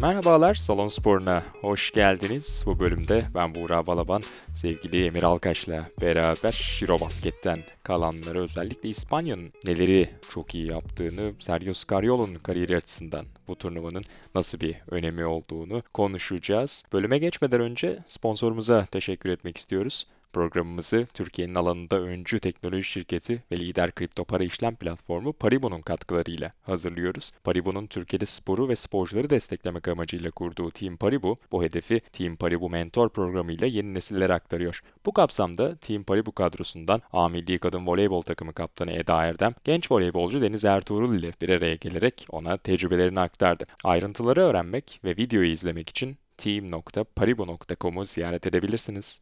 Merhabalar 0.00 0.54
Salon 0.54 0.88
Spor'una 0.88 1.42
hoş 1.60 1.90
geldiniz. 1.90 2.62
Bu 2.66 2.78
bölümde 2.78 3.24
ben 3.34 3.54
Buğra 3.54 3.86
Balaban, 3.86 4.22
sevgili 4.54 5.04
Emir 5.06 5.22
Alkaş'la 5.22 5.88
beraber 6.00 6.80
Eurobasket'ten 6.82 7.62
kalanları 7.82 8.42
özellikle 8.42 8.88
İspanya'nın 8.88 9.50
neleri 9.66 10.10
çok 10.30 10.54
iyi 10.54 10.70
yaptığını, 10.70 11.32
Sergio 11.38 11.72
Scariolo'nun 11.74 12.34
kariyeri 12.34 12.76
açısından 12.76 13.26
bu 13.48 13.56
turnuvanın 13.56 14.04
nasıl 14.34 14.60
bir 14.60 14.76
önemi 14.90 15.24
olduğunu 15.24 15.82
konuşacağız. 15.94 16.84
Bölüme 16.92 17.18
geçmeden 17.18 17.60
önce 17.60 17.98
sponsorumuza 18.06 18.86
teşekkür 18.86 19.30
etmek 19.30 19.56
istiyoruz. 19.56 20.06
Programımızı 20.32 21.06
Türkiye'nin 21.14 21.54
alanında 21.54 22.00
öncü 22.00 22.40
teknoloji 22.40 22.84
şirketi 22.84 23.42
ve 23.52 23.60
lider 23.60 23.92
kripto 23.92 24.24
para 24.24 24.44
işlem 24.44 24.76
platformu 24.76 25.32
Paribu'nun 25.32 25.80
katkılarıyla 25.80 26.52
hazırlıyoruz. 26.62 27.32
Paribu'nun 27.44 27.86
Türkiye'de 27.86 28.26
sporu 28.26 28.68
ve 28.68 28.76
sporcuları 28.76 29.30
desteklemek 29.30 29.88
amacıyla 29.88 30.30
kurduğu 30.30 30.70
Team 30.70 30.96
Paribu, 30.96 31.38
bu 31.52 31.62
hedefi 31.62 32.00
Team 32.00 32.36
Paribu 32.36 32.70
Mentor 32.70 33.08
programıyla 33.08 33.66
yeni 33.66 33.94
nesillere 33.94 34.34
aktarıyor. 34.34 34.82
Bu 35.06 35.12
kapsamda 35.12 35.76
Team 35.76 36.04
Paribu 36.04 36.32
kadrosundan 36.32 37.02
A 37.12 37.28
Milli 37.28 37.58
Kadın 37.58 37.86
Voleybol 37.86 38.22
takımı 38.22 38.52
kaptanı 38.52 38.92
Eda 38.92 39.24
Erdem, 39.24 39.54
genç 39.64 39.92
voleybolcu 39.92 40.42
Deniz 40.42 40.64
Ertuğrul 40.64 41.14
ile 41.14 41.32
bir 41.42 41.48
araya 41.48 41.74
gelerek 41.74 42.26
ona 42.30 42.56
tecrübelerini 42.56 43.20
aktardı. 43.20 43.66
Ayrıntıları 43.84 44.40
öğrenmek 44.40 45.00
ve 45.04 45.16
videoyu 45.16 45.52
izlemek 45.52 45.88
için 45.88 46.16
team.paribu.com'u 46.36 48.04
ziyaret 48.04 48.46
edebilirsiniz. 48.46 49.20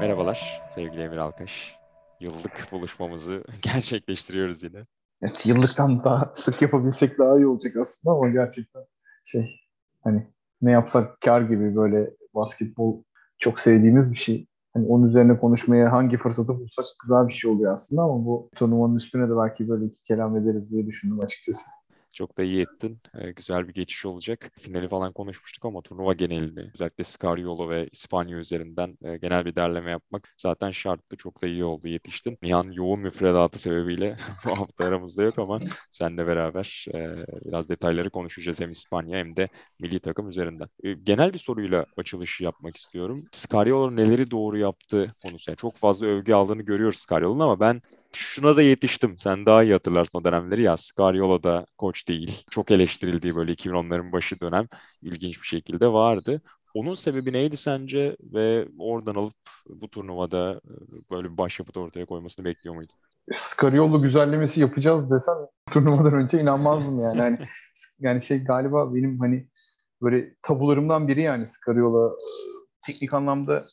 Merhabalar 0.00 0.62
sevgili 0.68 1.02
Emir 1.02 1.16
Alkaş. 1.16 1.78
Yıllık 2.20 2.72
buluşmamızı 2.72 3.44
gerçekleştiriyoruz 3.62 4.62
yine. 4.62 4.86
Evet, 5.22 5.46
yıllıktan 5.46 6.04
daha 6.04 6.30
sık 6.34 6.62
yapabilsek 6.62 7.18
daha 7.18 7.36
iyi 7.36 7.46
olacak 7.46 7.76
aslında 7.76 8.14
ama 8.16 8.28
gerçekten 8.28 8.82
şey 9.24 9.60
hani 10.04 10.26
ne 10.62 10.70
yapsak 10.70 11.20
kar 11.20 11.40
gibi 11.40 11.76
böyle 11.76 12.10
basketbol 12.34 13.02
çok 13.38 13.60
sevdiğimiz 13.60 14.12
bir 14.12 14.18
şey. 14.18 14.46
Hani 14.74 14.86
onun 14.86 15.08
üzerine 15.08 15.38
konuşmaya 15.38 15.92
hangi 15.92 16.16
fırsatı 16.16 16.48
bulsak 16.58 16.84
güzel 17.02 17.28
bir 17.28 17.32
şey 17.32 17.50
oluyor 17.50 17.72
aslında 17.72 18.02
ama 18.02 18.14
bu 18.26 18.50
turnuvanın 18.56 18.96
üstüne 18.96 19.28
de 19.28 19.36
belki 19.36 19.68
böyle 19.68 19.84
iki 19.84 20.04
kelam 20.04 20.36
ederiz 20.36 20.70
diye 20.70 20.86
düşündüm 20.86 21.20
açıkçası. 21.20 21.70
Çok 22.12 22.38
da 22.38 22.42
iyi 22.42 22.62
ettin. 22.62 23.00
Ee, 23.14 23.30
güzel 23.30 23.68
bir 23.68 23.74
geçiş 23.74 24.06
olacak. 24.06 24.50
Finali 24.60 24.88
falan 24.88 25.12
konuşmuştuk 25.12 25.64
ama 25.64 25.82
turnuva 25.82 26.12
genelini 26.12 26.70
özellikle 26.74 27.04
Scariolo 27.04 27.70
ve 27.70 27.88
İspanya 27.92 28.38
üzerinden 28.38 28.98
e, 29.02 29.16
genel 29.16 29.44
bir 29.44 29.54
derleme 29.56 29.90
yapmak 29.90 30.34
zaten 30.36 30.70
şarttı. 30.70 31.16
Çok 31.16 31.42
da 31.42 31.46
iyi 31.46 31.64
oldu 31.64 31.88
yetiştin. 31.88 32.38
Nihan 32.42 32.72
yoğun 32.72 33.00
müfredatı 33.00 33.58
sebebiyle 33.58 34.16
bu 34.44 34.58
hafta 34.58 34.84
aramızda 34.84 35.22
yok 35.22 35.38
ama 35.38 35.58
senle 35.90 36.26
beraber 36.26 36.86
e, 36.94 37.26
biraz 37.44 37.68
detayları 37.68 38.10
konuşacağız 38.10 38.60
hem 38.60 38.70
İspanya 38.70 39.18
hem 39.18 39.36
de 39.36 39.48
milli 39.80 40.00
takım 40.00 40.28
üzerinden. 40.28 40.68
E, 40.82 40.92
genel 40.92 41.32
bir 41.32 41.38
soruyla 41.38 41.86
açılışı 41.96 42.44
yapmak 42.44 42.76
istiyorum. 42.76 43.24
Scariolo 43.32 43.96
neleri 43.96 44.30
doğru 44.30 44.58
yaptı 44.58 45.14
konusu. 45.22 45.50
Yani 45.50 45.56
çok 45.56 45.76
fazla 45.76 46.06
övgü 46.06 46.32
aldığını 46.32 46.62
görüyoruz 46.62 46.98
Scariolo'nun 46.98 47.40
ama 47.40 47.60
ben 47.60 47.82
şuna 48.18 48.56
da 48.56 48.62
yetiştim. 48.62 49.18
Sen 49.18 49.46
daha 49.46 49.62
iyi 49.62 49.72
hatırlarsın 49.72 50.18
o 50.18 50.24
dönemleri. 50.24 50.62
Ya 50.62 50.76
Scariolo 50.76 51.42
da 51.42 51.66
koç 51.78 52.08
değil. 52.08 52.44
Çok 52.50 52.70
eleştirildiği 52.70 53.36
böyle 53.36 53.52
2010'ların 53.52 54.12
başı 54.12 54.40
dönem 54.40 54.68
ilginç 55.02 55.42
bir 55.42 55.46
şekilde 55.46 55.92
vardı. 55.92 56.42
Onun 56.74 56.94
sebebi 56.94 57.32
neydi 57.32 57.56
sence 57.56 58.16
ve 58.22 58.68
oradan 58.78 59.14
alıp 59.14 59.34
bu 59.68 59.88
turnuvada 59.90 60.60
e, 60.64 61.10
böyle 61.10 61.32
bir 61.32 61.38
başyapıt 61.38 61.76
ortaya 61.76 62.06
koymasını 62.06 62.44
bekliyor 62.44 62.74
muydun? 62.74 62.94
Scariolo 63.32 64.02
güzellemesi 64.02 64.60
yapacağız 64.60 65.10
desen 65.10 65.36
turnuvadan 65.70 66.14
önce 66.14 66.40
inanmazdım 66.40 67.00
yani. 67.00 67.18
yani 67.18 67.38
yani 68.00 68.22
şey 68.22 68.44
galiba 68.44 68.94
benim 68.94 69.18
hani 69.20 69.48
böyle 70.02 70.34
tabularımdan 70.42 71.08
biri 71.08 71.22
yani 71.22 71.46
Scariolo 71.46 72.16
teknik 72.86 73.14
anlamda 73.14 73.66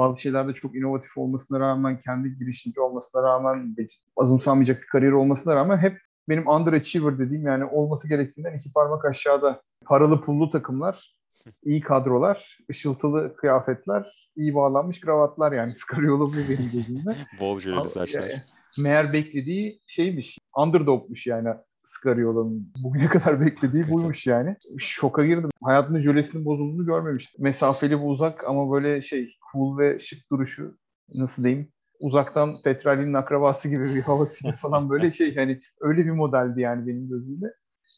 bazı 0.00 0.20
şeylerde 0.20 0.52
çok 0.52 0.76
inovatif 0.76 1.18
olmasına 1.18 1.60
rağmen, 1.60 2.00
kendi 2.00 2.38
girişimci 2.38 2.80
olmasına 2.80 3.22
rağmen, 3.22 3.76
azımsanmayacak 4.16 4.82
bir 4.82 4.86
kariyer 4.86 5.12
olmasına 5.12 5.54
rağmen 5.54 5.78
hep 5.78 5.98
benim 6.28 6.48
underachiever 6.48 7.18
dediğim 7.18 7.46
yani 7.46 7.64
olması 7.64 8.08
gerektiğinden 8.08 8.54
iki 8.54 8.72
parmak 8.72 9.04
aşağıda 9.04 9.62
paralı 9.86 10.20
pullu 10.20 10.50
takımlar, 10.50 11.14
iyi 11.64 11.80
kadrolar, 11.80 12.58
ışıltılı 12.70 13.36
kıyafetler, 13.36 14.30
iyi 14.36 14.54
bağlanmış 14.54 15.00
kravatlar 15.00 15.52
yani 15.52 15.76
Scariolo 15.76 16.26
bu 16.26 16.36
benim 16.36 16.72
dediğimde. 16.72 17.16
Bol 17.40 17.60
jöleli 17.60 17.88
saçlar. 17.88 18.32
Meğer 18.78 19.12
beklediği 19.12 19.80
şeymiş, 19.86 20.38
underdogmuş 20.56 21.26
yani 21.26 21.48
Scariolo'nun 21.90 22.72
bugüne 22.82 23.06
kadar 23.08 23.40
beklediği 23.40 23.90
buymuş 23.90 24.26
yani. 24.26 24.56
Şoka 24.78 25.26
girdim. 25.26 25.50
Hayatımda 25.62 26.00
jölesinin 26.00 26.44
bozulduğunu 26.44 26.86
görmemiştim. 26.86 27.44
Mesafeli 27.44 28.00
bu 28.00 28.08
uzak 28.08 28.44
ama 28.44 28.72
böyle 28.72 29.02
şey 29.02 29.36
cool 29.52 29.78
ve 29.78 29.98
şık 29.98 30.30
duruşu 30.30 30.78
nasıl 31.14 31.44
diyeyim 31.44 31.72
uzaktan 32.00 32.62
Petrali'nin 32.62 33.14
akrabası 33.14 33.68
gibi 33.68 33.94
bir 33.94 34.02
havasıyla 34.02 34.52
falan 34.56 34.90
böyle 34.90 35.10
şey 35.10 35.36
hani 35.36 35.60
öyle 35.80 36.04
bir 36.04 36.10
modeldi 36.10 36.60
yani 36.60 36.86
benim 36.86 37.08
gözümde. 37.08 37.46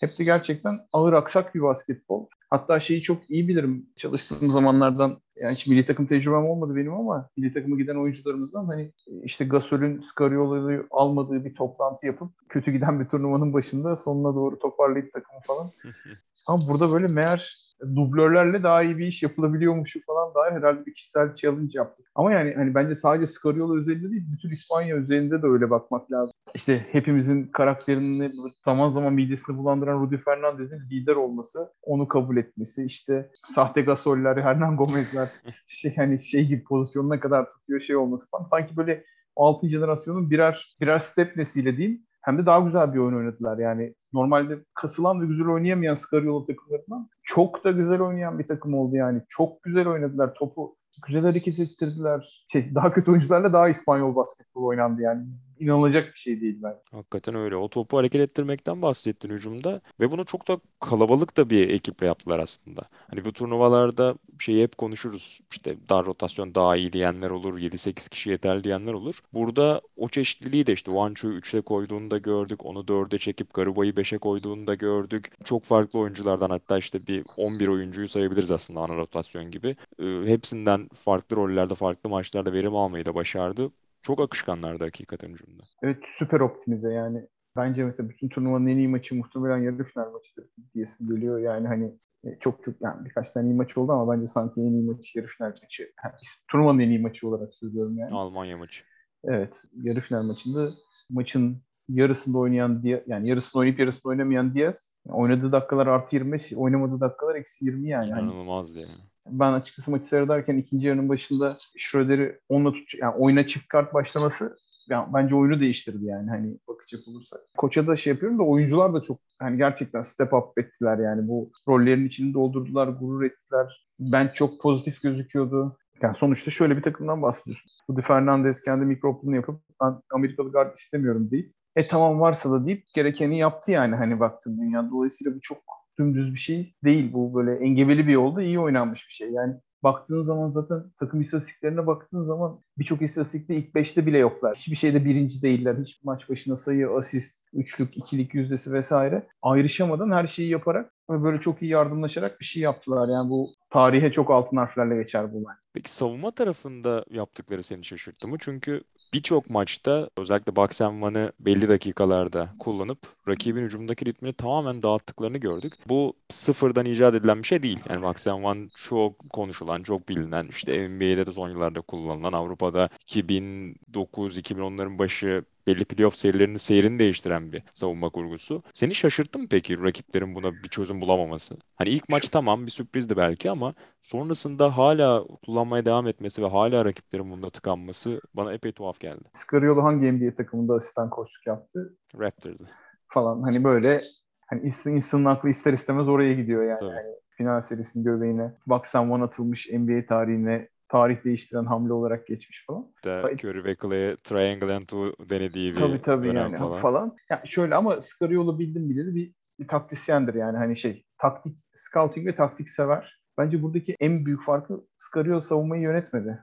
Hep 0.00 0.18
de 0.18 0.24
gerçekten 0.24 0.78
ağır 0.92 1.12
aksak 1.12 1.54
bir 1.54 1.62
basketbol. 1.62 2.26
Hatta 2.52 2.80
şeyi 2.80 3.02
çok 3.02 3.30
iyi 3.30 3.48
bilirim 3.48 3.86
çalıştığım 3.96 4.50
zamanlardan 4.50 5.20
yani 5.36 5.54
hiç 5.54 5.66
milli 5.66 5.84
takım 5.84 6.06
tecrübem 6.06 6.44
olmadı 6.44 6.76
benim 6.76 6.94
ama 6.94 7.28
milli 7.36 7.52
takıma 7.52 7.76
giden 7.76 7.96
oyuncularımızdan 7.96 8.64
hani 8.64 8.92
işte 9.22 9.44
Gasol'ün 9.44 10.00
Scariolo'yu 10.00 10.86
almadığı 10.90 11.44
bir 11.44 11.54
toplantı 11.54 12.06
yapıp 12.06 12.30
kötü 12.48 12.72
giden 12.72 13.00
bir 13.00 13.04
turnuvanın 13.04 13.52
başında 13.52 13.96
sonuna 13.96 14.34
doğru 14.34 14.58
toparlayıp 14.58 15.12
takımı 15.12 15.40
falan. 15.40 15.70
ama 16.46 16.68
burada 16.68 16.92
böyle 16.92 17.06
meğer 17.06 17.71
dublörlerle 17.82 18.62
daha 18.62 18.82
iyi 18.82 18.98
bir 18.98 19.06
iş 19.06 19.22
yapılabiliyormuşu 19.22 20.00
falan 20.06 20.34
dair 20.34 20.52
herhalde 20.52 20.86
bir 20.86 20.94
kişisel 20.94 21.34
challenge 21.34 21.78
yaptık. 21.78 22.06
Ama 22.14 22.32
yani 22.32 22.54
hani 22.56 22.74
bence 22.74 22.94
sadece 22.94 23.26
Scariolo 23.26 23.76
üzerinde 23.76 24.10
değil, 24.10 24.24
bütün 24.32 24.50
İspanya 24.50 24.96
üzerinde 24.96 25.42
de 25.42 25.46
öyle 25.46 25.70
bakmak 25.70 26.12
lazım. 26.12 26.32
İşte 26.54 26.86
hepimizin 26.92 27.46
karakterini 27.46 28.32
zaman 28.64 28.88
zaman 28.88 29.12
midesini 29.12 29.56
bulandıran 29.56 30.00
Rudy 30.00 30.16
Fernandez'in 30.16 30.80
lider 30.90 31.16
olması, 31.16 31.72
onu 31.82 32.08
kabul 32.08 32.36
etmesi, 32.36 32.84
işte 32.84 33.30
sahte 33.54 33.82
gasoller, 33.82 34.36
Hernan 34.36 34.76
Gomez'ler 34.76 35.28
şey 35.66 35.96
hani 35.96 36.24
şey 36.24 36.46
gibi 36.46 36.64
pozisyonuna 36.64 37.20
kadar 37.20 37.52
tutuyor 37.52 37.80
şey 37.80 37.96
olması 37.96 38.30
falan. 38.30 38.46
Sanki 38.50 38.76
böyle 38.76 39.04
6. 39.36 39.68
jenerasyonun 39.68 40.30
birer 40.30 40.76
birer 40.80 40.98
step 40.98 41.36
nesile 41.36 41.76
diyeyim 41.76 42.02
hem 42.22 42.38
de 42.38 42.46
daha 42.46 42.60
güzel 42.60 42.94
bir 42.94 42.98
oyun 42.98 43.16
oynadılar. 43.16 43.58
Yani 43.58 43.94
normalde 44.12 44.64
kasılan 44.74 45.20
ve 45.20 45.26
güzel 45.26 45.46
oynayamayan 45.46 45.94
Scariolo 45.94 46.46
takımlarından 46.46 47.08
çok 47.22 47.64
da 47.64 47.70
güzel 47.70 48.00
oynayan 48.00 48.38
bir 48.38 48.46
takım 48.46 48.74
oldu 48.74 48.96
yani. 48.96 49.22
Çok 49.28 49.62
güzel 49.62 49.88
oynadılar. 49.88 50.34
Topu 50.34 50.76
güzel 51.06 51.22
hareket 51.22 51.58
ettirdiler. 51.58 52.44
Şey, 52.52 52.74
daha 52.74 52.92
kötü 52.92 53.10
oyuncularla 53.10 53.52
daha 53.52 53.68
İspanyol 53.68 54.16
basketbol 54.16 54.64
oynandı 54.64 55.02
yani 55.02 55.26
inanılacak 55.62 56.14
bir 56.14 56.18
şey 56.18 56.40
değil 56.40 56.58
ben. 56.62 56.74
Hakikaten 56.90 57.34
öyle. 57.34 57.56
O 57.56 57.68
topu 57.68 57.98
hareket 57.98 58.20
ettirmekten 58.20 58.82
bahsettin 58.82 59.28
hücumda 59.28 59.80
ve 60.00 60.10
bunu 60.10 60.24
çok 60.24 60.48
da 60.48 60.60
kalabalık 60.80 61.36
da 61.36 61.50
bir 61.50 61.70
ekiple 61.70 62.06
yaptılar 62.06 62.38
aslında. 62.38 62.82
Hani 63.10 63.24
bu 63.24 63.32
turnuvalarda 63.32 64.14
şeyi 64.38 64.62
hep 64.62 64.78
konuşuruz. 64.78 65.40
İşte 65.52 65.76
dar 65.88 66.06
rotasyon 66.06 66.54
daha 66.54 66.76
iyi 66.76 66.92
diyenler 66.92 67.30
olur, 67.30 67.58
7-8 67.58 68.08
kişi 68.08 68.30
yeterli 68.30 68.64
diyenler 68.64 68.92
olur. 68.92 69.20
Burada 69.32 69.80
o 69.96 70.08
çeşitliliği 70.08 70.66
de 70.66 70.72
işte 70.72 70.90
Wanchu'yu 70.92 71.38
3'e 71.38 71.60
koyduğunu 71.60 72.10
da 72.10 72.18
gördük. 72.18 72.64
Onu 72.66 72.88
4'e 72.88 73.18
çekip 73.18 73.54
Garuba'yı 73.54 73.96
5'e 73.96 74.18
koyduğunu 74.18 74.66
da 74.66 74.74
gördük. 74.74 75.32
Çok 75.44 75.64
farklı 75.64 75.98
oyunculardan 75.98 76.50
hatta 76.50 76.78
işte 76.78 77.06
bir 77.06 77.24
11 77.36 77.68
oyuncuyu 77.68 78.08
sayabiliriz 78.08 78.50
aslında 78.50 78.80
ana 78.80 78.96
rotasyon 78.96 79.50
gibi. 79.50 79.76
Ee, 79.98 80.04
hepsinden 80.26 80.88
farklı 80.94 81.36
rollerde, 81.36 81.74
farklı 81.74 82.10
maçlarda 82.10 82.52
verim 82.52 82.76
almayı 82.76 83.04
da 83.04 83.14
başardı. 83.14 83.70
Çok 84.02 84.20
akışkanlardı 84.20 84.84
hakikaten 84.84 85.30
hücumda. 85.30 85.62
Evet 85.82 85.98
süper 86.06 86.40
optimize 86.40 86.92
yani. 86.92 87.28
Bence 87.56 87.84
mesela 87.84 88.08
bütün 88.08 88.28
turnuvanın 88.28 88.66
en 88.66 88.76
iyi 88.76 88.88
maçı 88.88 89.14
muhtemelen 89.14 89.58
yarı 89.58 89.84
final 89.84 90.12
maçıdır 90.12 90.46
diyesim 90.74 91.08
geliyor. 91.08 91.38
Yani 91.38 91.68
hani 91.68 91.98
e, 92.24 92.38
çok 92.40 92.64
çok 92.64 92.74
yani 92.80 93.04
birkaç 93.04 93.30
tane 93.30 93.48
iyi 93.48 93.54
maçı 93.54 93.80
oldu 93.80 93.92
ama 93.92 94.14
bence 94.14 94.26
sanki 94.26 94.60
en 94.60 94.72
iyi 94.72 94.82
maçı 94.82 95.18
yarı 95.18 95.26
final 95.26 95.54
maçı. 95.62 95.92
Yani 96.04 96.14
turnuvanın 96.50 96.78
en 96.78 96.88
iyi 96.88 96.98
maçı 96.98 97.28
olarak 97.28 97.54
söylüyorum 97.54 97.98
yani. 97.98 98.14
Almanya 98.14 98.56
maçı. 98.56 98.84
Evet. 99.24 99.54
Yarı 99.82 100.00
final 100.00 100.22
maçında 100.22 100.70
maçın 101.10 101.62
yarısında 101.88 102.38
oynayan 102.38 102.82
diye 102.82 103.04
yani 103.06 103.28
yarısında 103.28 103.60
oynayıp 103.60 103.78
yarısında 103.78 104.08
oynamayan 104.08 104.54
Diaz 104.54 104.94
oynadığı 105.08 105.52
dakikalar 105.52 105.86
artı 105.86 106.16
25 106.16 106.52
oynamadığı 106.52 107.00
dakikalar 107.00 107.34
eksi 107.34 107.64
20 107.64 107.88
yani. 107.88 108.08
İnanılmazdı 108.08 108.78
yani 108.78 109.11
ben 109.26 109.52
açıkçası 109.52 109.90
maçı 109.90 110.06
seyrederken 110.06 110.56
ikinci 110.56 110.88
yarının 110.88 111.08
başında 111.08 111.58
Schroeder'i 111.76 112.40
onunla 112.48 112.72
tut 112.72 112.94
yani 113.00 113.14
oyuna 113.14 113.46
çift 113.46 113.68
kart 113.68 113.94
başlaması 113.94 114.56
yani 114.88 115.08
bence 115.14 115.34
oyunu 115.34 115.60
değiştirdi 115.60 116.04
yani 116.04 116.30
hani 116.30 116.58
bakacak 116.68 117.08
olursak. 117.08 117.40
Koça 117.56 117.86
da 117.86 117.96
şey 117.96 118.12
yapıyorum 118.12 118.38
da 118.38 118.42
oyuncular 118.42 118.94
da 118.94 119.02
çok 119.02 119.20
hani 119.38 119.56
gerçekten 119.56 120.02
step 120.02 120.32
up 120.32 120.58
ettiler 120.58 120.98
yani 120.98 121.28
bu 121.28 121.50
rollerin 121.68 122.06
içini 122.06 122.34
doldurdular, 122.34 122.88
gurur 122.88 123.22
ettiler. 123.22 123.86
Ben 124.00 124.30
çok 124.34 124.60
pozitif 124.60 125.02
gözüküyordu. 125.02 125.76
Yani 126.02 126.14
sonuçta 126.14 126.50
şöyle 126.50 126.76
bir 126.76 126.82
takımdan 126.82 127.22
bahsediyorsun. 127.22 127.70
Rudy 127.90 128.00
Fernandez 128.00 128.62
kendi 128.62 128.84
mikrofonunu 128.84 129.36
yapıp 129.36 129.60
ben 129.82 129.94
Amerikalı 130.10 130.52
guard 130.52 130.76
istemiyorum 130.76 131.30
deyip 131.30 131.52
e 131.76 131.86
tamam 131.86 132.20
varsa 132.20 132.50
da 132.50 132.66
deyip 132.66 132.84
gerekeni 132.94 133.38
yaptı 133.38 133.70
yani 133.70 133.96
hani 133.96 134.20
baktın 134.20 134.58
dünya. 134.60 134.90
Dolayısıyla 134.90 135.34
bu 135.34 135.40
çok 135.40 135.58
dümdüz 135.98 136.32
bir 136.32 136.38
şey 136.38 136.74
değil. 136.84 137.12
Bu 137.12 137.34
böyle 137.34 137.64
engebeli 137.64 138.06
bir 138.06 138.12
yolda 138.12 138.42
iyi 138.42 138.60
oynanmış 138.60 139.08
bir 139.08 139.12
şey. 139.12 139.30
Yani 139.30 139.54
baktığın 139.82 140.22
zaman 140.22 140.48
zaten 140.48 140.82
takım 140.98 141.20
istatistiklerine 141.20 141.86
baktığın 141.86 142.24
zaman 142.24 142.60
birçok 142.78 143.02
istatistikte 143.02 143.56
ilk 143.56 143.74
5'te 143.74 144.06
bile 144.06 144.18
yoklar. 144.18 144.56
Hiçbir 144.56 144.76
şeyde 144.76 145.04
birinci 145.04 145.42
değiller. 145.42 145.76
Hiç 145.80 146.04
maç 146.04 146.30
başına 146.30 146.56
sayı, 146.56 146.90
asist, 146.90 147.41
üçlük, 147.52 147.96
ikilik 147.96 148.34
yüzdesi 148.34 148.72
vesaire 148.72 149.26
ayrışamadan 149.42 150.10
her 150.10 150.26
şeyi 150.26 150.50
yaparak 150.50 150.92
ve 151.10 151.22
böyle 151.22 151.40
çok 151.40 151.62
iyi 151.62 151.70
yardımlaşarak 151.70 152.40
bir 152.40 152.44
şey 152.44 152.62
yaptılar. 152.62 153.08
Yani 153.08 153.30
bu 153.30 153.50
tarihe 153.70 154.12
çok 154.12 154.30
altın 154.30 154.56
harflerle 154.56 154.96
geçer 154.96 155.32
bu 155.32 155.40
maç. 155.40 155.58
Peki 155.74 155.92
savunma 155.92 156.30
tarafında 156.30 157.04
yaptıkları 157.10 157.62
seni 157.62 157.84
şaşırttı 157.84 158.28
mı? 158.28 158.36
Çünkü 158.40 158.82
birçok 159.14 159.50
maçta 159.50 160.10
özellikle 160.16 160.52
one'ı 160.80 161.32
belli 161.40 161.68
dakikalarda 161.68 162.48
kullanıp 162.58 162.98
rakibin 163.28 163.62
hücumdaki 163.62 164.06
ritmini 164.06 164.32
tamamen 164.32 164.82
dağıttıklarını 164.82 165.38
gördük. 165.38 165.72
Bu 165.88 166.14
sıfırdan 166.28 166.86
icat 166.86 167.14
edilen 167.14 167.38
bir 167.38 167.46
şey 167.46 167.62
değil. 167.62 167.78
Yani 167.90 168.06
one 168.32 168.68
çok 168.76 169.30
konuşulan, 169.30 169.82
çok 169.82 170.08
bilinen, 170.08 170.46
işte 170.50 170.88
NBA'de 170.88 171.26
de 171.26 171.32
son 171.32 171.50
yıllarda 171.50 171.80
kullanılan, 171.80 172.32
Avrupa'da 172.32 172.88
2009-2010'ların 173.08 174.98
başı 174.98 175.44
belli 175.66 175.84
playoff 175.84 176.16
serilerinin 176.16 176.56
seyrini 176.56 176.98
değiştiren 176.98 177.52
bir 177.52 177.62
savunma 177.74 178.08
kurgusu. 178.10 178.62
Seni 178.74 178.94
şaşırttı 178.94 179.38
mı 179.38 179.46
peki 179.50 179.82
rakiplerin 179.82 180.34
buna 180.34 180.52
bir 180.52 180.68
çözüm 180.68 181.00
bulamaması? 181.00 181.56
Hani 181.76 181.88
ilk 181.88 182.08
maç 182.08 182.28
tamam 182.28 182.66
bir 182.66 182.70
sürprizdi 182.70 183.16
belki 183.16 183.50
ama 183.50 183.74
sonrasında 184.00 184.76
hala 184.76 185.24
kullanmaya 185.46 185.84
devam 185.84 186.06
etmesi 186.06 186.42
ve 186.42 186.46
hala 186.46 186.84
rakiplerin 186.84 187.30
bunda 187.30 187.50
tıkanması 187.50 188.20
bana 188.34 188.52
epey 188.52 188.72
tuhaf 188.72 189.00
geldi. 189.00 189.24
Scariolo 189.32 189.82
hangi 189.82 190.12
NBA 190.12 190.34
takımında 190.34 190.74
asistan 190.74 191.10
koçluk 191.10 191.46
yaptı? 191.46 191.96
Raptor'dı. 192.18 192.70
Falan 193.08 193.42
hani 193.42 193.64
böyle 193.64 194.02
hani 194.46 194.62
insanın 194.86 195.24
aklı 195.24 195.48
ister 195.48 195.72
istemez 195.72 196.08
oraya 196.08 196.32
gidiyor 196.32 196.64
yani. 196.64 196.90
yani 196.90 197.14
final 197.36 197.60
serisinin 197.60 198.04
göbeğine 198.04 198.52
and 198.94 199.10
One 199.10 199.24
atılmış 199.24 199.68
NBA 199.72 200.06
tarihine 200.06 200.68
tarih 200.92 201.24
değiştiren 201.24 201.64
hamle 201.64 201.92
olarak 201.92 202.26
geçmiş 202.26 202.66
falan. 202.66 202.92
Da 203.04 203.30
Curry 203.32 203.64
ve 203.64 203.76
Clay 203.82 204.16
Triangle 204.16 204.74
and 204.74 204.82
Two 204.82 205.28
denediği 205.30 205.72
bir 205.72 205.78
tabii, 205.78 206.02
tabii 206.02 206.36
yani, 206.36 206.56
falan. 206.56 206.80
falan. 206.80 207.16
Yani 207.30 207.40
şöyle 207.44 207.74
ama 207.74 208.02
Scariolo 208.02 208.58
bildim 208.58 208.90
bileli 208.90 209.14
bir, 209.14 209.34
bir 209.60 209.68
taktisyendir 209.68 210.34
yani 210.34 210.58
hani 210.58 210.76
şey 210.76 211.04
taktik, 211.18 211.58
scouting 211.74 212.26
ve 212.26 212.34
taktik 212.34 212.70
sever. 212.70 213.22
Bence 213.38 213.62
buradaki 213.62 213.96
en 214.00 214.26
büyük 214.26 214.42
farkı 214.42 214.80
Scariolo 214.98 215.40
savunmayı 215.40 215.82
yönetmedi. 215.82 216.38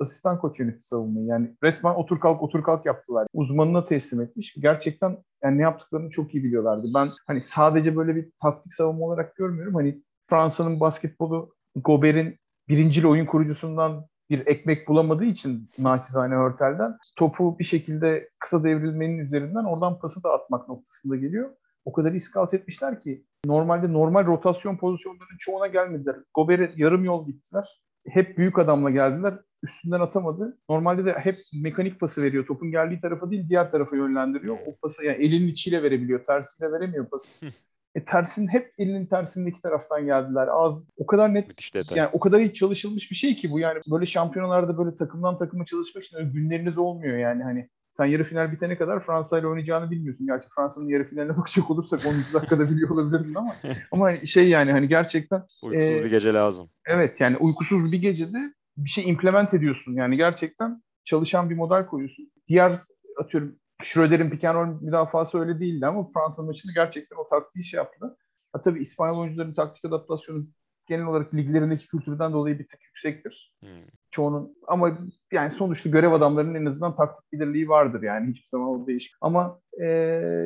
Asistan 0.00 0.38
koç 0.38 0.60
yönetti 0.60 0.82
savunmayı. 0.82 1.26
Yani 1.26 1.56
resmen 1.62 1.94
otur 1.94 2.20
kalk 2.20 2.42
otur 2.42 2.62
kalk 2.62 2.86
yaptılar. 2.86 3.26
Uzmanına 3.32 3.84
teslim 3.84 4.20
etmiş. 4.20 4.54
Gerçekten 4.60 5.16
yani 5.44 5.58
ne 5.58 5.62
yaptıklarını 5.62 6.10
çok 6.10 6.34
iyi 6.34 6.44
biliyorlardı. 6.44 6.88
Ben 6.94 7.08
hani 7.26 7.40
sadece 7.40 7.96
böyle 7.96 8.16
bir 8.16 8.30
taktik 8.42 8.74
savunma 8.74 9.04
olarak 9.04 9.36
görmüyorum. 9.36 9.74
Hani 9.74 10.02
Fransa'nın 10.30 10.80
basketbolu 10.80 11.54
Gobert'in 11.74 12.38
birincil 12.68 13.04
oyun 13.04 13.26
kurucusundan 13.26 14.06
bir 14.30 14.46
ekmek 14.46 14.88
bulamadığı 14.88 15.24
için 15.24 15.70
naçizane 15.78 16.34
Hörtel'den 16.34 16.96
topu 17.16 17.58
bir 17.58 17.64
şekilde 17.64 18.30
kısa 18.38 18.64
devrilmenin 18.64 19.18
üzerinden 19.18 19.64
oradan 19.64 19.98
pası 19.98 20.22
da 20.22 20.32
atmak 20.32 20.68
noktasında 20.68 21.16
geliyor. 21.16 21.50
O 21.84 21.92
kadar 21.92 22.12
iyi 22.12 22.20
scout 22.20 22.54
etmişler 22.54 23.00
ki 23.00 23.24
normalde 23.44 23.92
normal 23.92 24.26
rotasyon 24.26 24.76
pozisyonlarının 24.76 25.38
çoğuna 25.38 25.66
gelmediler. 25.66 26.16
Gober'e 26.34 26.72
yarım 26.76 27.04
yol 27.04 27.26
gittiler. 27.26 27.82
Hep 28.08 28.38
büyük 28.38 28.58
adamla 28.58 28.90
geldiler. 28.90 29.34
Üstünden 29.62 30.00
atamadı. 30.00 30.58
Normalde 30.68 31.04
de 31.04 31.12
hep 31.12 31.38
mekanik 31.62 32.00
pası 32.00 32.22
veriyor. 32.22 32.46
Topun 32.46 32.70
geldiği 32.70 33.00
tarafa 33.00 33.30
değil 33.30 33.48
diğer 33.48 33.70
tarafa 33.70 33.96
yönlendiriyor. 33.96 34.58
O 34.66 34.76
pası 34.76 35.04
yani 35.04 35.24
elinin 35.24 35.46
içiyle 35.46 35.82
verebiliyor. 35.82 36.24
Tersiyle 36.24 36.72
veremiyor 36.72 37.06
pası. 37.10 37.46
E, 37.96 38.04
tersin 38.04 38.48
hep 38.48 38.74
elinin 38.78 39.06
tersindeki 39.06 39.62
taraftan 39.62 40.06
geldiler. 40.06 40.48
Az 40.50 40.84
o 40.96 41.06
kadar 41.06 41.34
net 41.34 41.74
yani 41.94 42.08
o 42.12 42.20
kadar 42.20 42.40
iyi 42.40 42.52
çalışılmış 42.52 43.10
bir 43.10 43.16
şey 43.16 43.36
ki 43.36 43.50
bu 43.50 43.58
yani 43.58 43.80
böyle 43.90 44.06
şampiyonalarda 44.06 44.78
böyle 44.78 44.96
takımdan 44.96 45.38
takıma 45.38 45.64
çalışmak 45.64 46.04
için 46.04 46.32
günleriniz 46.32 46.78
olmuyor 46.78 47.18
yani 47.18 47.42
hani 47.42 47.68
sen 47.92 48.04
yarı 48.04 48.24
final 48.24 48.52
bitene 48.52 48.78
kadar 48.78 49.00
Fransa 49.00 49.38
ile 49.38 49.46
oynayacağını 49.46 49.90
bilmiyorsun. 49.90 50.26
Gerçi 50.26 50.48
Fransa'nın 50.56 50.88
yarı 50.88 51.04
finaline 51.04 51.36
bakacak 51.36 51.70
olursak 51.70 52.06
10. 52.06 52.14
dakikada 52.34 52.70
biliyor 52.70 52.90
olabilirdin 52.90 53.34
ama 53.34 53.56
ama 53.90 54.16
şey 54.26 54.48
yani 54.48 54.72
hani 54.72 54.88
gerçekten 54.88 55.42
uykusuz 55.62 56.00
e, 56.00 56.04
bir 56.04 56.10
gece 56.10 56.34
lazım. 56.34 56.70
Evet 56.86 57.20
yani 57.20 57.36
uykusuz 57.36 57.92
bir 57.92 57.98
gecede 57.98 58.54
bir 58.76 58.90
şey 58.90 59.08
implement 59.08 59.54
ediyorsun. 59.54 59.92
Yani 59.92 60.16
gerçekten 60.16 60.82
çalışan 61.04 61.50
bir 61.50 61.54
model 61.54 61.86
koyuyorsun. 61.86 62.32
Diğer 62.48 62.78
atıyorum 63.18 63.58
Schröder'in 63.82 64.30
pick 64.30 64.44
and 64.44 64.54
roll 64.54 64.82
müdafası 64.82 65.38
öyle 65.38 65.60
değildi 65.60 65.86
ama 65.86 66.10
Fransa 66.14 66.42
maçında 66.42 66.72
gerçekten 66.74 67.16
o 67.16 67.28
taktiği 67.28 67.64
şey 67.64 67.78
yaptı. 67.78 68.16
Ha, 68.52 68.60
tabii 68.60 68.80
İspanyol 68.80 69.18
oyuncuların 69.18 69.54
taktik 69.54 69.84
adaptasyonu 69.84 70.46
genel 70.86 71.06
olarak 71.06 71.34
liglerindeki 71.34 71.88
kültürden 71.88 72.32
dolayı 72.32 72.58
bir 72.58 72.68
tık 72.68 72.84
yüksektir. 72.84 73.54
Hmm. 73.60 73.68
Çoğunun 74.10 74.56
ama 74.68 74.98
yani 75.32 75.50
sonuçta 75.50 75.90
görev 75.90 76.12
adamlarının 76.12 76.54
en 76.54 76.66
azından 76.66 76.96
taktik 76.96 77.32
bilirliği 77.32 77.68
vardır 77.68 78.02
yani 78.02 78.30
hiçbir 78.30 78.48
zaman 78.48 78.68
o 78.68 78.86
değişik. 78.86 79.14
Ama 79.20 79.60
e, 79.82 79.86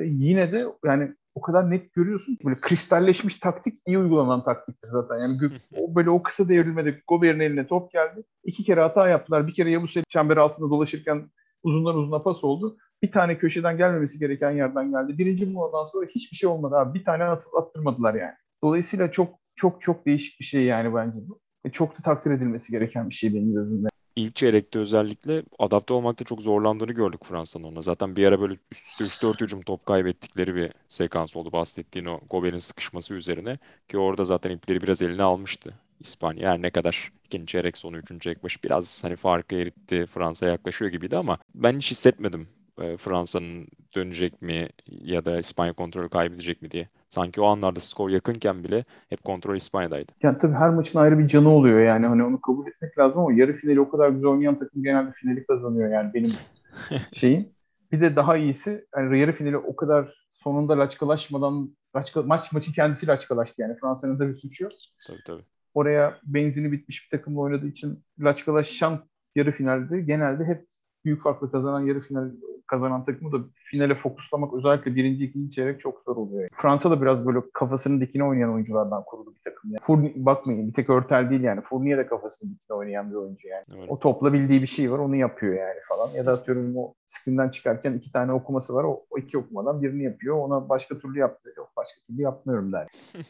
yine 0.06 0.52
de 0.52 0.66
yani 0.84 1.14
o 1.34 1.40
kadar 1.40 1.70
net 1.70 1.92
görüyorsun 1.92 2.36
ki 2.36 2.44
böyle 2.44 2.60
kristalleşmiş 2.60 3.36
taktik 3.36 3.78
iyi 3.86 3.98
uygulanan 3.98 4.44
taktiktir 4.44 4.88
zaten. 4.88 5.18
Yani 5.18 5.38
o 5.76 5.94
böyle 5.94 6.10
o 6.10 6.22
kısa 6.22 6.48
devrilmede 6.48 7.02
Gobert'in 7.08 7.40
eline 7.40 7.66
top 7.66 7.90
geldi. 7.90 8.22
İki 8.44 8.64
kere 8.64 8.80
hata 8.80 9.08
yaptılar. 9.08 9.46
Bir 9.46 9.54
kere 9.54 9.70
Yabusel 9.70 10.04
çember 10.08 10.36
altında 10.36 10.70
dolaşırken 10.70 11.30
uzundan 11.62 11.96
uzuna 11.96 12.22
pas 12.22 12.44
oldu 12.44 12.76
bir 13.02 13.10
tane 13.10 13.38
köşeden 13.38 13.76
gelmemesi 13.76 14.18
gereken 14.18 14.50
yerden 14.50 14.90
geldi. 14.90 15.18
Birinci 15.18 15.46
moladan 15.46 15.84
sonra 15.84 16.06
hiçbir 16.06 16.36
şey 16.36 16.48
olmadı 16.48 16.76
abi. 16.76 16.98
Bir 16.98 17.04
tane 17.04 17.24
at, 17.24 17.44
attırmadılar 17.58 18.14
yani. 18.14 18.34
Dolayısıyla 18.64 19.10
çok 19.10 19.34
çok 19.56 19.80
çok 19.80 20.06
değişik 20.06 20.40
bir 20.40 20.44
şey 20.44 20.64
yani 20.64 20.94
bence 20.94 21.18
bu. 21.28 21.40
Ve 21.66 21.72
çok 21.72 21.98
da 21.98 22.02
takdir 22.02 22.30
edilmesi 22.30 22.72
gereken 22.72 23.10
bir 23.10 23.14
şey 23.14 23.34
benim 23.34 23.54
gözümde. 23.54 23.88
İlk 24.16 24.36
çeyrekte 24.36 24.78
özellikle 24.78 25.42
adapte 25.58 25.94
olmakta 25.94 26.24
çok 26.24 26.42
zorlandığını 26.42 26.92
gördük 26.92 27.24
Fransa'nın 27.24 27.64
ona. 27.64 27.80
Zaten 27.82 28.16
bir 28.16 28.26
ara 28.26 28.40
böyle 28.40 28.56
üst 28.72 29.00
üste 29.00 29.26
3-4 29.26 29.40
hücum 29.40 29.62
top 29.62 29.86
kaybettikleri 29.86 30.54
bir 30.54 30.72
sekans 30.88 31.36
oldu. 31.36 31.52
Bahsettiğin 31.52 32.06
o 32.06 32.20
Gober'in 32.30 32.58
sıkışması 32.58 33.14
üzerine. 33.14 33.58
Ki 33.88 33.98
orada 33.98 34.24
zaten 34.24 34.50
ipleri 34.50 34.82
biraz 34.82 35.02
eline 35.02 35.22
almıştı 35.22 35.74
İspanya. 36.00 36.48
Yani 36.48 36.62
ne 36.62 36.70
kadar 36.70 37.12
ikinci 37.24 37.46
çeyrek 37.46 37.78
sonu, 37.78 37.98
üçüncü 37.98 38.20
çeyrek 38.20 38.44
başı 38.44 38.58
biraz 38.64 39.04
hani 39.04 39.16
farkı 39.16 39.54
eritti. 39.54 40.06
Fransa'ya 40.06 40.52
yaklaşıyor 40.52 40.90
gibiydi 40.90 41.16
ama 41.16 41.38
ben 41.54 41.76
hiç 41.76 41.90
hissetmedim 41.90 42.40
e, 42.40 42.59
Fransa'nın 42.96 43.66
dönecek 43.94 44.42
mi 44.42 44.68
ya 44.86 45.24
da 45.24 45.38
İspanya 45.38 45.72
kontrolü 45.72 46.08
kaybedecek 46.08 46.62
mi 46.62 46.70
diye. 46.70 46.88
Sanki 47.08 47.40
o 47.40 47.46
anlarda 47.46 47.80
skor 47.80 48.10
yakınken 48.10 48.64
bile 48.64 48.84
hep 49.08 49.24
kontrol 49.24 49.56
İspanya'daydı. 49.56 50.12
Yani 50.22 50.38
tabii 50.38 50.54
her 50.54 50.70
maçın 50.70 50.98
ayrı 50.98 51.18
bir 51.18 51.26
canı 51.26 51.48
oluyor 51.48 51.80
yani. 51.80 52.06
Hani 52.06 52.22
onu 52.22 52.40
kabul 52.40 52.66
etmek 52.66 52.98
lazım 52.98 53.20
ama 53.20 53.32
yarı 53.32 53.52
finali 53.52 53.80
o 53.80 53.88
kadar 53.88 54.08
güzel 54.08 54.30
oynayan 54.30 54.58
takım 54.58 54.82
genelde 54.82 55.12
finali 55.12 55.46
kazanıyor 55.46 55.90
yani 55.90 56.14
benim 56.14 56.32
şeyim. 57.12 57.48
Bir 57.92 58.00
de 58.00 58.16
daha 58.16 58.36
iyisi 58.36 58.86
yani 58.96 59.20
yarı 59.20 59.32
finali 59.32 59.56
o 59.56 59.76
kadar 59.76 60.14
sonunda 60.30 60.78
laçkalaşmadan 60.78 61.76
laçka, 61.96 62.22
maç 62.22 62.52
maçın 62.52 62.72
kendisi 62.72 63.06
laçkalaştı 63.06 63.62
yani. 63.62 63.76
Fransa'nın 63.80 64.18
da 64.18 64.28
bir 64.28 64.34
suçu 64.34 64.64
yok. 64.64 64.72
Tabii 65.06 65.24
tabii. 65.26 65.42
Oraya 65.74 66.18
benzini 66.22 66.72
bitmiş 66.72 67.04
bir 67.04 67.18
takımla 67.18 67.40
oynadığı 67.40 67.66
için 67.66 68.04
laçkalaşan 68.20 69.04
yarı 69.36 69.50
finalde 69.50 70.00
genelde 70.00 70.44
hep 70.44 70.69
büyük 71.04 71.22
farklı 71.22 71.52
kazanan 71.52 71.80
yarı 71.80 72.00
final 72.00 72.30
kazanan 72.70 73.04
takımı 73.04 73.32
da 73.32 73.46
finale 73.54 73.94
fokuslamak 73.94 74.54
özellikle 74.54 74.94
birinci, 74.94 75.24
ikinci 75.24 75.50
çeyrek 75.50 75.80
çok 75.80 76.00
zor 76.00 76.16
oluyor. 76.16 76.48
Fransa 76.52 76.90
da 76.90 77.02
biraz 77.02 77.26
böyle 77.26 77.38
kafasının 77.52 78.00
dikine 78.00 78.24
oynayan 78.24 78.52
oyunculardan 78.52 79.04
kurulu 79.06 79.34
bir 79.34 79.40
takım. 79.44 79.70
Yani. 79.70 79.80
Fournier, 79.82 80.12
bakmayın 80.16 80.68
bir 80.68 80.72
tek 80.72 80.90
Örtel 80.90 81.30
değil 81.30 81.40
yani. 81.40 81.60
Fournier 81.60 81.98
de 81.98 82.06
kafasının 82.06 82.54
dikine 82.54 82.76
oynayan 82.76 83.10
bir 83.10 83.16
oyuncu 83.16 83.48
yani. 83.48 83.64
Evet. 83.76 83.86
O 83.88 83.98
topla 83.98 84.32
bildiği 84.32 84.62
bir 84.62 84.66
şey 84.66 84.92
var 84.92 84.98
onu 84.98 85.16
yapıyor 85.16 85.54
yani 85.54 85.78
falan. 85.88 86.10
Ya 86.10 86.26
da 86.26 86.32
atıyorum 86.32 86.76
o 86.76 86.94
screen'den 87.08 87.48
çıkarken 87.48 87.92
iki 87.92 88.12
tane 88.12 88.32
okuması 88.32 88.74
var. 88.74 88.84
O, 88.84 89.04
o 89.10 89.18
iki 89.18 89.38
okumadan 89.38 89.82
birini 89.82 90.04
yapıyor. 90.04 90.36
Ona 90.36 90.68
başka 90.68 90.98
türlü 90.98 91.18
yaptı. 91.18 91.52
Yok 91.56 91.70
başka 91.76 92.00
türlü 92.06 92.22
yapmıyorum 92.22 92.72
der. 92.72 92.88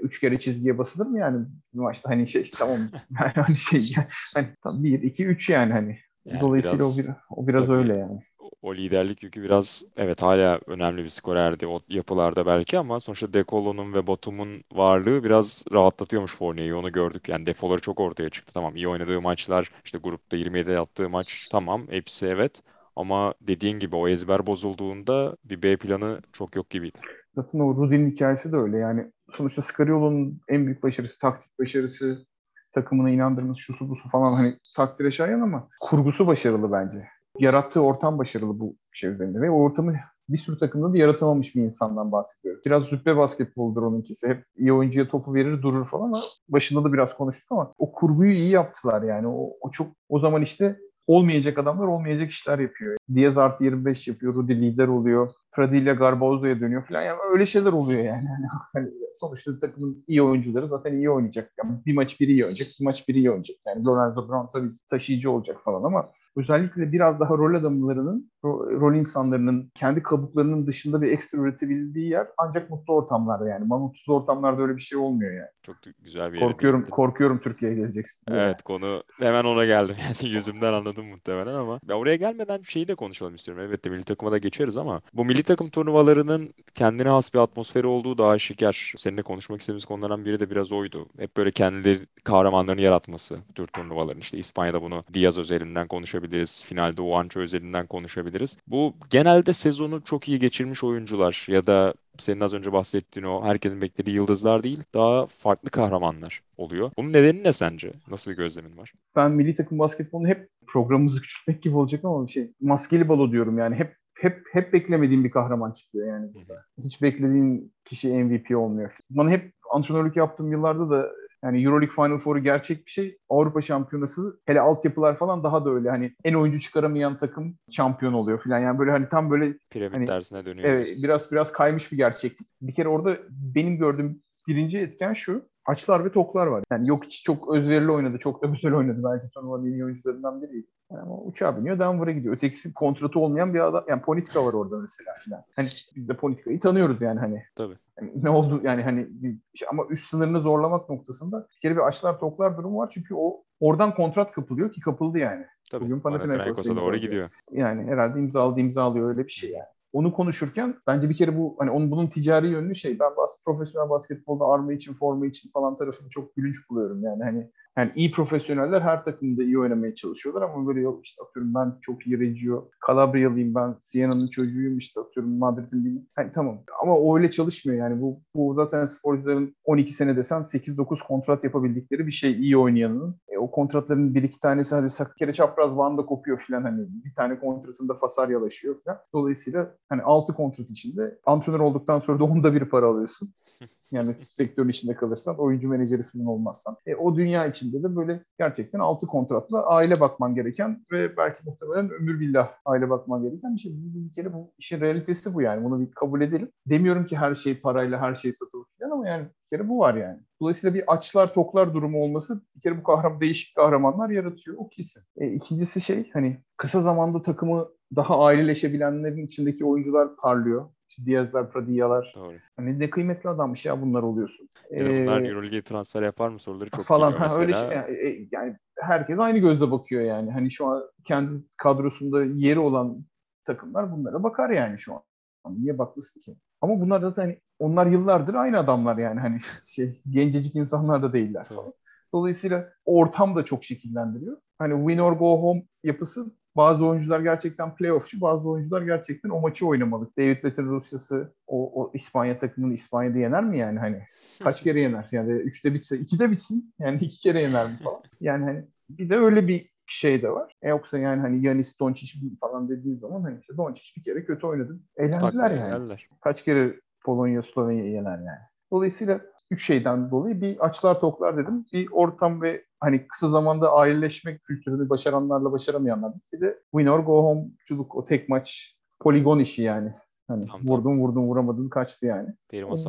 üç 0.00 0.20
kere 0.20 0.38
çizgiye 0.38 0.78
basılır 0.78 1.06
mı 1.06 1.18
yani 1.18 1.46
maçta 1.72 2.10
hani 2.10 2.28
şey 2.28 2.50
tamam 2.58 2.78
yani 3.20 3.32
hani 3.34 3.58
şey 3.58 3.92
yani, 3.96 4.48
hani 4.62 4.84
bir 4.84 5.02
iki 5.02 5.26
üç 5.26 5.50
yani 5.50 5.72
hani 5.72 5.98
yani 6.24 6.40
Dolayısıyla 6.40 6.78
biraz, 6.78 6.98
o, 6.98 7.02
bir, 7.02 7.08
o 7.30 7.46
biraz 7.46 7.66
tabii, 7.66 7.76
öyle 7.76 7.96
yani. 7.96 8.20
O 8.62 8.74
liderlik 8.74 9.22
yükü 9.22 9.42
biraz 9.42 9.84
evet 9.96 10.22
hala 10.22 10.60
önemli 10.66 11.04
bir 11.04 11.08
skorerdi 11.08 11.66
o 11.66 11.80
yapılarda 11.88 12.46
belki 12.46 12.78
ama 12.78 13.00
sonuçta 13.00 13.32
Dekolo'nun 13.32 13.94
ve 13.94 14.06
Batum'un 14.06 14.64
varlığı 14.72 15.24
biraz 15.24 15.64
rahatlatıyormuş 15.72 16.36
Fournier'i 16.36 16.74
onu 16.74 16.92
gördük. 16.92 17.28
Yani 17.28 17.46
defoları 17.46 17.80
çok 17.80 18.00
ortaya 18.00 18.30
çıktı. 18.30 18.54
Tamam 18.54 18.76
iyi 18.76 18.88
oynadığı 18.88 19.20
maçlar 19.20 19.70
işte 19.84 19.98
grupta 19.98 20.36
27 20.36 20.70
yaptığı 20.70 21.08
maç 21.08 21.48
tamam 21.50 21.86
hepsi 21.90 22.26
evet. 22.26 22.62
Ama 22.96 23.34
dediğin 23.40 23.78
gibi 23.78 23.96
o 23.96 24.08
ezber 24.08 24.46
bozulduğunda 24.46 25.36
bir 25.44 25.62
B 25.62 25.76
planı 25.76 26.20
çok 26.32 26.56
yok 26.56 26.70
gibiydi. 26.70 26.98
Zaten 27.34 27.58
o 27.58 27.76
Rudy'nin 27.76 28.10
hikayesi 28.10 28.52
de 28.52 28.56
öyle. 28.56 28.76
Yani 28.78 29.12
sonuçta 29.32 29.62
Scariolo'nun 29.62 30.40
en 30.48 30.66
büyük 30.66 30.82
başarısı, 30.82 31.18
taktik 31.18 31.58
başarısı, 31.58 32.26
takımına 32.74 33.10
inandırması, 33.10 33.60
şusu 33.60 33.88
busu 33.88 34.08
falan 34.08 34.32
hani 34.32 34.58
takdire 34.76 35.10
şayan 35.10 35.40
ama 35.40 35.68
kurgusu 35.80 36.26
başarılı 36.26 36.72
bence. 36.72 37.08
Yarattığı 37.38 37.80
ortam 37.80 38.18
başarılı 38.18 38.60
bu 38.60 38.76
şey 38.92 39.10
üzerinde 39.10 39.40
ve 39.40 39.50
o 39.50 39.54
ortamı 39.54 39.94
bir 40.28 40.36
sürü 40.38 40.58
takımda 40.58 40.92
da 40.92 40.98
yaratamamış 40.98 41.54
bir 41.54 41.62
insandan 41.62 42.12
bahsediyorum. 42.12 42.62
Biraz 42.66 42.82
züppe 42.84 43.16
basketboldur 43.16 43.82
onunkisi. 43.82 44.28
Hep 44.28 44.44
iyi 44.56 44.72
oyuncuya 44.72 45.08
topu 45.08 45.34
verir 45.34 45.62
durur 45.62 45.86
falan 45.86 46.06
ama 46.06 46.20
başında 46.48 46.84
da 46.84 46.92
biraz 46.92 47.16
konuştuk 47.16 47.52
ama 47.52 47.72
o 47.78 47.92
kurguyu 47.92 48.32
iyi 48.32 48.50
yaptılar 48.50 49.02
yani. 49.02 49.28
O, 49.28 49.50
o 49.60 49.70
çok 49.70 49.88
o 50.08 50.18
zaman 50.18 50.42
işte 50.42 50.76
olmayacak 51.06 51.58
adamlar 51.58 51.86
olmayacak 51.86 52.30
işler 52.30 52.58
yapıyor. 52.58 52.96
Diaz 53.14 53.38
artı 53.38 53.64
25 53.64 54.08
yapıyor. 54.08 54.34
Rudy 54.34 54.52
lider 54.52 54.88
oluyor. 54.88 55.32
Pradilla 55.56 55.92
Garbazo'ya 55.92 56.60
dönüyor 56.60 56.82
falan. 56.82 57.02
Yani 57.02 57.18
öyle 57.32 57.46
şeyler 57.46 57.72
oluyor 57.72 58.04
yani. 58.04 58.28
Hani 58.72 58.88
sonuçta 59.14 59.58
takımın 59.58 60.04
iyi 60.06 60.22
oyuncuları 60.22 60.68
zaten 60.68 60.92
iyi 60.92 61.10
oynayacak. 61.10 61.52
Yani 61.58 61.72
bir 61.86 61.94
maç 61.94 62.20
biri 62.20 62.32
iyi 62.32 62.44
oynayacak, 62.44 62.68
bir 62.80 62.84
maç 62.84 63.08
biri 63.08 63.18
iyi 63.18 63.30
oynayacak. 63.30 63.56
Yani 63.66 63.84
Lorenzo 63.84 64.28
Brown 64.28 64.52
tabii 64.52 64.70
taşıyıcı 64.90 65.30
olacak 65.30 65.56
falan 65.64 65.84
ama 65.84 66.10
özellikle 66.36 66.92
biraz 66.92 67.20
daha 67.20 67.34
rol 67.34 67.54
adamlarının, 67.54 68.30
rol 68.44 68.94
insanlarının 68.94 69.70
kendi 69.74 70.02
kabuklarının 70.02 70.66
dışında 70.66 71.02
bir 71.02 71.12
ekstra 71.12 71.38
üretebildiği 71.38 72.10
yer 72.10 72.26
ancak 72.38 72.70
mutlu 72.70 72.94
ortamlarda 72.94 73.48
yani. 73.48 73.64
Mutsuz 73.64 74.08
ortamlarda 74.08 74.62
öyle 74.62 74.76
bir 74.76 74.82
şey 74.82 74.98
olmuyor 74.98 75.32
yani. 75.32 75.48
Çok 75.62 75.76
güzel 76.02 76.32
bir 76.32 76.40
Korkuyorum, 76.40 76.80
yere 76.80 76.90
korkuyorum 76.90 77.38
Türkiye'ye 77.38 77.76
geleceksin. 77.76 78.24
Evet 78.28 78.38
yani. 78.38 78.56
konu 78.64 79.02
hemen 79.18 79.44
ona 79.44 79.64
geldim. 79.64 79.96
Yani 80.04 80.32
yüzümden 80.32 80.72
anladım 80.72 81.06
muhtemelen 81.06 81.54
ama 81.54 81.80
ya 81.88 81.98
oraya 81.98 82.16
gelmeden 82.16 82.62
şeyi 82.62 82.88
de 82.88 82.94
konuşalım 82.94 83.34
istiyorum. 83.34 83.64
Evet 83.68 83.84
de 83.84 83.88
milli 83.90 84.04
takıma 84.04 84.32
da 84.32 84.38
geçeriz 84.38 84.76
ama 84.76 85.00
bu 85.12 85.24
milli 85.24 85.42
takım 85.42 85.70
turnuvalarının 85.70 86.54
kendine 86.74 87.08
has 87.08 87.34
bir 87.34 87.38
atmosferi 87.38 87.86
olduğu 87.86 88.18
daha 88.18 88.38
şeker. 88.38 88.92
Seninle 88.96 89.22
konuşmak 89.22 89.60
istediğimiz 89.60 89.84
konulardan 89.84 90.24
biri 90.24 90.40
de 90.40 90.50
biraz 90.50 90.72
oydu. 90.72 91.08
Hep 91.18 91.36
böyle 91.36 91.50
kendi 91.50 92.06
kahramanlarını 92.24 92.80
yaratması 92.80 93.38
tür 93.54 93.66
turnuvaların. 93.66 94.20
İşte 94.20 94.38
İspanya'da 94.38 94.82
bunu 94.82 95.04
Diaz 95.14 95.38
özelinden 95.38 95.88
konuşabiliriz. 95.88 96.64
Finalde 96.64 97.02
Uancho 97.02 97.40
özelinden 97.40 97.86
konuşabiliriz. 97.86 98.33
Bu 98.66 98.94
genelde 99.10 99.52
sezonu 99.52 100.04
çok 100.04 100.28
iyi 100.28 100.38
geçirmiş 100.38 100.84
oyuncular 100.84 101.46
ya 101.48 101.66
da 101.66 101.94
senin 102.18 102.40
az 102.40 102.54
önce 102.54 102.72
bahsettiğin 102.72 103.26
o 103.26 103.44
herkesin 103.44 103.82
beklediği 103.82 104.16
yıldızlar 104.16 104.62
değil, 104.62 104.82
daha 104.94 105.26
farklı 105.26 105.70
kahramanlar 105.70 106.42
oluyor. 106.56 106.90
Bunun 106.96 107.12
nedeni 107.12 107.44
ne 107.44 107.52
sence? 107.52 107.92
Nasıl 108.10 108.30
bir 108.30 108.36
gözlemin 108.36 108.76
var? 108.76 108.92
Ben 109.16 109.30
milli 109.30 109.54
takım 109.54 109.78
basketbolunu 109.78 110.28
hep 110.28 110.48
programımızı 110.66 111.22
küçültmek 111.22 111.62
gibi 111.62 111.76
olacak 111.76 112.04
ama 112.04 112.26
bir 112.26 112.32
şey 112.32 112.52
maskeli 112.60 113.08
balo 113.08 113.32
diyorum 113.32 113.58
yani 113.58 113.74
hep 113.74 113.96
hep 114.14 114.42
hep 114.52 114.72
beklemediğim 114.72 115.24
bir 115.24 115.30
kahraman 115.30 115.72
çıkıyor 115.72 116.08
yani 116.08 116.34
burada. 116.34 116.64
Hiç 116.78 117.02
beklediğin 117.02 117.72
kişi 117.84 118.24
MVP 118.24 118.56
olmuyor. 118.56 118.96
Bana 119.10 119.30
hep 119.30 119.52
antrenörlük 119.70 120.16
yaptığım 120.16 120.52
yıllarda 120.52 120.90
da 120.90 121.12
yani 121.44 121.64
Euroleague 121.64 121.94
Final 121.94 122.18
Four'u 122.18 122.42
gerçek 122.42 122.86
bir 122.86 122.90
şey. 122.90 123.18
Avrupa 123.28 123.60
Şampiyonası 123.60 124.40
hele 124.46 124.60
altyapılar 124.60 125.16
falan 125.16 125.44
daha 125.44 125.64
da 125.64 125.70
öyle. 125.70 125.90
Hani 125.90 126.14
en 126.24 126.34
oyuncu 126.34 126.60
çıkaramayan 126.60 127.18
takım 127.18 127.58
şampiyon 127.70 128.12
oluyor 128.12 128.42
falan. 128.42 128.58
Yani 128.58 128.78
böyle 128.78 128.90
hani 128.90 129.08
tam 129.08 129.30
böyle 129.30 129.58
piramit 129.70 129.94
hani, 129.94 130.06
dersine 130.06 130.46
dönüyor. 130.46 130.68
Evet, 130.68 130.96
biraz 131.02 131.32
biraz 131.32 131.52
kaymış 131.52 131.92
bir 131.92 131.96
gerçeklik. 131.96 132.48
Bir 132.62 132.74
kere 132.74 132.88
orada 132.88 133.18
benim 133.30 133.78
gördüğüm 133.78 134.22
birinci 134.48 134.78
etken 134.78 135.12
şu. 135.12 135.48
Açlar 135.66 136.04
ve 136.04 136.12
toklar 136.12 136.46
var. 136.46 136.64
Yani 136.70 136.88
yok 136.88 137.04
hiç 137.04 137.22
çok 137.22 137.54
özverili 137.54 137.90
oynadı. 137.90 138.18
Çok 138.18 138.42
da 138.42 138.46
güzel 138.46 138.74
oynadı. 138.74 139.00
Belki 139.12 139.30
turnuvanın 139.30 139.66
en 139.66 139.72
iyi 139.72 139.84
oyuncularından 139.84 140.42
biriydi. 140.42 140.66
Yani 140.92 141.02
ama 141.02 141.18
uçağa 141.18 141.56
biniyor 141.56 141.78
Denver'a 141.78 142.10
gidiyor. 142.10 142.34
Ötekisi 142.34 142.74
kontratı 142.74 143.20
olmayan 143.20 143.54
bir 143.54 143.60
adam. 143.60 143.84
Yani 143.88 144.02
Politika 144.02 144.46
var 144.46 144.52
orada 144.52 144.78
mesela 144.78 145.14
filan. 145.24 145.42
Hani 145.56 145.68
işte 145.68 145.92
biz 145.96 146.08
de 146.08 146.16
Politika'yı 146.16 146.60
tanıyoruz 146.60 147.02
yani 147.02 147.20
hani. 147.20 147.42
Tabii. 147.54 147.74
Yani 148.00 148.10
ne 148.14 148.30
oldu 148.30 148.60
yani 148.64 148.82
hani 148.82 149.08
şey, 149.54 149.68
ama 149.70 149.86
üst 149.90 150.06
sınırını 150.06 150.40
zorlamak 150.40 150.90
noktasında 150.90 151.46
bir 151.56 151.60
kere 151.60 151.76
bir 151.76 151.86
açlar 151.86 152.20
toklar 152.20 152.56
durumu 152.56 152.78
var. 152.78 152.88
Çünkü 152.92 153.14
o 153.14 153.44
oradan 153.60 153.94
kontrat 153.94 154.32
kapılıyor 154.32 154.72
ki 154.72 154.80
kapıldı 154.80 155.18
yani. 155.18 155.46
Tabii. 155.70 155.84
Bugün 155.84 156.00
Panathinaikos'a 156.00 156.76
doğru 156.76 156.96
gidiyor. 156.96 157.30
Yani 157.50 157.90
herhalde 157.90 158.18
imzaladı 158.18 158.60
imzalıyor 158.60 159.08
öyle 159.08 159.24
bir 159.24 159.32
şey 159.32 159.50
yani 159.50 159.73
onu 159.94 160.12
konuşurken 160.12 160.76
bence 160.86 161.08
bir 161.08 161.14
kere 161.14 161.38
bu 161.38 161.56
hani 161.58 161.70
onun 161.70 161.90
bunun 161.90 162.06
ticari 162.06 162.48
yönlü 162.48 162.74
şey 162.74 162.98
ben 162.98 163.16
bas, 163.16 163.44
profesyonel 163.44 163.90
basketbolda 163.90 164.44
arma 164.44 164.72
için 164.72 164.94
forma 164.94 165.26
için 165.26 165.50
falan 165.50 165.76
tarafını 165.76 166.08
çok 166.08 166.36
gülünç 166.36 166.56
buluyorum. 166.70 167.02
Yani 167.02 167.24
hani 167.24 167.50
yani 167.78 167.92
iyi 167.96 168.10
profesyoneller 168.10 168.80
her 168.80 169.04
takımda 169.04 169.42
iyi 169.42 169.58
oynamaya 169.58 169.94
çalışıyorlar 169.94 170.42
ama 170.42 170.66
böyle 170.66 170.80
yok 170.80 171.06
işte 171.06 171.22
atıyorum 171.22 171.54
ben 171.54 171.72
çok 171.80 172.06
iyi 172.06 172.20
Reggio, 172.20 172.68
Calabria'lıyım 172.86 173.54
ben 173.54 173.76
Siena'nın 173.80 174.28
çocuğuyum 174.28 174.78
işte 174.78 175.00
atıyorum 175.00 175.38
Madrid'in 175.38 175.84
değil. 175.84 176.00
Hani 176.14 176.32
tamam 176.32 176.58
ama 176.82 176.98
o 176.98 177.16
öyle 177.16 177.30
çalışmıyor 177.30 177.78
yani 177.78 178.02
bu, 178.02 178.20
bu 178.34 178.54
zaten 178.54 178.86
sporcuların 178.86 179.56
12 179.64 179.92
sene 179.92 180.16
desen 180.16 180.40
8-9 180.40 181.06
kontrat 181.06 181.44
yapabildikleri 181.44 182.06
bir 182.06 182.12
şey 182.12 182.32
iyi 182.32 182.56
oynayanın. 182.56 183.16
E, 183.28 183.38
o 183.38 183.50
kontratların 183.50 184.14
bir 184.14 184.22
iki 184.22 184.40
tanesi 184.40 184.74
hadi 184.74 184.90
sak 184.90 185.16
kere 185.16 185.32
çapraz 185.32 185.76
banda 185.76 186.06
kopuyor 186.06 186.38
filan 186.38 186.62
hani 186.62 186.86
bir 187.04 187.14
tane 187.14 187.38
kontratında 187.38 187.94
fasaryalaşıyor 187.94 188.76
filan. 188.82 188.98
Dolayısıyla 189.12 189.74
hani 189.88 190.02
6 190.02 190.34
kontrat 190.34 190.70
içinde 190.70 191.18
antrenör 191.26 191.60
olduktan 191.60 191.98
sonra 191.98 192.18
da 192.18 192.24
onda 192.24 192.54
bir 192.54 192.64
para 192.64 192.86
alıyorsun. 192.86 193.34
Yani 193.92 194.14
sektörün 194.14 194.68
içinde 194.68 194.94
kalırsan, 194.94 195.38
oyuncu 195.38 195.68
menajeri 195.68 196.02
falan 196.02 196.26
olmazsan. 196.26 196.76
E, 196.86 196.94
o 196.94 197.16
dünya 197.16 197.46
içinde 197.64 197.82
de 197.82 197.96
böyle 197.96 198.24
gerçekten 198.38 198.78
altı 198.78 199.06
kontratla 199.06 199.66
aile 199.66 200.00
bakman 200.00 200.34
gereken 200.34 200.84
ve 200.92 201.16
belki 201.16 201.42
muhtemelen 201.46 201.90
ömür 201.90 202.20
billah 202.20 202.48
aile 202.64 202.90
bakman 202.90 203.22
gereken 203.22 203.54
bir 203.54 203.60
şey. 203.60 203.72
Bir, 203.72 204.08
bir 204.08 204.14
kere 204.14 204.32
bu 204.32 204.52
işin 204.58 204.80
realitesi 204.80 205.34
bu 205.34 205.42
yani. 205.42 205.64
Bunu 205.64 205.80
bir 205.80 205.90
kabul 205.90 206.20
edelim. 206.20 206.50
Demiyorum 206.66 207.06
ki 207.06 207.16
her 207.16 207.34
şey 207.34 207.60
parayla 207.60 208.00
her 208.00 208.14
şey 208.14 208.32
satılık 208.32 208.68
falan 208.80 208.90
ama 208.90 209.08
yani 209.08 209.24
bir 209.24 209.56
kere 209.56 209.68
bu 209.68 209.78
var 209.78 209.94
yani. 209.94 210.20
Dolayısıyla 210.40 210.74
bir 210.74 210.92
açlar 210.92 211.34
toklar 211.34 211.74
durumu 211.74 212.02
olması 212.02 212.42
bir 212.56 212.60
kere 212.60 212.78
bu 212.78 212.82
kahraman 212.82 213.20
değişik 213.20 213.56
kahramanlar 213.56 214.10
yaratıyor. 214.10 214.56
O 214.58 214.68
kesin. 214.68 215.02
E, 215.16 215.30
ikincisi 215.30 215.80
şey 215.80 216.10
hani 216.12 216.42
kısa 216.56 216.80
zamanda 216.80 217.22
takımı 217.22 217.68
daha 217.96 218.20
aileleşebilenlerin 218.24 219.26
içindeki 219.26 219.64
oyuncular 219.64 220.16
parlıyor. 220.16 220.68
İşte 220.88 221.06
Diaz'lar, 221.06 221.50
Pradilla'lar. 221.50 222.12
Doğru. 222.16 222.34
Hani 222.56 222.78
ne 222.78 222.90
kıymetli 222.90 223.28
adammış 223.28 223.66
ya 223.66 223.82
bunlar 223.82 224.02
oluyorsun. 224.02 224.48
Ee, 224.70 225.06
bunlar 225.06 225.22
Euroleague'e 225.22 225.62
transfer 225.62 226.02
yapar 226.02 226.28
mı 226.28 226.38
soruları 226.38 226.70
çok 226.70 226.84
falan. 226.84 227.12
Ha, 227.12 227.36
öyle 227.38 227.52
şey, 227.52 227.68
yani, 227.68 227.96
e, 227.96 228.28
yani 228.32 228.56
herkes 228.78 229.18
aynı 229.18 229.38
gözle 229.38 229.70
bakıyor 229.70 230.02
yani. 230.02 230.32
Hani 230.32 230.50
şu 230.50 230.66
an 230.66 230.82
kendi 231.04 231.44
kadrosunda 231.58 232.24
yeri 232.24 232.58
olan 232.58 233.04
takımlar 233.44 233.92
bunlara 233.92 234.22
bakar 234.22 234.50
yani 234.50 234.78
şu 234.78 234.94
an. 234.94 235.02
Niye 235.48 235.78
bakmasın 235.78 236.20
ki? 236.20 236.36
Ama 236.60 236.80
bunlar 236.80 237.02
da 237.02 237.22
hani 237.22 237.40
onlar 237.58 237.86
yıllardır 237.86 238.34
aynı 238.34 238.58
adamlar 238.58 238.98
yani 238.98 239.20
hani 239.20 239.38
şey 239.64 240.02
gencecik 240.10 240.56
insanlar 240.56 241.02
da 241.02 241.12
değiller 241.12 241.44
falan. 241.44 241.72
Dolayısıyla 242.12 242.72
ortam 242.84 243.36
da 243.36 243.44
çok 243.44 243.64
şekillendiriyor. 243.64 244.36
Hani 244.58 244.88
win 244.88 244.98
or 244.98 245.12
go 245.12 245.42
home 245.42 245.66
yapısı 245.84 246.26
bazı 246.56 246.86
oyuncular 246.86 247.20
gerçekten 247.20 247.74
playoffçu, 247.74 248.20
bazı 248.20 248.48
oyuncular 248.48 248.82
gerçekten 248.82 249.30
o 249.30 249.40
maçı 249.40 249.66
oynamalı. 249.66 250.10
David 250.18 250.44
Bett'in 250.44 250.66
Rusyası 250.66 251.34
o, 251.46 251.82
o 251.82 251.90
İspanya 251.94 252.38
takımını 252.38 252.74
İspanya'da 252.74 253.18
yener 253.18 253.44
mi 253.44 253.58
yani 253.58 253.78
hani? 253.78 254.02
Kaç 254.42 254.62
kere 254.62 254.80
yener? 254.80 255.08
Yani 255.12 255.32
üçte 255.32 255.74
bitse, 255.74 255.98
ikide 255.98 256.30
bitsin. 256.30 256.74
Yani 256.78 256.96
iki 257.00 257.20
kere 257.20 257.40
yener 257.40 257.66
mi 257.66 257.78
falan. 257.84 258.02
Yani 258.20 258.44
hani 258.44 258.64
bir 258.90 259.10
de 259.10 259.16
öyle 259.16 259.48
bir 259.48 259.70
şey 259.86 260.22
de 260.22 260.30
var. 260.30 260.52
E 260.62 260.68
yoksa 260.68 260.98
yani 260.98 261.20
hani 261.20 261.46
Yanis 261.46 261.80
Doncic 261.80 262.18
falan 262.40 262.68
dediğin 262.68 262.98
zaman 262.98 263.22
hani 263.22 263.40
işte 263.40 263.56
Doncic 263.56 263.92
bir 263.96 264.02
kere 264.02 264.24
kötü 264.24 264.46
oynadı. 264.46 264.80
Eğlendiler 264.96 265.50
yani. 265.50 265.68
Eğlendiler. 265.68 266.08
Kaç 266.20 266.44
kere 266.44 266.80
Polonya, 267.04 267.42
Slovenya 267.42 267.84
yener 267.84 268.18
yani. 268.18 268.40
Dolayısıyla 268.70 269.20
üç 269.50 269.66
şeyden 269.66 270.10
dolayı 270.10 270.40
bir 270.40 270.66
açlar 270.66 271.00
toklar 271.00 271.36
dedim. 271.36 271.66
Bir 271.72 271.88
ortam 271.92 272.42
ve 272.42 272.64
hani 272.84 273.06
kısa 273.08 273.28
zamanda 273.28 273.72
aileleşmek 273.72 274.44
kültürünü 274.44 274.90
başaranlarla 274.90 275.52
başaramayanlar. 275.52 276.12
Bir 276.32 276.40
de 276.40 276.58
win 276.70 276.86
or 276.86 276.98
go 276.98 277.24
home'culuk 277.24 277.94
o 277.94 278.04
tek 278.04 278.28
maç 278.28 278.76
poligon 279.00 279.38
işi 279.38 279.62
yani. 279.62 279.92
Hani 280.28 280.46
tamam, 280.46 280.60
vurdun 280.68 280.82
tamam. 280.82 281.00
vurdun 281.00 281.22
vuramadın 281.22 281.68
kaçtı 281.68 282.06
yani. 282.06 282.28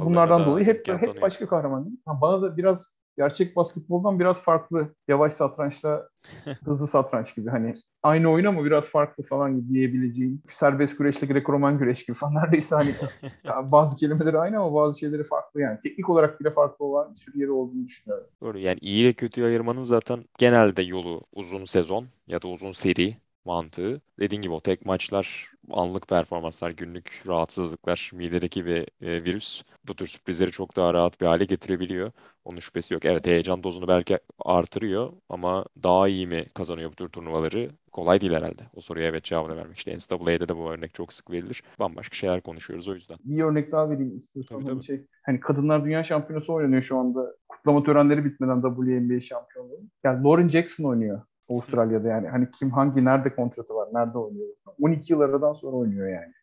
Bunlardan 0.06 0.46
dolayı 0.46 0.66
hep 0.66 0.88
hep 0.88 1.22
başka 1.22 1.48
kahraman. 1.48 2.00
Bana 2.08 2.42
da 2.42 2.58
biraz 2.58 2.98
gerçek 3.18 3.56
basketboldan 3.56 4.20
biraz 4.20 4.44
farklı. 4.44 4.96
Yavaş 5.08 5.34
satrançla 5.34 6.10
hızlı 6.66 6.88
satranç 6.88 7.36
gibi. 7.36 7.50
Hani 7.50 7.76
aynı 8.04 8.32
oyun 8.32 8.46
ama 8.46 8.66
biraz 8.66 8.90
farklı 8.90 9.24
falan 9.24 9.70
diyebileceğim. 9.70 10.42
Serbest 10.48 10.98
güreşle 10.98 11.28
Greco-Roman 11.28 11.78
güreş 11.78 12.06
gibi 12.06 12.18
falan. 12.18 12.36
Neredeyse 12.44 12.76
hani 12.76 12.96
bazı 13.72 13.98
kelimeleri 13.98 14.38
aynı 14.38 14.60
ama 14.60 14.74
bazı 14.74 15.00
şeyleri 15.00 15.24
farklı 15.24 15.62
yani. 15.62 15.80
Teknik 15.80 16.10
olarak 16.10 16.40
bile 16.40 16.52
farklı 16.52 16.86
olan 16.86 17.12
bir 17.12 17.20
sürü 17.20 17.40
yeri 17.40 17.52
olduğunu 17.52 17.86
düşünüyorum. 17.86 18.28
Doğru 18.42 18.60
yani 18.60 18.78
iyi 18.82 19.04
ile 19.04 19.14
kötüyü 19.14 19.48
ayırmanın 19.48 19.84
zaten 19.84 20.26
genelde 20.38 20.82
yolu 20.82 21.22
uzun 21.34 21.66
sezon 21.66 22.08
ya 22.28 22.42
da 22.42 22.48
uzun 22.48 22.72
seri 22.72 23.16
mantığı. 23.46 24.02
Dediğin 24.20 24.42
gibi 24.42 24.54
o 24.54 24.62
tek 24.62 24.86
maçlar, 24.86 25.52
anlık 25.72 26.08
performanslar, 26.08 26.72
günlük 26.72 27.24
rahatsızlıklar, 27.28 28.12
midedeki 28.14 28.66
bir 28.66 28.88
e, 29.02 29.24
virüs 29.24 29.64
bu 29.88 29.96
tür 29.96 30.06
sürprizleri 30.06 30.52
çok 30.52 30.76
daha 30.76 30.94
rahat 30.94 31.22
bir 31.22 31.26
hale 31.26 31.46
getirebiliyor. 31.46 32.12
Onun 32.46 32.60
şüphesi 32.60 32.94
yok. 32.94 33.06
Evet 33.06 33.28
heyecan 33.28 33.64
dozunu 33.64 33.88
belki 33.88 34.20
artırıyor 34.40 35.14
ama 35.30 35.66
daha 35.84 36.08
iyi 36.08 36.28
mi 36.28 36.46
kazanıyor 36.54 36.92
bu 36.92 36.96
tür 36.96 37.10
turnuvaları? 37.10 37.70
Kolay 37.92 38.22
değil 38.22 38.34
herhalde. 38.34 38.62
O 38.74 38.82
soruya 38.82 39.08
evet 39.08 39.24
cevabını 39.24 39.58
vermek. 39.58 39.78
İşte 39.78 39.98
NCAA'de 39.98 40.50
de 40.50 40.58
bu 40.58 40.72
örnek 40.72 40.94
çok 40.94 41.14
sık 41.14 41.32
verilir. 41.32 41.64
Bambaşka 41.80 42.16
şeyler 42.16 42.42
konuşuyoruz 42.42 42.88
o 42.88 42.94
yüzden. 42.94 43.18
Bir 43.24 43.44
örnek 43.44 43.72
daha 43.72 43.90
vereyim 43.90 44.18
istiyorsan. 44.18 44.58
Tabii, 44.58 44.66
tabii. 44.66 44.80
Bir 44.80 44.84
şey. 44.84 45.06
Hani 45.24 45.40
kadınlar 45.40 45.86
dünya 45.86 46.04
şampiyonası 46.04 46.54
oynanıyor 46.54 46.82
şu 46.82 46.98
anda. 46.98 47.36
Kutlama 47.50 47.84
törenleri 47.84 48.26
bitmeden 48.26 48.62
WNBA 48.62 49.20
şampiyonluğu. 49.20 49.80
Yani 50.04 50.24
Lauren 50.24 50.50
Jackson 50.50 50.84
oynuyor. 50.84 51.22
Avustralya'da 51.50 52.08
yani. 52.08 52.28
Hani 52.28 52.52
kim 52.52 52.72
hangi 52.72 53.06
nerede 53.06 53.36
kontratı 53.36 53.76
var, 53.76 53.90
nerede 53.94 54.18
oynuyor. 54.18 54.48
12 54.82 55.14
yıl 55.14 55.20
aradan 55.20 55.54
sonra 55.54 55.78
oynuyor 55.78 56.08
yani. 56.10 56.34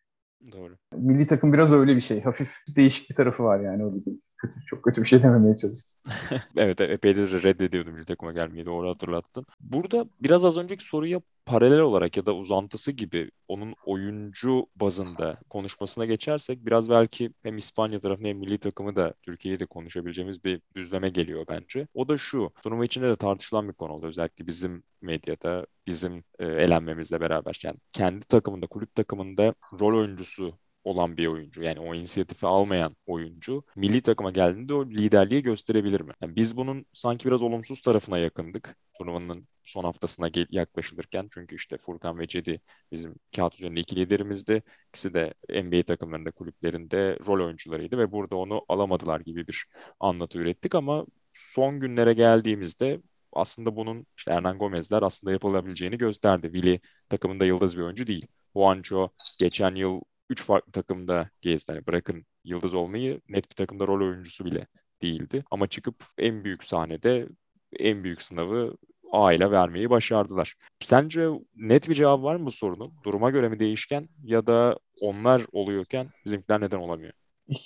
Doğru. 0.51 0.73
Milli 0.95 1.27
takım 1.27 1.53
biraz 1.53 1.71
öyle 1.71 1.95
bir 1.95 2.01
şey. 2.01 2.21
Hafif 2.21 2.57
değişik 2.75 3.09
bir 3.09 3.15
tarafı 3.15 3.43
var 3.43 3.59
yani 3.59 3.85
öyle 3.85 4.05
değil. 4.05 4.21
Kötü, 4.43 4.65
çok 4.65 4.83
kötü 4.83 5.01
bir 5.01 5.07
şey 5.07 5.23
dememeye 5.23 5.57
çalıştım. 5.57 5.95
evet 6.57 6.81
epeydir 6.81 7.43
reddediyordum 7.43 7.93
milli 7.93 8.05
takıma 8.05 8.31
gelmeyi 8.31 8.65
doğru 8.65 8.89
hatırlattın. 8.89 9.45
Burada 9.59 10.05
biraz 10.21 10.45
az 10.45 10.57
önceki 10.57 10.85
soruya 10.85 11.21
paralel 11.45 11.79
olarak 11.79 12.17
ya 12.17 12.25
da 12.25 12.35
uzantısı 12.35 12.91
gibi 12.91 13.31
onun 13.47 13.75
oyuncu 13.85 14.65
bazında 14.75 15.37
konuşmasına 15.49 16.05
geçersek 16.05 16.65
biraz 16.65 16.89
belki 16.89 17.31
hem 17.43 17.57
İspanya 17.57 17.99
tarafını 17.99 18.27
hem 18.27 18.37
milli 18.37 18.57
takımı 18.57 18.95
da 18.95 19.13
Türkiye'yi 19.21 19.59
de 19.59 19.65
konuşabileceğimiz 19.65 20.43
bir 20.43 20.61
düzleme 20.75 21.09
geliyor 21.09 21.45
bence. 21.49 21.87
O 21.93 22.07
da 22.07 22.17
şu, 22.17 22.51
turnuva 22.63 22.85
içinde 22.85 23.09
de 23.09 23.15
tartışılan 23.15 23.67
bir 23.69 23.73
konu 23.73 23.93
oldu. 23.93 24.05
Özellikle 24.07 24.47
bizim 24.47 24.83
medyada, 25.01 25.65
bizim 25.87 26.23
e, 26.39 26.45
elenmemizle 26.45 27.21
beraber. 27.21 27.61
Yani 27.63 27.77
kendi 27.91 28.25
takımında, 28.25 28.67
kulüp 28.67 28.95
takımında 28.95 29.53
rol 29.79 29.99
oyuncusu 29.99 30.57
olan 30.83 31.17
bir 31.17 31.27
oyuncu 31.27 31.63
yani 31.63 31.79
o 31.79 31.95
inisiyatifi 31.95 32.47
almayan 32.47 32.95
oyuncu 33.05 33.63
milli 33.75 34.01
takıma 34.01 34.31
geldiğinde 34.31 34.73
o 34.73 34.85
liderliği 34.85 35.43
gösterebilir 35.43 36.01
mi? 36.01 36.13
Yani 36.21 36.35
biz 36.35 36.57
bunun 36.57 36.85
sanki 36.93 37.27
biraz 37.27 37.41
olumsuz 37.41 37.81
tarafına 37.81 38.17
yakındık 38.17 38.75
turnuvanın 38.97 39.47
son 39.63 39.83
haftasına 39.83 40.29
yaklaşılırken 40.49 41.27
çünkü 41.33 41.55
işte 41.55 41.77
Furkan 41.77 42.19
ve 42.19 42.27
Cedi 42.27 42.61
bizim 42.91 43.15
kağıt 43.35 43.55
üzerinde 43.55 43.79
iki 43.79 43.95
liderimizdi. 43.95 44.63
İkisi 44.89 45.13
de 45.13 45.33
NBA 45.49 45.83
takımlarında 45.83 46.31
kulüplerinde 46.31 47.17
rol 47.27 47.45
oyuncularıydı 47.45 47.97
ve 47.97 48.11
burada 48.11 48.35
onu 48.35 48.65
alamadılar 48.69 49.19
gibi 49.19 49.47
bir 49.47 49.65
anlatı 49.99 50.39
ürettik 50.39 50.75
ama 50.75 51.05
son 51.33 51.79
günlere 51.79 52.13
geldiğimizde 52.13 53.01
aslında 53.33 53.75
bunun 53.75 54.05
işte 54.17 54.31
Hernan 54.31 54.57
Gomez'ler 54.57 55.01
aslında 55.01 55.31
yapılabileceğini 55.33 55.97
gösterdi. 55.97 56.51
Willi 56.53 56.79
takımında 57.09 57.45
yıldız 57.45 57.77
bir 57.77 57.81
oyuncu 57.81 58.07
değil. 58.07 58.27
Juancho 58.55 59.09
geçen 59.39 59.75
yıl 59.75 60.01
3 60.33 60.43
farklı 60.43 60.71
takımda 60.71 61.29
gezdi. 61.41 61.71
Yani 61.71 61.87
bırakın 61.87 62.25
yıldız 62.43 62.73
olmayı 62.73 63.21
net 63.29 63.49
bir 63.49 63.55
takımda 63.55 63.87
rol 63.87 64.07
oyuncusu 64.07 64.45
bile 64.45 64.67
değildi. 65.01 65.43
Ama 65.51 65.67
çıkıp 65.67 65.95
en 66.17 66.43
büyük 66.43 66.63
sahnede 66.63 67.27
en 67.79 68.03
büyük 68.03 68.21
sınavı 68.21 68.75
A 69.11 69.33
ile 69.33 69.51
vermeyi 69.51 69.89
başardılar. 69.89 70.55
Sence 70.79 71.29
net 71.55 71.89
bir 71.89 71.93
cevap 71.93 72.23
var 72.23 72.35
mı 72.35 72.45
bu 72.45 72.51
sorunun? 72.51 72.93
Duruma 73.03 73.29
göre 73.29 73.49
mi 73.49 73.59
değişken 73.59 74.09
ya 74.23 74.47
da 74.47 74.79
onlar 75.01 75.45
oluyorken 75.51 76.07
bizimkiler 76.25 76.61
neden 76.61 76.77
olamıyor? 76.77 77.13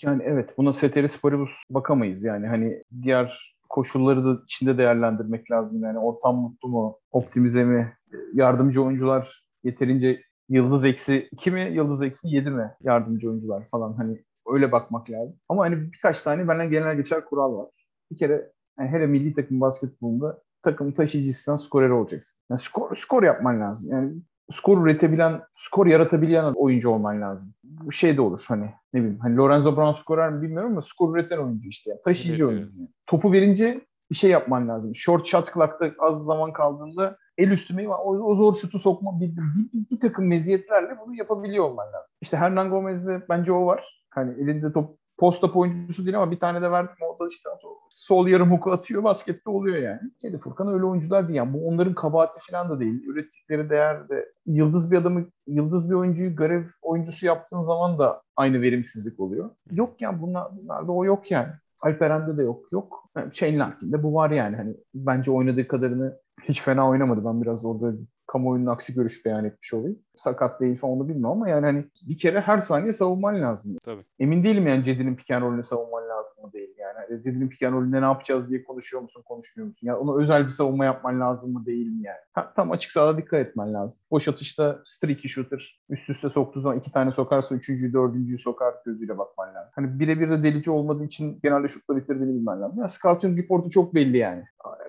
Yani 0.02 0.24
evet 0.26 0.58
buna 0.58 0.74
Ceteris 0.74 1.22
Paribus 1.22 1.52
bakamayız 1.70 2.24
yani 2.24 2.48
hani 2.48 2.84
diğer 3.04 3.56
koşulları 3.70 4.26
da 4.26 4.42
içinde 4.44 4.78
değerlendirmek 4.78 5.52
lazım 5.52 5.84
yani 5.84 6.00
ortam 6.00 6.36
mutlu 6.36 6.70
mu, 6.70 7.00
optimize 7.12 7.64
mi, 7.64 7.94
yardımcı 8.34 8.84
oyuncular 8.84 9.44
yeterince 9.64 10.22
yıldız 10.50 10.86
eksi 10.86 11.30
2 11.32 11.51
mi, 11.51 11.62
yıldız 11.62 12.01
eksi 12.01 12.30
7 12.30 12.50
mi 12.50 12.72
yardımcı 12.84 13.30
oyuncular 13.30 13.63
falan 13.63 13.94
hani 13.94 14.24
öyle 14.48 14.72
bakmak 14.72 15.10
lazım. 15.10 15.39
Ama 15.50 15.63
hani 15.63 15.92
birkaç 15.94 16.22
tane 16.22 16.48
benden 16.48 16.70
genel 16.70 16.96
geçer 16.96 17.25
kural 17.25 17.58
var. 17.58 17.70
Bir 18.12 18.18
kere 18.18 18.51
yani 18.80 18.89
hele 18.89 19.08
milli 19.08 19.34
takım 19.34 19.62
basketbolunda 19.62 20.42
takım 20.62 20.92
taşıyıcısından 20.92 21.56
skorer 21.56 21.89
olacaksın. 21.89 22.42
Yani 22.50 22.60
skor, 22.60 22.96
skor 22.96 23.24
yapman 23.24 23.62
lazım. 23.62 23.92
Yani 23.92 24.13
skor 24.51 24.86
üretebilen, 24.86 25.42
skor 25.56 25.88
yaratabilen 25.88 26.54
oyuncu 26.56 26.89
olman 26.89 27.22
lazım. 27.22 27.54
Bu 27.63 27.92
şey 27.92 28.18
de 28.18 28.22
olur 28.22 28.46
hani 28.48 28.70
ne 28.94 29.00
bileyim 29.00 29.20
hani 29.20 29.38
Lorenzo 29.38 29.75
Brown 29.77 30.00
skorer 30.00 30.32
mi 30.32 30.42
bilmiyorum 30.42 30.72
ama 30.72 30.82
skor 30.82 31.16
üreten 31.16 31.38
oyuncu 31.38 31.70
işte. 31.70 31.89
Yani. 31.89 32.01
Taşıyıcı 32.01 32.44
evet, 32.44 32.54
oyuncu. 32.54 32.72
Evet. 32.80 32.89
Topu 33.08 33.34
verince 33.34 33.82
bir 34.12 34.16
şey 34.16 34.32
yapman 34.32 34.68
lazım. 34.68 34.96
Short 34.96 35.25
shot 35.25 35.54
clock'ta 35.54 35.92
az 36.00 36.25
zaman 36.25 36.54
kaldığında 36.54 37.18
el 37.38 37.51
üstüme 37.51 37.89
o, 37.89 38.17
o 38.17 38.36
zor 38.36 38.53
şutu 38.53 38.79
sokma 38.79 39.20
bir, 39.20 39.38
bir, 39.38 39.41
bir, 39.74 39.89
bir 39.91 40.00
takım 40.00 40.27
meziyetlerle 40.27 40.98
bunu 41.06 41.15
yapabiliyor 41.15 41.63
olman 41.63 41.88
lazım. 41.88 42.10
İşte 42.22 42.38
Hernan 42.38 42.70
Gomez'de 42.70 43.21
bence 43.30 43.54
o 43.54 43.65
var. 43.65 44.04
Hani 44.10 44.41
elinde 44.41 44.73
top 44.73 44.97
posta 45.17 45.47
oyuncusu 45.47 46.06
değil 46.06 46.17
ama 46.17 46.32
bir 46.32 46.39
tane 46.39 46.62
de 46.62 46.71
verdim 46.71 46.95
o 47.02 47.19
da 47.19 47.28
işte 47.28 47.50
sol 47.89 48.28
yarım 48.28 48.52
huku 48.52 48.71
atıyor 48.71 49.04
baskette 49.04 49.50
oluyor 49.50 49.78
yani. 49.78 50.00
Kedi 50.21 50.38
Furkan 50.38 50.67
öyle 50.67 50.86
oyuncular 50.86 51.28
değil 51.28 51.38
yani. 51.38 51.54
Bu 51.54 51.67
onların 51.67 51.93
kabahati 51.93 52.52
falan 52.52 52.69
da 52.69 52.80
değil. 52.80 53.04
Ürettikleri 53.04 53.69
değer 53.69 54.10
de 54.10 54.32
yıldız 54.45 54.91
bir 54.91 54.97
adamı, 54.97 55.26
yıldız 55.47 55.89
bir 55.89 55.95
oyuncuyu 55.95 56.36
görev 56.36 56.63
oyuncusu 56.82 57.26
yaptığın 57.26 57.62
zaman 57.62 58.00
da 58.00 58.21
aynı 58.36 58.62
verimsizlik 58.62 59.19
oluyor. 59.19 59.50
Yok 59.71 60.02
yani 60.02 60.21
bunlar, 60.21 60.47
bunlarda 60.58 60.91
o 60.91 61.06
yok 61.06 61.32
yani. 61.32 61.50
Alperen'de 61.80 62.38
de 62.38 62.43
yok. 62.43 62.71
Yok. 62.71 63.10
Yani 63.17 63.36
Shane 63.36 63.58
Larkin'de 63.58 64.04
bu 64.04 64.13
var 64.13 64.32
yani. 64.32 64.56
Hani 64.56 64.76
bence 64.93 65.32
oynadığı 65.32 65.67
kadarını 65.67 66.19
hiç 66.43 66.62
fena 66.62 66.89
oynamadı. 66.89 67.26
Ben 67.26 67.41
biraz 67.41 67.65
orada 67.65 67.93
kamuoyunun 68.28 68.66
aksi 68.66 68.94
görüş 68.94 69.26
beyan 69.26 69.46
etmiş 69.46 69.74
olayım. 69.74 70.00
Sakat 70.16 70.62
değil 70.62 70.78
falan 70.78 70.94
onu 70.94 71.10
bilmiyorum 71.10 71.38
ama 71.38 71.50
yani 71.50 71.66
hani 71.66 71.86
bir 72.08 72.18
kere 72.18 72.42
her 72.42 72.58
saniye 72.58 72.92
savunman 72.92 73.42
lazım. 73.42 73.78
Tabii. 73.86 74.04
Emin 74.20 74.44
değilim 74.44 74.68
yani 74.68 74.84
Cedi'nin 74.84 75.16
piken 75.16 75.42
rolünü 75.42 75.63
savunman 75.63 76.04
lazım 76.10 76.44
mı 76.44 76.54
değil 76.54 76.70
yani. 76.78 76.94
Hani 76.96 77.24
Cedi'nin 77.24 77.50
piken 77.50 77.74
rolünde 77.74 78.02
ne 78.02 78.06
yapacağız 78.06 78.50
diye 78.50 78.63
konuşuyor 78.63 79.04
musun, 79.04 79.24
konuşmuyor 79.26 79.68
musun? 79.68 79.88
Yani 79.88 79.98
ona 79.98 80.22
özel 80.22 80.44
bir 80.46 80.50
savunma 80.50 80.86
yapman 80.86 81.20
lazım 81.20 81.54
mı 81.54 81.66
değil 81.66 81.88
mi 81.88 82.02
yani? 82.04 82.18
Ha, 82.34 82.54
tam 82.56 82.72
açık 82.72 82.92
sahada 82.92 83.18
dikkat 83.18 83.40
etmen 83.40 83.74
lazım. 83.74 84.00
Boş 84.12 84.28
atışta 84.28 84.82
streaky 84.86 85.28
shooter 85.28 85.82
üst 85.90 86.10
üste 86.10 86.30
soktuğu 86.30 86.62
zaman 86.62 86.78
iki 86.78 86.92
tane 86.92 87.12
sokarsa 87.12 87.56
üçüncüyü, 87.56 87.94
dördüncüyü 87.94 88.40
sokar 88.40 88.74
gözüyle 88.86 89.18
bakman 89.18 89.56
lazım. 89.56 89.72
Hani 89.76 90.00
birebir 90.00 90.30
de 90.30 90.44
delici 90.44 90.72
olmadığı 90.72 91.04
için 91.04 91.40
genelde 91.44 91.68
şutla 91.68 91.98
bitirdiğini 91.98 92.36
bilmen 92.36 92.62
lazım. 92.62 92.80
Yani 92.80 92.90
scouting 92.90 93.40
reportu 93.40 93.70
çok 93.70 93.96
belli 93.96 94.18
yani. 94.18 94.44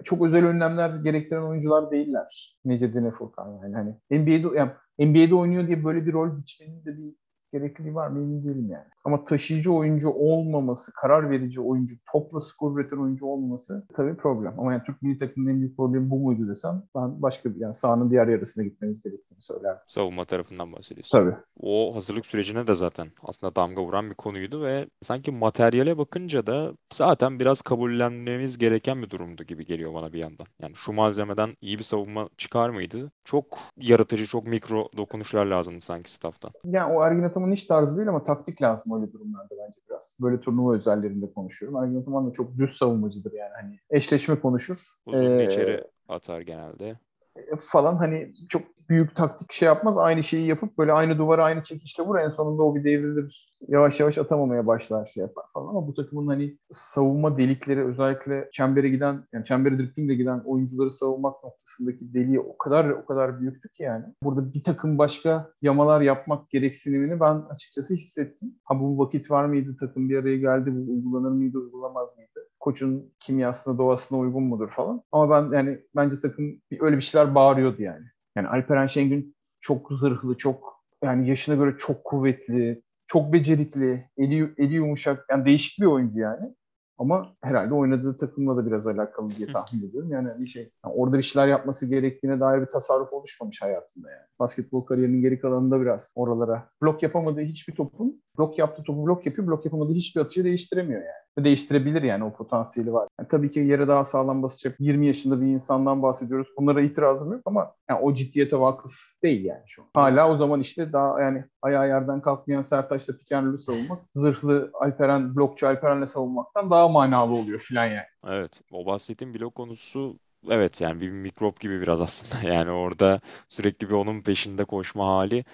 Çok 0.04 0.26
özel 0.26 0.44
önlemler 0.44 0.90
gerektiren 0.94 1.42
oyuncular 1.42 1.90
değiller. 1.90 2.56
Necedin 2.64 3.04
Efor 3.04 3.27
Furkan 3.28 3.60
yani. 3.62 3.74
Hani 3.74 3.94
NBA'de 4.10 4.58
yani 4.58 4.72
NBA'de 4.98 5.34
oynuyor 5.34 5.66
diye 5.66 5.84
böyle 5.84 6.06
bir 6.06 6.12
rol 6.12 6.38
biçmenin 6.38 6.84
de 6.84 6.98
bir 6.98 7.14
gerekliliği 7.52 7.94
var 7.94 8.08
mı 8.08 8.18
emin 8.18 8.44
değilim 8.44 8.70
yani. 8.70 8.88
Ama 9.08 9.24
taşıyıcı 9.24 9.72
oyuncu 9.72 10.10
olmaması, 10.10 10.92
karar 10.92 11.30
verici 11.30 11.60
oyuncu, 11.60 11.96
topla 12.12 12.40
skor 12.40 12.78
üreten 12.78 12.96
oyuncu 12.96 13.26
olmaması 13.26 13.86
tabii 13.96 14.16
problem. 14.16 14.54
Ama 14.58 14.72
yani 14.72 14.82
Türk 14.86 15.02
milli 15.02 15.18
takımının 15.18 15.50
en 15.50 15.60
büyük 15.60 15.76
problemi 15.76 16.10
bu 16.10 16.18
muydu 16.18 16.48
desem 16.48 16.82
ben 16.96 17.22
başka 17.22 17.54
bir 17.54 17.60
yani 17.60 17.74
sahanın 17.74 18.10
diğer 18.10 18.28
yarısına 18.28 18.64
gitmemiz 18.64 19.02
gerektiğini 19.02 19.42
söylerdim. 19.42 19.82
Savunma 19.88 20.24
tarafından 20.24 20.72
bahsediyorsun. 20.72 21.18
Tabii. 21.18 21.34
O 21.60 21.94
hazırlık 21.94 22.26
sürecine 22.26 22.66
de 22.66 22.74
zaten 22.74 23.08
aslında 23.22 23.56
damga 23.56 23.82
vuran 23.82 24.10
bir 24.10 24.14
konuydu 24.14 24.62
ve 24.62 24.86
sanki 25.02 25.30
materyale 25.30 25.98
bakınca 25.98 26.46
da 26.46 26.72
zaten 26.92 27.40
biraz 27.40 27.62
kabullenmemiz 27.62 28.58
gereken 28.58 29.02
bir 29.02 29.10
durumdu 29.10 29.44
gibi 29.44 29.66
geliyor 29.66 29.94
bana 29.94 30.12
bir 30.12 30.18
yandan. 30.18 30.46
Yani 30.62 30.72
şu 30.76 30.92
malzemeden 30.92 31.50
iyi 31.60 31.78
bir 31.78 31.84
savunma 31.84 32.28
çıkar 32.38 32.70
mıydı? 32.70 33.10
Çok 33.24 33.44
yaratıcı, 33.76 34.26
çok 34.26 34.46
mikro 34.46 34.88
dokunuşlar 34.96 35.46
lazımdı 35.46 35.80
sanki 35.80 36.10
staff'tan. 36.10 36.50
Yani 36.64 36.92
o 36.92 37.04
Ergin 37.04 37.22
Ataman'ın 37.22 37.52
iş 37.52 37.64
tarzı 37.64 37.96
değil 37.96 38.08
ama 38.08 38.24
taktik 38.24 38.62
lazım 38.62 38.92
öyle 39.00 39.12
durumlarda 39.12 39.54
bence 39.66 39.80
biraz. 39.90 40.18
Böyle 40.20 40.40
turnuva 40.40 40.74
özellerinde 40.74 41.32
konuşuyorum. 41.32 41.82
Ergin 41.82 42.00
Ataman 42.00 42.30
da 42.30 42.32
çok 42.32 42.58
düz 42.58 42.76
savunmacıdır 42.76 43.32
yani. 43.32 43.52
Hani 43.60 43.78
eşleşme 43.90 44.40
konuşur. 44.40 44.76
Uzun 45.06 45.38
ee, 45.38 45.44
içeri 45.44 45.84
atar 46.08 46.40
genelde. 46.40 46.98
E, 47.36 47.56
falan 47.60 47.96
hani 47.96 48.34
çok 48.48 48.62
büyük 48.88 49.16
taktik 49.16 49.52
şey 49.52 49.66
yapmaz. 49.66 49.98
Aynı 49.98 50.22
şeyi 50.22 50.46
yapıp 50.46 50.78
böyle 50.78 50.92
aynı 50.92 51.18
duvara 51.18 51.44
aynı 51.44 51.62
çekişle 51.62 52.04
vur. 52.04 52.18
En 52.18 52.28
sonunda 52.28 52.62
o 52.62 52.74
bir 52.74 52.84
devrilir. 52.84 53.58
Yavaş 53.68 54.00
yavaş 54.00 54.18
atamamaya 54.18 54.66
başlar 54.66 55.06
şey 55.06 55.20
yapar 55.20 55.44
falan. 55.54 55.68
Ama 55.68 55.86
bu 55.86 55.94
takımın 55.94 56.26
hani 56.26 56.58
savunma 56.72 57.38
delikleri 57.38 57.84
özellikle 57.84 58.48
çembere 58.52 58.88
giden 58.88 59.24
yani 59.32 59.44
çembere 59.44 59.78
driplingle 59.78 60.14
giden 60.14 60.42
oyuncuları 60.44 60.90
savunmak 60.90 61.44
noktasındaki 61.44 62.14
deliği 62.14 62.40
o 62.40 62.58
kadar 62.58 62.90
o 62.90 63.06
kadar 63.06 63.40
büyüktü 63.40 63.68
ki 63.68 63.82
yani. 63.82 64.04
Burada 64.22 64.54
bir 64.54 64.62
takım 64.62 64.98
başka 64.98 65.52
yamalar 65.62 66.00
yapmak 66.00 66.50
gereksinimini 66.50 67.20
ben 67.20 67.34
açıkçası 67.50 67.94
hissettim. 67.94 68.54
Ha 68.64 68.80
bu 68.80 68.98
vakit 68.98 69.30
var 69.30 69.44
mıydı? 69.44 69.76
Takım 69.80 70.08
bir 70.08 70.18
araya 70.18 70.36
geldi. 70.36 70.70
Bu 70.74 70.92
uygulanır 70.92 71.30
mıydı? 71.30 71.58
Uygulamaz 71.58 72.08
mıydı? 72.16 72.28
koçun 72.60 73.12
kimyasına, 73.20 73.78
doğasına 73.78 74.18
uygun 74.18 74.42
mudur 74.42 74.70
falan. 74.70 75.02
Ama 75.12 75.30
ben 75.30 75.56
yani 75.56 75.78
bence 75.96 76.20
takım 76.20 76.60
öyle 76.80 76.96
bir 76.96 77.02
şeyler 77.02 77.34
bağırıyordu 77.34 77.82
yani. 77.82 78.06
Yani 78.36 78.48
Alperen 78.48 78.86
Şengün 78.86 79.36
çok 79.60 79.92
zırhlı, 79.92 80.36
çok 80.36 80.84
yani 81.04 81.28
yaşına 81.28 81.54
göre 81.54 81.74
çok 81.78 82.04
kuvvetli, 82.04 82.82
çok 83.06 83.32
becerikli, 83.32 84.10
eli, 84.16 84.54
eli 84.58 84.74
yumuşak, 84.74 85.26
yani 85.30 85.44
değişik 85.44 85.80
bir 85.80 85.86
oyuncu 85.86 86.20
yani. 86.20 86.54
Ama 86.98 87.36
herhalde 87.42 87.74
oynadığı 87.74 88.16
takımla 88.16 88.56
da 88.56 88.66
biraz 88.66 88.86
alakalı 88.86 89.30
diye 89.30 89.48
tahmin 89.52 89.88
ediyorum. 89.88 90.10
Yani 90.10 90.28
bir 90.40 90.46
şey 90.46 90.62
yani 90.84 90.94
orada 90.94 91.18
bir 91.18 91.22
şeyler 91.22 91.48
yapması 91.48 91.86
gerektiğine 91.86 92.40
dair 92.40 92.60
bir 92.60 92.66
tasarruf 92.66 93.12
oluşmamış 93.12 93.62
hayatında 93.62 94.10
yani. 94.10 94.26
Basketbol 94.38 94.84
kariyerinin 94.84 95.22
geri 95.22 95.40
kalanında 95.40 95.80
biraz 95.80 96.12
oralara 96.16 96.70
blok 96.82 97.02
yapamadığı 97.02 97.40
hiçbir 97.40 97.74
topun 97.74 98.22
blok 98.38 98.58
yaptığı 98.58 98.82
topu 98.82 99.06
blok 99.06 99.26
yapıyor, 99.26 99.48
blok 99.48 99.64
yapamadığı 99.64 99.92
hiçbir 99.92 100.20
atışı 100.20 100.44
değiştiremiyor 100.44 101.00
yani. 101.00 101.44
Değiştirebilir 101.44 102.02
yani 102.02 102.24
o 102.24 102.32
potansiyeli 102.32 102.92
var. 102.92 103.08
Yani 103.20 103.28
tabii 103.28 103.50
ki 103.50 103.60
yere 103.60 103.88
daha 103.88 104.04
sağlam 104.04 104.42
basacak 104.42 104.76
20 104.80 105.06
yaşında 105.06 105.40
bir 105.40 105.46
insandan 105.46 106.02
bahsediyoruz. 106.02 106.48
Bunlara 106.58 106.80
itirazım 106.80 107.32
yok 107.32 107.42
ama 107.44 107.74
yani 107.90 108.00
o 108.00 108.14
ciddiyete 108.14 108.60
vakıf 108.60 108.92
değil 109.22 109.44
yani 109.44 109.62
şu 109.66 109.82
an. 109.82 109.88
Hala 109.94 110.30
o 110.30 110.36
zaman 110.36 110.60
işte 110.60 110.92
daha 110.92 111.22
yani 111.22 111.44
ayağı 111.62 111.88
yerden 111.88 112.20
kalkmayan 112.20 112.62
Sertaç'la 112.62 113.16
Pikenlül'ü 113.16 113.58
savunmak, 113.58 114.02
zırhlı 114.14 114.70
Alperen, 114.74 115.36
blokçu 115.36 115.66
Alperen'le 115.66 116.06
savunmaktan 116.06 116.70
daha 116.70 116.88
manalı 116.88 117.32
oluyor 117.32 117.58
filan 117.58 117.86
yani. 117.86 118.06
Evet. 118.26 118.60
O 118.72 118.86
bahsettiğim 118.86 119.34
blok 119.34 119.54
konusu 119.54 120.18
evet 120.48 120.80
yani 120.80 121.00
bir 121.00 121.10
mikrop 121.10 121.60
gibi 121.60 121.80
biraz 121.80 122.00
aslında. 122.00 122.48
Yani 122.48 122.70
orada 122.70 123.20
sürekli 123.48 123.88
bir 123.88 123.94
onun 123.94 124.22
peşinde 124.22 124.64
koşma 124.64 125.06
hali 125.06 125.44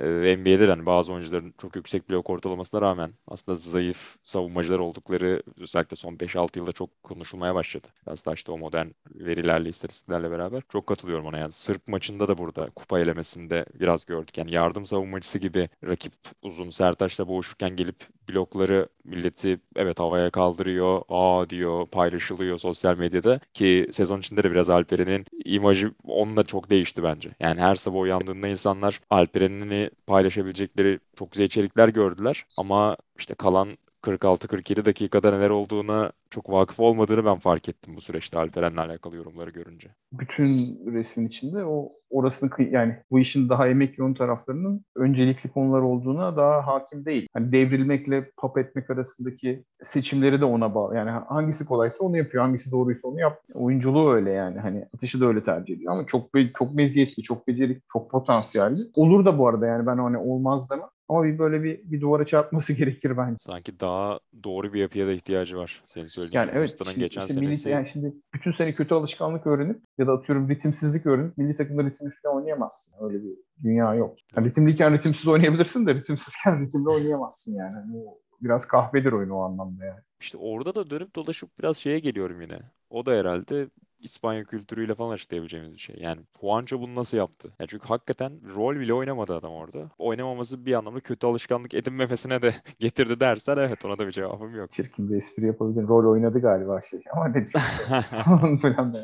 e, 0.00 0.36
NBA'de 0.36 0.60
de 0.60 0.70
hani 0.70 0.86
bazı 0.86 1.12
oyuncuların 1.12 1.54
çok 1.58 1.76
yüksek 1.76 2.10
blok 2.10 2.30
ortalamasına 2.30 2.80
rağmen 2.82 3.12
aslında 3.26 3.56
zayıf 3.56 4.16
savunmacılar 4.24 4.78
oldukları 4.78 5.42
özellikle 5.56 5.96
son 5.96 6.16
5-6 6.16 6.58
yılda 6.58 6.72
çok 6.72 7.02
konuşulmaya 7.02 7.54
başladı. 7.54 7.88
Biraz 8.06 8.26
da 8.26 8.34
işte 8.34 8.52
o 8.52 8.58
modern 8.58 8.86
verilerle, 9.14 9.68
istatistiklerle 9.68 10.30
beraber 10.30 10.62
çok 10.68 10.86
katılıyorum 10.86 11.26
ona. 11.26 11.38
Yani 11.38 11.52
Sırp 11.52 11.88
maçında 11.88 12.28
da 12.28 12.38
burada 12.38 12.70
kupa 12.70 13.00
elemesinde 13.00 13.66
biraz 13.74 14.04
gördük. 14.06 14.38
Yani 14.38 14.52
yardım 14.52 14.86
savunmacısı 14.86 15.38
gibi 15.38 15.68
rakip 15.84 16.12
uzun 16.42 16.70
Sertaç'la 16.70 17.28
boğuşurken 17.28 17.76
gelip 17.76 17.96
blokları 18.34 18.88
milleti 19.04 19.60
evet 19.76 19.98
havaya 20.00 20.30
kaldırıyor, 20.30 21.02
aa 21.08 21.50
diyor, 21.50 21.86
paylaşılıyor 21.86 22.58
sosyal 22.58 22.98
medyada 22.98 23.40
ki 23.54 23.88
sezon 23.92 24.18
içinde 24.18 24.42
de 24.42 24.50
biraz 24.50 24.70
Alperen'in 24.70 25.26
imajı 25.44 25.92
onunla 26.04 26.44
çok 26.44 26.70
değişti 26.70 27.02
bence. 27.02 27.30
Yani 27.40 27.60
her 27.60 27.74
sabah 27.74 28.00
uyandığında 28.00 28.48
insanlar 28.48 29.00
Alperen'ini 29.10 29.90
paylaşabilecekleri 30.06 31.00
çok 31.18 31.32
güzel 31.32 31.44
içerikler 31.44 31.88
gördüler 31.88 32.46
ama 32.56 32.96
işte 33.18 33.34
kalan 33.34 33.78
46-47 34.02 34.84
dakikada 34.84 35.30
neler 35.30 35.50
olduğuna 35.50 36.12
çok 36.30 36.50
vakıf 36.50 36.80
olmadığını 36.80 37.24
ben 37.24 37.38
fark 37.38 37.68
ettim 37.68 37.96
bu 37.96 38.00
süreçte 38.00 38.38
Alperen'le 38.38 38.76
alakalı 38.76 39.16
yorumları 39.16 39.50
görünce. 39.50 39.88
Bütün 40.12 40.80
resmin 40.92 41.28
içinde 41.28 41.64
o 41.64 41.92
orasını 42.10 42.50
yani 42.70 42.96
bu 43.10 43.20
işin 43.20 43.48
daha 43.48 43.68
emek 43.68 43.98
yoğun 43.98 44.14
taraflarının 44.14 44.84
öncelikli 44.96 45.50
konular 45.50 45.80
olduğuna 45.80 46.36
daha 46.36 46.66
hakim 46.66 47.04
değil. 47.04 47.26
Hani 47.32 47.52
devrilmekle 47.52 48.30
pap 48.36 48.58
etmek 48.58 48.90
arasındaki 48.90 49.64
seçimleri 49.82 50.40
de 50.40 50.44
ona 50.44 50.74
bağlı. 50.74 50.96
Yani 50.96 51.10
hangisi 51.10 51.64
kolaysa 51.66 52.04
onu 52.04 52.16
yapıyor, 52.16 52.44
hangisi 52.44 52.70
doğruysa 52.70 53.08
onu 53.08 53.20
yap. 53.20 53.40
Oyunculuğu 53.54 54.12
öyle 54.12 54.30
yani. 54.30 54.58
Hani 54.60 54.84
atışı 54.94 55.20
da 55.20 55.26
öyle 55.26 55.44
tercih 55.44 55.74
ediyor 55.74 55.92
ama 55.92 56.06
çok 56.06 56.30
çok 56.58 56.74
meziyetli, 56.74 57.22
çok 57.22 57.48
becerikli, 57.48 57.82
çok 57.92 58.10
potansiyelli. 58.10 58.90
Olur 58.94 59.24
da 59.24 59.38
bu 59.38 59.48
arada 59.48 59.66
yani 59.66 59.86
ben 59.86 59.98
hani 59.98 60.18
olmaz 60.18 60.70
demem. 60.70 60.88
Ama 61.10 61.24
bir 61.24 61.38
böyle 61.38 61.62
bir, 61.62 61.80
bir 61.84 62.00
duvara 62.00 62.24
çarpması 62.24 62.72
gerekir 62.80 63.16
bence. 63.16 63.36
Sanki 63.46 63.80
daha 63.80 64.20
doğru 64.44 64.72
bir 64.72 64.80
yapıya 64.80 65.06
da 65.06 65.12
ihtiyacı 65.12 65.56
var. 65.56 65.82
Senin 65.86 66.06
söylediğin 66.06 66.40
yani 66.40 66.50
evet, 66.54 66.76
şimdi, 66.84 66.98
geçen 66.98 67.20
işte 67.20 67.34
senesi... 67.34 67.68
milli, 67.68 67.74
yani 67.74 67.86
şimdi 67.86 68.14
bütün 68.34 68.50
sene 68.50 68.74
kötü 68.74 68.94
alışkanlık 68.94 69.46
öğrenip 69.46 69.82
ya 69.98 70.06
da 70.06 70.12
atıyorum 70.12 70.48
ritimsizlik 70.48 71.06
öğrenip 71.06 71.38
milli 71.38 71.56
takımda 71.56 71.84
ritimli 71.84 72.10
falan 72.22 72.36
oynayamazsın. 72.36 72.94
Öyle 73.04 73.22
bir 73.22 73.36
dünya 73.64 73.94
yok. 73.94 74.16
Yani 74.36 74.48
ritimliyken 74.48 74.92
ritimsiz 74.92 75.28
oynayabilirsin 75.28 75.86
de 75.86 75.94
ritimsizken 75.94 76.64
ritimli 76.64 76.88
oynayamazsın 76.88 77.54
yani. 77.54 77.74
yani 77.74 77.96
o 77.96 78.18
biraz 78.42 78.66
kahvedir 78.66 79.12
oyun 79.12 79.30
o 79.30 79.40
anlamda 79.40 79.84
yani. 79.84 80.00
İşte 80.20 80.38
orada 80.38 80.74
da 80.74 80.90
dönüp 80.90 81.14
dolaşıp 81.14 81.58
biraz 81.58 81.76
şeye 81.76 81.98
geliyorum 81.98 82.40
yine. 82.40 82.58
O 82.90 83.06
da 83.06 83.12
herhalde 83.12 83.68
İspanya 84.00 84.44
kültürüyle 84.44 84.94
falan 84.94 85.10
açıklayabileceğimiz 85.14 85.72
bir 85.74 85.78
şey. 85.78 85.96
Yani 86.00 86.20
Juancho 86.40 86.80
bunu 86.80 86.94
nasıl 86.94 87.16
yaptı? 87.16 87.52
Yani 87.60 87.68
çünkü 87.68 87.88
hakikaten 87.88 88.32
rol 88.54 88.76
bile 88.80 88.94
oynamadı 88.94 89.34
adam 89.34 89.52
orada. 89.52 89.90
Oynamaması 89.98 90.66
bir 90.66 90.74
anlamda 90.74 91.00
kötü 91.00 91.26
alışkanlık 91.26 91.74
edinmemesine 91.74 92.42
de 92.42 92.54
getirdi 92.78 93.20
dersen 93.20 93.56
evet 93.56 93.84
ona 93.84 93.98
da 93.98 94.06
bir 94.06 94.12
cevabım 94.12 94.54
yok. 94.56 94.70
Çirkin 94.70 95.10
bir 95.10 95.16
espri 95.16 95.46
yapabilirim. 95.46 95.88
Rol 95.88 96.12
oynadı 96.12 96.40
galiba 96.40 96.80
şey 96.80 97.00
ama 97.12 97.28
ne 97.28 97.44
falan 98.62 98.94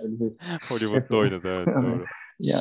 Hollywood'da 0.68 1.16
oynadı 1.16 1.48
evet 1.48 1.66
doğru. 1.82 2.04
ya 2.38 2.60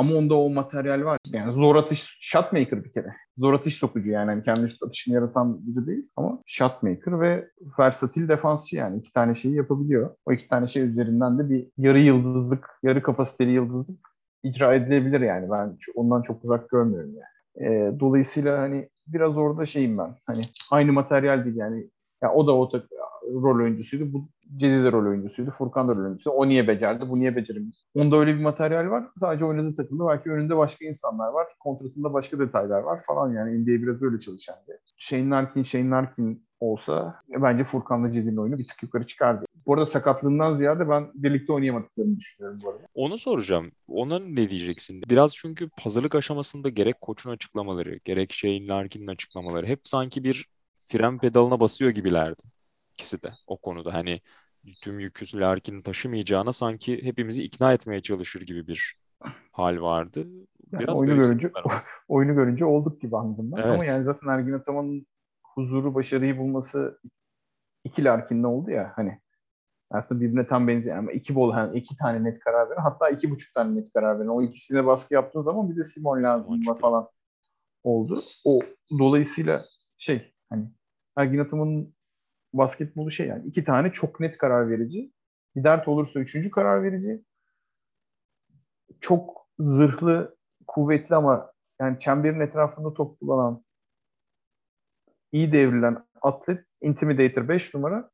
ama 0.00 0.14
onda 0.14 0.34
o 0.34 0.50
materyal 0.50 1.04
var. 1.04 1.18
Yani 1.32 1.52
zor 1.52 1.76
atış 1.76 2.16
shotmaker 2.20 2.84
bir 2.84 2.92
kere. 2.92 3.14
Zor 3.38 3.52
atış 3.52 3.74
sokucu 3.74 4.10
yani. 4.10 4.30
yani 4.30 4.42
kendi 4.42 4.68
şut 4.68 4.82
atışını 4.82 5.14
yaratan 5.14 5.66
biri 5.66 5.86
değil 5.86 6.08
ama 6.16 6.42
shotmaker 6.46 7.20
ve 7.20 7.48
versatil 7.78 8.28
defansçı 8.28 8.76
yani. 8.76 8.98
iki 8.98 9.12
tane 9.12 9.34
şeyi 9.34 9.54
yapabiliyor. 9.54 10.14
O 10.26 10.32
iki 10.32 10.48
tane 10.48 10.66
şey 10.66 10.82
üzerinden 10.82 11.38
de 11.38 11.50
bir 11.50 11.66
yarı 11.78 11.98
yıldızlık, 11.98 12.78
yarı 12.82 13.02
kapasiteli 13.02 13.50
yıldızlık 13.50 14.08
icra 14.42 14.74
edilebilir 14.74 15.20
yani. 15.20 15.50
Ben 15.50 15.78
ondan 15.94 16.22
çok 16.22 16.44
uzak 16.44 16.70
görmüyorum 16.70 17.10
yani. 17.14 17.66
E, 17.66 18.00
dolayısıyla 18.00 18.58
hani 18.58 18.88
biraz 19.06 19.36
orada 19.36 19.66
şeyim 19.66 19.98
ben. 19.98 20.14
Hani 20.26 20.42
aynı 20.70 20.92
materyal 20.92 21.44
değil 21.44 21.56
yani. 21.56 21.86
Ya 22.22 22.32
o 22.32 22.46
da 22.46 22.56
o 22.56 22.70
rol 23.32 23.62
oyuncusuydu. 23.62 24.12
Bu 24.12 24.28
Cedi 24.56 24.84
de 24.84 24.92
rol 24.92 25.10
oyuncusuydu. 25.10 25.50
Furkan 25.50 25.88
da 25.88 25.94
rol 25.94 26.00
oyuncusuydu. 26.00 26.36
O 26.36 26.48
niye 26.48 26.68
becerdi, 26.68 27.08
bu 27.08 27.20
niye 27.20 27.36
beceremedi? 27.36 27.76
Onda 27.94 28.16
öyle 28.16 28.34
bir 28.34 28.40
materyal 28.40 28.90
var. 28.90 29.04
Sadece 29.20 29.44
oynadığı 29.44 29.76
takımda 29.76 30.08
belki 30.08 30.30
önünde 30.30 30.56
başka 30.56 30.84
insanlar 30.84 31.28
var. 31.28 31.46
Kontrasında 31.60 32.12
başka 32.12 32.38
detaylar 32.38 32.80
var 32.80 33.00
falan 33.06 33.32
yani. 33.32 33.58
NBA 33.58 33.82
biraz 33.82 34.02
öyle 34.02 34.18
çalışan 34.18 34.56
bir. 34.68 34.76
Shane 34.96 35.30
Larkin, 35.30 35.62
Shane 35.62 35.90
Larkin 35.90 36.46
olsa 36.60 37.22
bence 37.28 37.64
Furkan'la 37.64 38.12
Cedi'nin 38.12 38.36
oyunu 38.36 38.58
bir 38.58 38.68
tık 38.68 38.82
yukarı 38.82 39.06
çıkardı. 39.06 39.44
Bu 39.66 39.74
arada 39.74 39.86
sakatlığından 39.86 40.54
ziyade 40.54 40.88
ben 40.88 41.10
birlikte 41.14 41.52
oynayamadıklarını 41.52 42.16
düşünüyorum 42.16 42.60
bu 42.64 42.70
arada. 42.70 42.82
Onu 42.94 43.18
soracağım. 43.18 43.72
Ona 43.88 44.18
ne 44.18 44.50
diyeceksin? 44.50 45.02
Biraz 45.10 45.36
çünkü 45.36 45.70
hazırlık 45.80 46.14
aşamasında 46.14 46.68
gerek 46.68 47.00
koçun 47.00 47.30
açıklamaları, 47.30 47.98
gerek 48.04 48.32
Shane 48.32 48.66
Larkin'in 48.66 49.06
açıklamaları 49.06 49.66
hep 49.66 49.80
sanki 49.84 50.24
bir 50.24 50.46
fren 50.86 51.18
pedalına 51.18 51.60
basıyor 51.60 51.90
gibilerdi 51.90 52.42
ikisi 52.92 53.22
de 53.22 53.32
o 53.46 53.56
konuda. 53.56 53.94
Hani 53.94 54.20
tüm 54.80 54.98
yükü 54.98 55.40
Larkin'in 55.40 55.82
taşımayacağına 55.82 56.52
sanki 56.52 57.04
hepimizi 57.04 57.44
ikna 57.44 57.72
etmeye 57.72 58.02
çalışır 58.02 58.40
gibi 58.42 58.66
bir 58.66 58.96
hal 59.52 59.80
vardı. 59.80 60.26
Biraz 60.72 60.88
yani 60.88 60.98
oyunu 60.98 61.16
görünce 61.16 61.52
oyunu 62.08 62.34
görünce 62.34 62.64
olduk 62.64 63.00
gibi 63.00 63.16
anladım 63.16 63.52
ben. 63.52 63.56
Evet. 63.56 63.74
Ama 63.74 63.84
yani 63.84 64.04
zaten 64.04 64.28
Ergin 64.28 64.52
Ataman'ın 64.52 65.06
huzuru, 65.44 65.94
başarıyı 65.94 66.38
bulması 66.38 67.00
iki 67.84 68.04
Larkin'le 68.04 68.44
oldu 68.44 68.70
ya 68.70 68.92
hani 68.96 69.20
aslında 69.90 70.20
birbirine 70.20 70.46
tam 70.46 70.68
benziyor 70.68 70.96
ama 70.96 71.12
iki 71.12 71.34
bol 71.34 71.54
yani 71.56 71.78
iki 71.78 71.96
tane 71.96 72.24
net 72.24 72.40
karar 72.40 72.70
veren 72.70 72.82
hatta 72.82 73.08
iki 73.08 73.30
buçuk 73.30 73.54
tane 73.54 73.80
net 73.80 73.92
karar 73.92 74.18
veren 74.18 74.28
o 74.28 74.42
ikisine 74.42 74.86
baskı 74.86 75.14
yaptığın 75.14 75.42
zaman 75.42 75.70
bir 75.70 75.76
de 75.76 75.84
Simon 75.84 76.22
lazım 76.22 76.62
falan 76.80 77.08
oldu. 77.84 78.22
O 78.44 78.60
dolayısıyla 78.98 79.64
şey 79.98 80.34
hani 80.50 80.70
Ergin 81.16 81.38
Ataman'ın 81.38 81.94
basketbolu 82.52 83.10
şey 83.10 83.26
yani 83.26 83.46
iki 83.46 83.64
tane 83.64 83.92
çok 83.92 84.20
net 84.20 84.38
karar 84.38 84.70
verici. 84.70 85.12
Bir 85.56 85.64
dert 85.64 85.88
olursa 85.88 86.20
üçüncü 86.20 86.50
karar 86.50 86.82
verici. 86.82 87.24
Çok 89.00 89.46
zırhlı, 89.58 90.36
kuvvetli 90.66 91.16
ama 91.16 91.52
yani 91.80 91.98
çemberin 91.98 92.40
etrafında 92.40 92.94
top 92.94 93.20
kullanan, 93.20 93.64
iyi 95.32 95.52
devrilen 95.52 96.04
atlet, 96.22 96.66
intimidator 96.80 97.48
5 97.48 97.74
numara. 97.74 98.10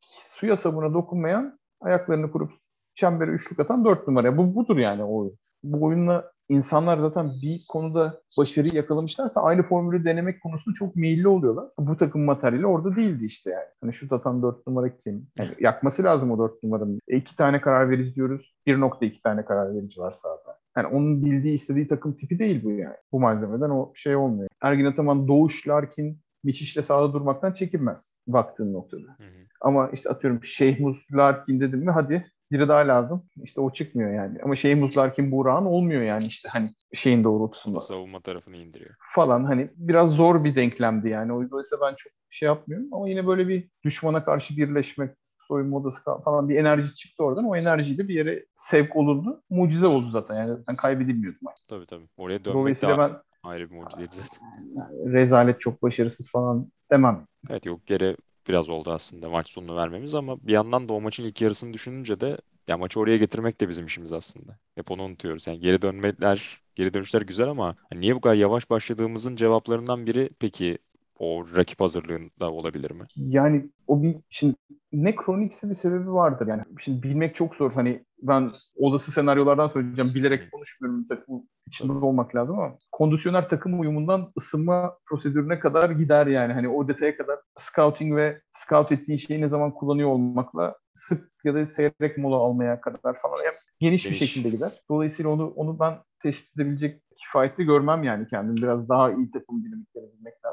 Suya 0.00 0.56
sabuna 0.56 0.94
dokunmayan, 0.94 1.58
ayaklarını 1.80 2.32
kurup 2.32 2.52
çembere 2.94 3.30
üçlük 3.30 3.60
atan 3.60 3.84
4 3.84 4.08
numara. 4.08 4.38
Bu 4.38 4.54
budur 4.54 4.78
yani 4.78 5.04
o 5.04 5.16
oyun. 5.16 5.38
Bu 5.62 5.84
oyunla 5.84 6.32
insanlar 6.50 6.98
zaten 6.98 7.30
bir 7.42 7.64
konuda 7.68 8.20
başarıyı 8.38 8.74
yakalamışlarsa 8.74 9.42
aynı 9.42 9.62
formülü 9.62 10.04
denemek 10.04 10.42
konusunda 10.42 10.74
çok 10.74 10.96
meyilli 10.96 11.28
oluyorlar. 11.28 11.64
Bu 11.78 11.96
takım 11.96 12.24
materyali 12.24 12.66
orada 12.66 12.96
değildi 12.96 13.24
işte 13.24 13.50
yani. 13.50 13.66
Hani 13.80 13.92
şut 13.92 14.12
atan 14.12 14.42
4 14.42 14.66
numara 14.66 14.96
kim? 14.96 15.26
Yani 15.38 15.50
yakması 15.60 16.04
lazım 16.04 16.30
o 16.30 16.38
4 16.38 16.62
numaranın. 16.62 17.00
E, 17.08 17.16
iki 17.16 17.36
tane 17.36 17.60
karar 17.60 17.90
verici 17.90 18.14
diyoruz. 18.14 18.54
1.2 18.66 19.22
tane 19.22 19.44
karar 19.44 19.74
verici 19.74 20.00
var 20.00 20.12
sahada. 20.12 20.58
Yani 20.76 20.86
onun 20.86 21.24
bildiği, 21.24 21.54
istediği 21.54 21.86
takım 21.86 22.16
tipi 22.16 22.38
değil 22.38 22.64
bu 22.64 22.70
yani. 22.70 22.96
Bu 23.12 23.20
malzemeden 23.20 23.70
o 23.70 23.92
şey 23.94 24.16
olmuyor. 24.16 24.48
Ergin 24.62 24.84
Ataman, 24.84 25.28
Doğuş, 25.28 25.68
Larkin, 25.68 26.20
Miçiş'le 26.44 26.84
sahada 26.84 27.12
durmaktan 27.12 27.52
çekinmez 27.52 28.14
baktığın 28.26 28.72
noktada. 28.72 29.06
Hı 29.16 29.22
hı. 29.22 29.46
Ama 29.60 29.90
işte 29.92 30.10
atıyorum 30.10 30.44
Şeyh 30.44 30.80
Muz, 30.80 31.06
Larkin 31.12 31.60
dedim 31.60 31.80
mi 31.80 31.90
hadi 31.90 32.32
biri 32.52 32.68
daha 32.68 32.88
lazım. 32.88 33.22
İşte 33.42 33.60
o 33.60 33.72
çıkmıyor 33.72 34.12
yani. 34.14 34.38
Ama 34.42 34.56
şey 34.56 34.74
Muzlarkin 34.74 35.32
Burak'ın 35.32 35.64
olmuyor 35.66 36.02
yani 36.02 36.24
işte 36.24 36.48
hani 36.48 36.74
şeyin 36.94 37.24
doğrultusunda. 37.24 37.80
Savunma 37.80 38.20
tarafını 38.20 38.56
indiriyor. 38.56 38.94
Falan 39.14 39.44
hani 39.44 39.70
biraz 39.76 40.10
zor 40.10 40.44
bir 40.44 40.56
denklemdi 40.56 41.08
yani. 41.08 41.32
O 41.32 41.42
yüzden 41.42 41.60
ben 41.82 41.94
çok 41.94 42.12
şey 42.30 42.46
yapmıyorum. 42.46 42.88
Ama 42.92 43.08
yine 43.08 43.26
böyle 43.26 43.48
bir 43.48 43.70
düşmana 43.84 44.24
karşı 44.24 44.56
birleşmek, 44.56 45.10
soyunma 45.48 45.76
odası 45.76 46.02
falan 46.24 46.48
bir 46.48 46.56
enerji 46.56 46.94
çıktı 46.94 47.24
oradan. 47.24 47.44
O 47.44 47.56
enerjiyle 47.56 48.08
bir 48.08 48.14
yere 48.14 48.44
sevk 48.56 48.96
olundu. 48.96 49.42
Mucize 49.50 49.86
oldu 49.86 50.10
zaten 50.10 50.34
yani. 50.34 50.58
Ben 50.68 50.76
kaybedilmiyordum. 50.76 51.40
Yani. 51.46 51.56
Tabii 51.68 51.86
tabii. 51.86 52.08
Oraya 52.16 52.44
dönmek 52.44 52.54
Dolayısıyla 52.54 52.98
daha 52.98 53.08
ben, 53.08 53.16
ayrı 53.42 53.70
bir 53.70 53.74
mucizeydi 53.74 54.10
zaten. 54.14 54.46
Yani 54.76 55.12
rezalet 55.12 55.60
çok 55.60 55.82
başarısız 55.82 56.30
falan 56.30 56.70
demem. 56.90 57.26
Evet 57.50 57.66
yok 57.66 57.86
geri 57.86 58.16
biraz 58.50 58.68
oldu 58.68 58.90
aslında 58.92 59.30
maç 59.30 59.48
sonunu 59.50 59.76
vermemiz 59.76 60.14
ama 60.14 60.38
bir 60.46 60.52
yandan 60.52 60.88
da 60.88 60.92
o 60.92 61.00
maçın 61.00 61.24
ilk 61.24 61.40
yarısını 61.42 61.72
düşününce 61.74 62.20
de 62.20 62.38
ya 62.68 62.78
maçı 62.78 63.00
oraya 63.00 63.16
getirmek 63.16 63.60
de 63.60 63.68
bizim 63.68 63.86
işimiz 63.86 64.12
aslında. 64.12 64.58
Hep 64.74 64.90
onu 64.90 65.02
unutuyoruz. 65.02 65.46
Yani 65.46 65.60
geri 65.60 65.82
dönmeler, 65.82 66.60
geri 66.74 66.94
dönüşler 66.94 67.22
güzel 67.22 67.48
ama 67.48 67.76
hani 67.90 68.00
niye 68.00 68.14
bu 68.16 68.20
kadar 68.20 68.34
yavaş 68.34 68.70
başladığımızın 68.70 69.36
cevaplarından 69.36 70.06
biri 70.06 70.30
peki 70.40 70.78
o 71.20 71.46
rakip 71.56 71.80
hazırlığında 71.80 72.52
olabilir 72.52 72.90
mi? 72.90 73.04
Yani 73.16 73.70
o 73.86 74.02
bir 74.02 74.16
şimdi 74.28 74.54
ne 74.92 75.16
kronikse 75.16 75.68
bir 75.68 75.74
sebebi 75.74 76.12
vardır. 76.12 76.46
Yani 76.46 76.62
şimdi 76.78 77.02
bilmek 77.02 77.34
çok 77.34 77.54
zor. 77.54 77.72
Hani 77.72 78.04
ben 78.22 78.52
olası 78.76 79.12
senaryolardan 79.12 79.68
söyleyeceğim. 79.68 80.14
Bilerek 80.14 80.52
konuşmuyorum. 80.52 81.08
Takım 81.08 81.42
içinde 81.66 81.92
olmak 81.92 82.34
lazım 82.34 82.58
ama 82.58 82.78
kondisyoner 82.92 83.48
takım 83.48 83.80
uyumundan 83.80 84.32
ısınma 84.38 84.96
prosedürüne 85.06 85.58
kadar 85.58 85.90
gider 85.90 86.26
yani. 86.26 86.52
Hani 86.52 86.68
o 86.68 86.88
detaya 86.88 87.16
kadar 87.16 87.38
scouting 87.56 88.16
ve 88.16 88.40
scout 88.52 88.92
ettiğin 88.92 89.18
şeyi 89.18 89.40
ne 89.40 89.48
zaman 89.48 89.74
kullanıyor 89.74 90.08
olmakla 90.08 90.76
sık 90.94 91.30
ya 91.44 91.54
da 91.54 91.66
seyrek 91.66 92.18
mola 92.18 92.36
almaya 92.36 92.80
kadar 92.80 93.20
falan 93.20 93.38
hep 93.44 93.54
geniş, 93.80 94.04
geniş. 94.04 94.20
bir 94.20 94.26
şekilde 94.26 94.48
gider. 94.50 94.72
Dolayısıyla 94.90 95.30
onu 95.30 95.46
onu 95.46 95.78
ben 95.80 95.98
tespit 96.22 96.56
edebilecek 96.56 97.02
kifayetli 97.16 97.64
görmem 97.64 98.02
yani 98.02 98.28
kendim. 98.28 98.56
Biraz 98.56 98.88
daha 98.88 99.12
iyi 99.12 99.30
takım 99.30 99.64
dinamiklerini 99.64 100.12
bilmek 100.18 100.44
lazım. 100.44 100.49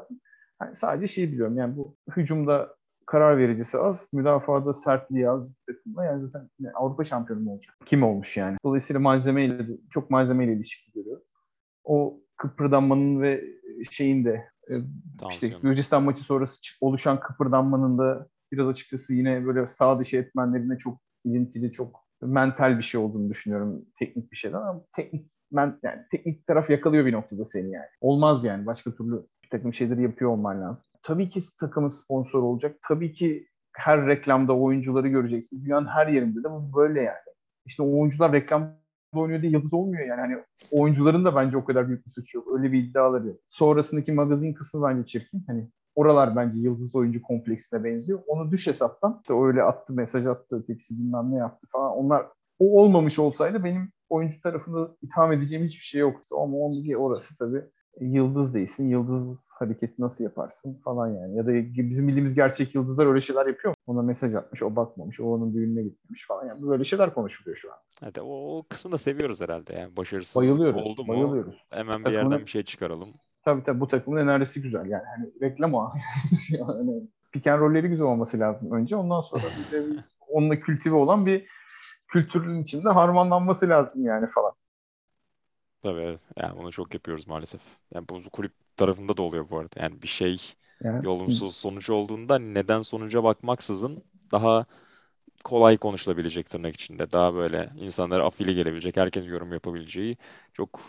Yani 0.67 0.75
sadece 0.75 1.07
şeyi 1.07 1.31
biliyorum 1.31 1.57
yani 1.57 1.77
bu 1.77 1.95
hücumda 2.15 2.75
karar 3.05 3.37
vericisi 3.37 3.77
az, 3.77 4.09
müdafada 4.13 4.73
sertliği 4.73 5.29
az 5.29 5.53
takımda 5.67 6.05
yani 6.05 6.21
zaten 6.21 6.49
Avrupa 6.73 7.03
şampiyonu 7.03 7.51
olacak? 7.51 7.75
Kim 7.85 8.03
olmuş 8.03 8.37
yani? 8.37 8.57
Dolayısıyla 8.65 8.99
malzemeyle 8.99 9.67
çok 9.89 10.09
malzemeyle 10.09 10.53
ilişki 10.53 10.91
görüyor. 10.91 11.21
O 11.83 12.19
kıpırdanmanın 12.37 13.21
ve 13.21 13.43
şeyin 13.91 14.25
de 14.25 14.49
e, 14.69 14.73
işte 15.31 15.47
Gürcistan 15.47 16.03
maçı 16.03 16.23
sonrası 16.23 16.59
oluşan 16.81 17.19
kıpırdanmanın 17.19 17.97
da 17.97 18.27
biraz 18.51 18.67
açıkçası 18.67 19.13
yine 19.13 19.45
böyle 19.45 19.67
sağ 19.67 19.99
dışı 19.99 20.17
etmenlerine 20.17 20.77
çok 20.77 21.01
ilintili, 21.25 21.71
çok 21.71 22.07
mental 22.21 22.77
bir 22.77 22.83
şey 22.83 23.01
olduğunu 23.01 23.29
düşünüyorum. 23.29 23.85
Teknik 23.99 24.31
bir 24.31 24.37
şeyden 24.37 24.57
ama 24.57 24.81
teknik 24.95 25.31
ben 25.51 25.79
yani 25.83 26.01
teknik 26.11 26.47
taraf 26.47 26.69
yakalıyor 26.69 27.05
bir 27.05 27.13
noktada 27.13 27.45
seni 27.45 27.71
yani. 27.71 27.87
Olmaz 28.01 28.43
yani. 28.45 28.65
Başka 28.65 28.91
türlü 28.91 29.27
bir 29.47 29.57
takım 29.57 29.73
şeyleri 29.73 30.01
yapıyor 30.03 30.31
olman 30.31 30.61
lazım. 30.61 30.87
Tabii 31.03 31.29
ki 31.29 31.39
takımın 31.59 31.89
sponsor 31.89 32.43
olacak. 32.43 32.75
Tabii 32.87 33.13
ki 33.13 33.47
her 33.73 34.07
reklamda 34.07 34.57
oyuncuları 34.57 35.07
göreceksin. 35.07 35.65
Dünyanın 35.65 35.87
her 35.87 36.07
yerinde 36.07 36.43
de 36.43 36.51
bu 36.51 36.73
böyle 36.75 37.01
yani. 37.01 37.17
İşte 37.65 37.83
oyuncular 37.83 38.31
reklam 38.31 38.73
oynuyor 39.13 39.41
diye 39.41 39.51
yıldız 39.51 39.73
olmuyor 39.73 40.07
yani. 40.07 40.21
Hani 40.21 40.37
oyuncuların 40.71 41.25
da 41.25 41.35
bence 41.35 41.57
o 41.57 41.65
kadar 41.65 41.87
büyük 41.87 42.05
bir 42.05 42.11
suçu 42.11 42.37
yok. 42.37 42.47
Öyle 42.57 42.71
bir 42.71 42.83
iddiaları. 42.83 43.37
Sonrasındaki 43.47 44.11
magazin 44.11 44.53
kısmı 44.53 44.87
bence 44.87 45.05
çirkin. 45.05 45.43
Hani 45.47 45.69
oralar 45.95 46.35
bence 46.35 46.59
yıldız 46.59 46.95
oyuncu 46.95 47.21
kompleksine 47.21 47.83
benziyor. 47.83 48.19
Onu 48.27 48.51
düş 48.51 48.67
hesaptan 48.67 49.19
işte 49.21 49.33
öyle 49.33 49.63
attı, 49.63 49.93
mesaj 49.93 50.25
attı, 50.25 50.55
ötekisi 50.55 50.97
bilmem 50.99 51.31
ne 51.31 51.37
yaptı 51.37 51.67
falan. 51.71 51.91
Onlar 51.91 52.25
o 52.59 52.81
olmamış 52.81 53.19
olsaydı 53.19 53.63
benim 53.63 53.91
oyuncu 54.09 54.41
tarafında 54.41 54.95
itham 55.01 55.31
edeceğim 55.31 55.65
hiçbir 55.65 55.83
şey 55.83 56.01
yoktu. 56.01 56.35
Ama 56.41 56.57
onun 56.57 56.93
orası 56.93 57.37
tabii 57.37 57.63
yıldız 58.01 58.53
değilsin. 58.53 58.89
Yıldız 58.89 59.49
hareketi 59.53 60.01
nasıl 60.01 60.23
yaparsın 60.23 60.81
falan 60.83 61.07
yani. 61.07 61.37
Ya 61.37 61.45
da 61.45 61.53
bizim 61.89 62.07
bildiğimiz 62.07 62.33
gerçek 62.33 62.75
yıldızlar 62.75 63.05
öyle 63.05 63.21
şeyler 63.21 63.45
yapıyor. 63.45 63.73
Ona 63.87 64.01
mesaj 64.01 64.35
atmış, 64.35 64.63
o 64.63 64.75
bakmamış, 64.75 65.19
o 65.19 65.23
onun 65.23 65.53
düğününe 65.53 65.83
gitmemiş 65.83 66.27
falan. 66.27 66.45
Yani 66.45 66.67
böyle 66.67 66.83
şeyler 66.83 67.13
konuşuluyor 67.13 67.57
şu 67.57 67.71
an. 67.71 67.77
Evet, 68.03 68.17
o, 68.17 68.57
o 68.57 68.63
kısmını 68.69 68.93
da 68.93 68.97
seviyoruz 68.97 69.41
herhalde 69.41 69.73
yani. 69.73 69.97
Başarısız 69.97 70.35
bayılıyoruz, 70.35 70.81
oldu 70.81 71.01
mu 71.01 71.07
bayılıyoruz. 71.07 71.65
hemen 71.69 71.99
bir 71.99 72.03
Takımın, 72.03 72.31
yerden 72.31 72.39
bir 72.45 72.51
şey 72.51 72.63
çıkaralım. 72.63 73.09
Tabii 73.45 73.63
tabii 73.63 73.79
bu 73.79 73.87
takımın 73.87 74.17
enerjisi 74.17 74.61
güzel. 74.61 74.85
Yani 74.85 75.03
hani 75.15 75.31
reklam 75.41 75.73
o. 75.73 75.89
yani, 76.59 77.07
piken 77.31 77.59
rolleri 77.59 77.89
güzel 77.89 78.07
olması 78.07 78.39
lazım 78.39 78.71
önce. 78.71 78.95
Ondan 78.95 79.21
sonra 79.21 79.43
bir 79.43 79.77
de 79.77 79.85
onunla 80.27 80.59
kültive 80.59 80.95
olan 80.95 81.25
bir 81.25 81.47
kültürün 82.07 82.61
içinde 82.61 82.89
harmanlanması 82.89 83.69
lazım 83.69 84.05
yani 84.05 84.27
falan. 84.27 84.53
Tabii 85.83 86.19
yani 86.37 86.57
bunu 86.57 86.71
çok 86.71 86.93
yapıyoruz 86.93 87.27
maalesef. 87.27 87.61
Yani 87.93 88.05
bu 88.09 88.29
kulüp 88.29 88.51
tarafında 88.77 89.17
da 89.17 89.21
oluyor 89.21 89.49
bu 89.49 89.59
arada. 89.59 89.81
Yani 89.81 90.01
bir 90.01 90.07
şey 90.07 90.37
yani, 90.83 91.09
olumsuz 91.09 91.55
sonuç 91.55 91.89
olduğunda 91.89 92.39
neden 92.39 92.81
sonuca 92.81 93.23
bakmaksızın 93.23 94.03
daha 94.31 94.65
kolay 95.43 95.77
konuşulabilecek 95.77 96.49
tırnak 96.49 96.75
içinde. 96.75 97.11
Daha 97.11 97.33
böyle 97.33 97.69
insanlara 97.79 98.25
afili 98.25 98.55
gelebilecek, 98.55 98.97
herkes 98.97 99.27
yorum 99.27 99.53
yapabileceği 99.53 100.17
çok 100.53 100.79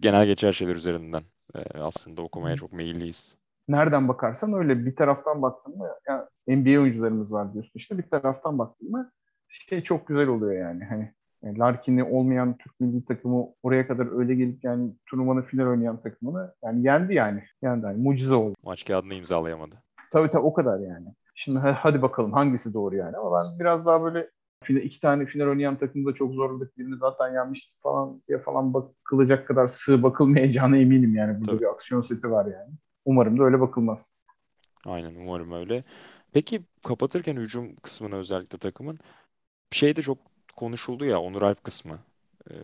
genel 0.00 0.26
geçer 0.26 0.52
şeyler 0.52 0.76
üzerinden 0.76 1.22
e, 1.54 1.78
aslında 1.78 2.22
okumaya 2.22 2.56
çok 2.56 2.72
meyilliyiz. 2.72 3.36
Nereden 3.68 4.08
bakarsan 4.08 4.52
öyle 4.52 4.86
bir 4.86 4.96
taraftan 4.96 5.42
baktın 5.42 5.78
mı 5.78 5.88
ya 6.08 6.28
NBA 6.48 6.80
oyuncularımız 6.80 7.32
var 7.32 7.52
diyorsun 7.52 7.72
işte 7.74 7.98
bir 7.98 8.10
taraftan 8.10 8.58
baktın 8.58 8.90
mı 8.90 9.12
şey 9.48 9.82
çok 9.82 10.06
güzel 10.06 10.28
oluyor 10.28 10.52
yani. 10.52 10.84
Hani 10.84 11.12
yani 11.42 11.58
Larkin'i 11.58 12.04
olmayan 12.04 12.56
Türk 12.56 12.80
milli 12.80 13.04
takımı 13.04 13.48
oraya 13.62 13.86
kadar 13.86 14.18
öyle 14.18 14.34
gelip 14.34 14.64
yani 14.64 14.92
turnuvanın 15.06 15.42
final 15.42 15.66
oynayan 15.66 16.02
takımını 16.02 16.54
yani 16.64 16.86
yendi 16.86 17.14
yani. 17.14 17.42
Yendi 17.62 17.86
yani 17.86 18.02
mucize 18.02 18.34
oldu. 18.34 18.54
Maç 18.64 18.84
kağıdını 18.84 19.14
imzalayamadı. 19.14 19.74
Tabii 20.12 20.30
tabii 20.30 20.42
o 20.42 20.52
kadar 20.52 20.80
yani. 20.80 21.06
Şimdi 21.34 21.58
hadi 21.58 22.02
bakalım 22.02 22.32
hangisi 22.32 22.74
doğru 22.74 22.96
yani. 22.96 23.16
Ama 23.16 23.44
ben 23.44 23.58
biraz 23.58 23.86
daha 23.86 24.02
böyle 24.02 24.28
iki 24.68 25.00
tane 25.00 25.26
final 25.26 25.46
oynayan 25.46 25.78
takımda 25.78 26.14
çok 26.14 26.34
zorladık. 26.34 26.78
Birini 26.78 26.96
zaten 26.96 27.34
yenmiştik 27.34 27.80
falan 27.80 28.20
diye 28.28 28.38
falan 28.38 28.74
bakılacak 28.74 29.48
kadar 29.48 29.68
sığ 29.68 30.02
bakılmayacağına 30.02 30.76
eminim 30.76 31.14
yani. 31.14 31.38
Burada 31.38 31.50
tabii. 31.50 31.60
bir 31.60 31.70
aksiyon 31.70 32.02
seti 32.02 32.30
var 32.30 32.46
yani. 32.46 32.74
Umarım 33.04 33.38
da 33.38 33.44
öyle 33.44 33.60
bakılmaz. 33.60 34.06
Aynen 34.86 35.14
umarım 35.14 35.52
öyle. 35.52 35.84
Peki 36.32 36.62
kapatırken 36.84 37.36
hücum 37.36 37.76
kısmına 37.76 38.16
özellikle 38.16 38.58
takımın 38.58 38.98
şey 39.70 39.96
de 39.96 40.02
çok 40.02 40.18
konuşuldu 40.58 41.04
ya 41.04 41.20
Onur 41.20 41.42
Alp 41.42 41.64
kısmı. 41.64 41.98
Ee, 42.50 42.54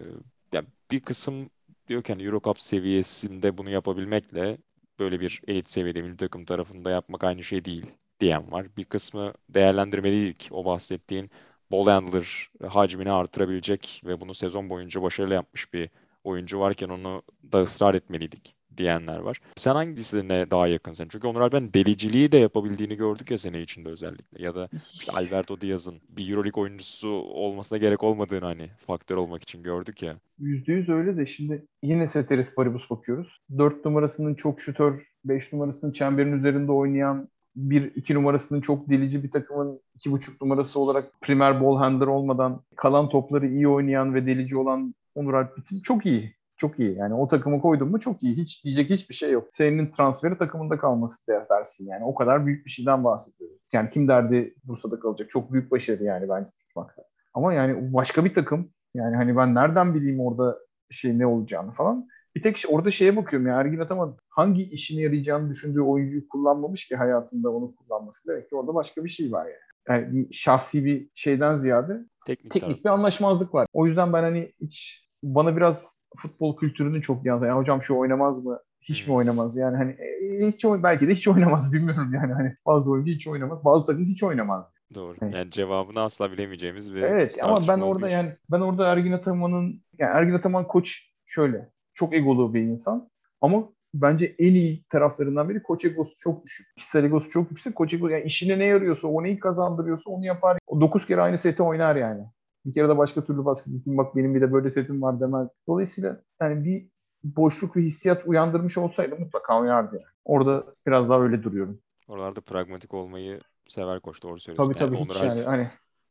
ya 0.53 0.63
bir 0.91 1.01
kısım 1.01 1.51
diyor 1.89 2.03
ki 2.03 2.13
hani 2.13 2.25
Eurocup 2.25 2.61
seviyesinde 2.61 3.59
bunu 3.59 3.71
yapabilmekle 3.71 4.59
böyle 4.99 5.21
bir 5.21 5.43
elit 5.49 5.69
seviyede 5.69 6.03
milli 6.03 6.17
takım 6.17 6.45
tarafında 6.45 6.91
yapmak 6.91 7.25
aynı 7.25 7.45
şey 7.45 7.65
değil 7.65 7.87
diyen 8.21 8.53
var. 8.53 8.67
Bir 8.77 8.85
kısmı 8.85 9.33
değerlendirmeliydik 9.49 10.49
o 10.53 10.65
bahsettiğin 10.65 11.31
ball 11.73 11.87
handler 11.87 12.51
hacmini 12.69 13.11
artırabilecek 13.13 14.03
ve 14.05 14.21
bunu 14.21 14.35
sezon 14.35 14.71
boyunca 14.71 15.03
başarılı 15.03 15.35
yapmış 15.35 15.73
bir 15.73 15.91
oyuncu 16.25 16.61
varken 16.61 16.89
onu 16.89 17.23
da 17.53 17.61
ısrar 17.61 17.95
etmeliydik 17.95 18.55
diyenler 18.77 19.19
var. 19.19 19.41
Sen 19.57 19.75
hangisine 19.75 20.51
daha 20.51 20.67
yakınsın? 20.67 21.09
Çünkü 21.09 21.27
Onur 21.27 21.41
Alper'in 21.41 21.73
deliciliği 21.73 22.33
de 22.33 22.39
yapabildiğini 22.39 22.97
gördük 22.97 23.31
ya 23.31 23.39
sene 23.39 23.63
içinde 23.63 23.89
özellikle. 23.89 24.43
Ya 24.43 24.55
da 24.55 24.69
işte 24.93 25.13
Alberto 25.15 25.61
Diaz'ın 25.61 25.95
bir 26.09 26.31
Euroleague 26.31 26.63
oyuncusu 26.63 27.09
olmasına 27.09 27.79
gerek 27.79 28.03
olmadığını 28.03 28.45
hani 28.45 28.71
faktör 28.87 29.17
olmak 29.17 29.43
için 29.43 29.63
gördük 29.63 30.03
ya. 30.03 30.17
Yüzde 30.39 30.73
yüz 30.73 30.89
öyle 30.89 31.17
de 31.17 31.27
şimdi 31.27 31.67
yine 31.83 32.09
Ceteris 32.09 32.55
Paribus 32.55 32.91
bakıyoruz. 32.91 33.41
Dört 33.59 33.85
numarasının 33.85 34.35
çok 34.35 34.61
şutör, 34.61 35.03
beş 35.25 35.53
numarasının 35.53 35.93
çemberin 35.93 36.39
üzerinde 36.39 36.73
oynayan 36.73 37.29
bir 37.57 37.83
iki 37.95 38.15
numarasının 38.15 38.61
çok 38.61 38.91
delici 38.91 39.23
bir 39.23 39.31
takımın 39.31 39.81
iki 39.95 40.13
buçuk 40.13 40.43
numarası 40.43 40.81
olarak 40.81 41.21
primer 41.21 41.61
ball 41.61 41.77
handler 41.77 42.07
olmadan 42.07 42.63
kalan 42.77 43.09
topları 43.09 43.49
iyi 43.49 43.69
oynayan 43.69 44.15
ve 44.15 44.27
delici 44.27 44.57
olan 44.57 44.95
Onur 45.15 45.35
Alp 45.35 45.85
çok 45.85 46.07
iyi 46.07 46.35
çok 46.57 46.79
iyi. 46.79 46.97
Yani 46.97 47.15
o 47.15 47.29
takımı 47.29 47.61
koydun 47.61 47.89
mu 47.89 48.01
çok 48.01 48.23
iyi. 48.23 48.37
Hiç 48.37 48.65
diyecek 48.65 48.91
hiçbir 48.91 49.15
şey 49.15 49.31
yok. 49.31 49.49
Senin 49.53 49.91
transferi 49.91 50.39
takımında 50.39 50.79
kalması 50.79 51.27
dersin 51.51 51.87
yani. 51.87 52.05
O 52.05 52.15
kadar 52.15 52.47
büyük 52.47 52.67
bir 52.67 52.71
şeyden 52.71 53.05
bahsediyoruz. 53.05 53.59
Yani 53.73 53.91
kim 53.91 54.09
derdi 54.09 54.55
Bursa'da 54.65 55.01
kalacak? 55.01 55.31
Çok 55.31 55.53
büyük 55.53 55.71
başarı 55.71 56.05
yani 56.05 56.29
bence 56.29 56.51
tutmakta. 56.61 57.03
Ama 57.35 57.55
yani 57.55 57.95
başka 57.95 58.25
bir 58.25 58.35
takım. 58.35 58.71
Yani 58.95 59.17
hani 59.17 59.37
ben 59.37 59.55
nereden 59.55 59.95
bileyim 59.95 60.21
orada 60.21 60.59
şey 60.91 61.19
ne 61.19 61.27
olacağını 61.27 61.73
falan. 61.73 62.09
Bir 62.35 62.43
tek 62.43 62.57
şey, 62.57 62.75
orada 62.75 62.91
şeye 62.91 63.17
bakıyorum 63.17 63.49
ya 63.49 63.61
Ergin 63.61 63.79
Ataman 63.79 64.17
hangi 64.29 64.63
işine 64.63 65.03
yarayacağını 65.03 65.51
düşündüğü 65.51 65.81
oyuncuyu 65.81 66.29
kullanmamış 66.29 66.89
ki 66.89 66.97
hayatında 66.97 67.51
onu 67.51 67.75
kullanması. 67.75 68.29
Demek 68.29 68.49
ki 68.49 68.57
orada 68.57 68.75
başka 68.75 69.05
bir 69.05 69.09
şey 69.09 69.33
var 69.33 69.47
yani. 69.47 69.65
Yani 69.89 70.29
şahsi 70.33 70.85
bir 70.85 71.09
şeyden 71.15 71.57
ziyade 71.57 72.01
teknik, 72.27 72.53
teknik 72.53 72.85
bir 72.85 72.91
anlaşmazlık 72.91 73.55
var. 73.55 73.67
O 73.73 73.87
yüzden 73.87 74.13
ben 74.13 74.23
hani 74.23 74.53
hiç 74.61 75.09
bana 75.23 75.57
biraz 75.57 75.99
futbol 76.17 76.57
kültürünü 76.57 77.03
çok 77.03 77.27
yansıtan. 77.27 77.49
Yani 77.49 77.59
hocam 77.59 77.83
şu 77.83 77.95
oynamaz 77.95 78.45
mı? 78.45 78.59
Hiç 78.81 79.03
mi 79.03 79.07
hmm. 79.07 79.15
oynamaz? 79.15 79.57
Yani 79.57 79.77
hani 79.77 79.91
e, 79.91 80.47
hiç 80.47 80.65
belki 80.65 81.09
de 81.09 81.15
hiç 81.15 81.29
oynamaz 81.29 81.73
bilmiyorum 81.73 82.15
yani 82.15 82.33
hani 82.33 82.57
bazı 82.67 82.91
oyuncu 82.91 83.13
hiç 83.13 83.27
oynamaz, 83.27 83.65
bazı 83.65 83.87
takım 83.87 84.05
hiç 84.05 84.23
oynamaz. 84.23 84.65
Doğru. 84.95 85.17
Evet. 85.23 85.35
Yani 85.35 85.51
cevabını 85.51 86.01
asla 86.01 86.33
bilemeyeceğimiz 86.33 86.95
bir 86.95 87.03
Evet 87.03 87.37
ama 87.43 87.59
ben 87.69 87.79
orada 87.79 88.09
yani 88.09 88.37
ben 88.51 88.61
orada 88.61 88.87
Ergin 88.87 89.13
Ataman'ın 89.13 89.83
yani 89.99 90.11
Ergin 90.17 90.35
Ataman 90.35 90.67
koç 90.67 91.11
şöyle 91.27 91.71
çok 91.95 92.15
egolu 92.15 92.55
bir 92.55 92.61
insan 92.61 93.11
ama 93.41 93.69
bence 93.95 94.35
en 94.39 94.55
iyi 94.55 94.85
taraflarından 94.85 95.49
biri 95.49 95.63
koç 95.63 95.85
egosu 95.85 96.19
çok 96.21 96.45
düşük. 96.45 96.77
Kişisel 96.77 97.05
egosu 97.05 97.31
çok 97.31 97.51
yüksek. 97.51 97.75
Koç 97.75 97.95
egosu 97.95 98.13
yani 98.13 98.25
işine 98.25 98.59
ne 98.59 98.65
yarıyorsa, 98.65 99.09
o 99.09 99.23
neyi 99.23 99.39
kazandırıyorsa 99.39 100.11
onu 100.11 100.25
yapar. 100.25 100.59
O 100.67 100.81
9 100.81 101.07
kere 101.07 101.21
aynı 101.21 101.39
seti 101.39 101.63
oynar 101.63 101.97
yani. 101.97 102.23
Bir 102.67 102.73
kere 102.73 102.89
de 102.89 102.99
başka 102.99 103.25
türlü 103.25 103.45
basketbol 103.45 103.97
bak 103.97 104.17
benim 104.17 104.35
bir 104.35 104.41
de 104.41 104.53
böyle 104.53 104.71
setim 104.71 105.03
var 105.03 105.21
demez. 105.21 105.49
Dolayısıyla 105.69 106.21
yani 106.41 106.65
bir 106.65 106.89
boşluk 107.25 107.77
ve 107.77 107.81
hissiyat 107.81 108.23
uyandırmış 108.27 108.79
olsaydı 108.79 109.17
mutlaka 109.17 109.61
oynardı 109.61 109.95
yani. 109.95 110.05
Orada 110.25 110.65
biraz 110.87 111.09
daha 111.09 111.21
öyle 111.23 111.43
duruyorum. 111.43 111.81
Oralarda 112.09 112.41
pragmatik 112.41 112.95
olmayı 112.95 113.41
sever 113.69 114.01
koç 114.01 114.23
doğru 114.23 114.41
söylüyorsun. 114.41 114.73
Tabii 114.73 114.85
tabii 114.87 114.97
yani 114.97 115.09
hiç 115.09 115.23
yani 115.23 115.43
hani 115.43 115.69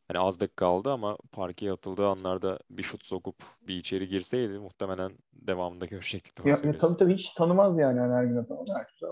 hani 0.08 0.20
az 0.20 0.40
dakika 0.40 0.56
kaldı 0.66 0.92
ama 0.92 1.18
parkeye 1.32 1.72
atıldığı 1.72 2.08
anlarda 2.08 2.60
bir 2.70 2.84
şut 2.84 3.06
sokup 3.06 3.36
bir 3.68 3.76
içeri 3.76 4.08
girseydi 4.08 4.60
muhtemelen 4.60 5.12
devamında 5.34 5.86
görecektik. 5.86 6.46
Ya, 6.46 6.62
ya, 6.64 6.78
tabii 6.78 6.98
tabii 6.98 7.14
hiç 7.14 7.34
tanımaz 7.34 7.78
yani 7.80 8.00
hani 8.00 8.14
her 8.14 8.24
gün. 8.24 8.46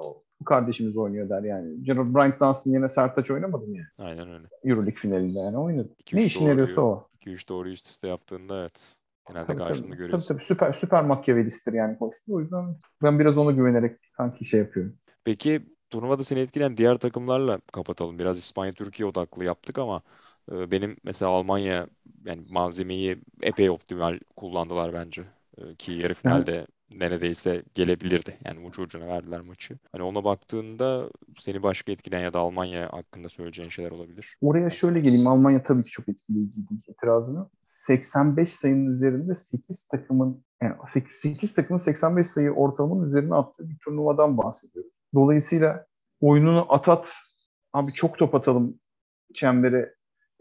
O 0.03 0.23
bu 0.41 0.45
kardeşimiz 0.45 0.97
oynuyor 0.97 1.29
der 1.29 1.43
yani. 1.43 1.83
Gerald 1.83 2.15
Bryant 2.15 2.39
Dunstan 2.39 2.71
yine 2.71 2.89
Sertaç 2.89 3.31
oynamadı 3.31 3.67
mı 3.67 3.77
yani? 3.77 3.87
Aynen 3.99 4.29
öyle. 4.29 4.47
Euroleague 4.63 4.95
finalinde 4.95 5.39
yani 5.39 5.57
oynadı. 5.57 5.89
Ne 6.11 6.25
işin 6.25 6.45
yarıyorsa 6.45 6.81
o. 6.81 7.10
2-3 7.21 7.49
doğru 7.49 7.69
üst 7.69 7.89
üste 7.89 8.07
yaptığında 8.07 8.59
evet. 8.61 8.97
Genelde 9.27 9.47
tabii, 9.47 9.57
karşında 9.57 9.87
tabii, 9.87 9.97
görüyorsun. 9.97 10.27
Tabii 10.27 10.37
tabii 10.37 10.45
süper, 10.45 10.73
süper 10.73 11.03
makyavelisttir 11.03 11.73
yani 11.73 11.97
koçtu. 11.97 12.35
O 12.35 12.39
yüzden 12.39 12.75
ben 13.03 13.19
biraz 13.19 13.37
ona 13.37 13.51
güvenerek 13.51 13.99
sanki 14.17 14.45
şey 14.45 14.59
yapıyorum. 14.59 14.97
Peki 15.23 15.61
turnuvada 15.89 16.23
seni 16.23 16.39
etkileyen 16.39 16.77
diğer 16.77 16.97
takımlarla 16.97 17.59
kapatalım. 17.73 18.19
Biraz 18.19 18.37
İspanya-Türkiye 18.37 19.07
odaklı 19.09 19.45
yaptık 19.45 19.77
ama 19.77 20.01
e, 20.51 20.71
benim 20.71 20.97
mesela 21.03 21.31
Almanya 21.31 21.87
yani 22.25 22.45
malzemeyi 22.49 23.21
epey 23.41 23.69
optimal 23.69 24.19
kullandılar 24.35 24.93
bence. 24.93 25.23
E, 25.57 25.75
ki 25.75 25.91
yarı 25.91 26.13
finalde 26.13 26.67
neredeyse 26.99 27.63
gelebilirdi. 27.75 28.37
Yani 28.45 28.67
ucu 28.67 28.81
ucuna 28.81 29.07
verdiler 29.07 29.41
maçı. 29.41 29.77
Hani 29.91 30.03
ona 30.03 30.23
baktığında 30.23 31.09
seni 31.37 31.63
başka 31.63 31.91
etkileyen 31.91 32.23
ya 32.23 32.33
da 32.33 32.39
Almanya 32.39 32.93
hakkında 32.93 33.29
söyleyeceğin 33.29 33.69
şeyler 33.69 33.91
olabilir. 33.91 34.37
Oraya 34.41 34.69
şöyle 34.69 34.99
geleyim. 34.99 35.27
Almanya 35.27 35.63
tabii 35.63 35.83
ki 35.83 35.91
çok 35.91 36.09
etkileyiciydi 36.09 36.73
itirazını. 36.87 37.49
85 37.65 38.49
sayının 38.49 38.95
üzerinde 38.95 39.35
8 39.35 39.87
takımın 39.87 40.43
yani 40.61 40.75
8, 40.87 41.15
8 41.15 41.53
takımın 41.53 41.79
85 41.79 42.27
sayı 42.27 42.51
ortalamanın 42.51 43.07
üzerine 43.07 43.35
attığı 43.35 43.69
bir 43.69 43.77
turnuvadan 43.85 44.37
bahsediyoruz. 44.37 44.91
Dolayısıyla 45.13 45.85
oyununu 46.21 46.73
atat 46.73 47.13
abi 47.73 47.93
çok 47.93 48.17
top 48.17 48.35
atalım 48.35 48.79
çembere 49.33 49.95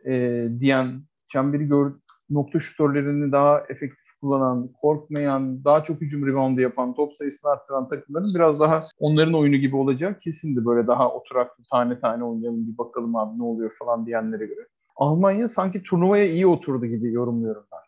e, 0.07 0.47
diyen 0.61 1.03
çemberi 1.29 1.69
gör, 1.69 1.93
nokta 2.31 2.59
şutörlerini 2.59 3.33
daha 3.33 3.61
efektif 3.61 4.10
kullanan, 4.21 4.69
korkmayan, 4.81 5.65
daha 5.65 5.83
çok 5.83 6.01
hücum 6.01 6.27
reboundu 6.27 6.61
yapan, 6.61 6.95
top 6.95 7.17
sayısını 7.17 7.51
arttıran 7.51 7.89
takımların 7.89 8.35
biraz 8.35 8.61
daha 8.61 8.89
onların 8.99 9.35
oyunu 9.35 9.57
gibi 9.57 9.77
olacak 9.77 10.23
kesindi. 10.23 10.67
Böyle 10.67 10.87
daha 10.87 11.13
oturaklı 11.13 11.65
tane 11.71 12.01
tane 12.01 12.25
oynayalım 12.25 12.73
bir 12.73 12.79
bakalım 12.79 13.17
abi 13.17 13.39
ne 13.39 13.43
oluyor 13.43 13.73
falan 13.79 14.07
diyenlere 14.07 14.47
göre. 14.47 14.67
Almanya 14.97 15.49
sanki 15.49 15.83
turnuvaya 15.83 16.25
iyi 16.25 16.47
oturdu 16.47 16.87
gibi 16.87 17.13
yorumluyorum 17.13 17.65
ben. 17.73 17.79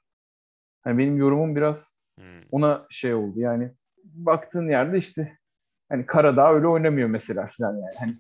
Yani 0.87 0.99
benim 0.99 1.17
yorumum 1.17 1.57
biraz 1.57 1.95
hmm. 2.19 2.25
ona 2.51 2.87
şey 2.91 3.15
oldu. 3.15 3.41
Yani 3.41 3.71
baktığın 4.05 4.69
yerde 4.69 4.99
işte 4.99 5.39
hani 5.89 6.07
Karadağ 6.07 6.55
öyle 6.55 6.67
oynamıyor 6.67 7.09
mesela 7.09 7.49
falan 7.59 7.73
yani. 7.73 7.95
Hani 7.99 8.15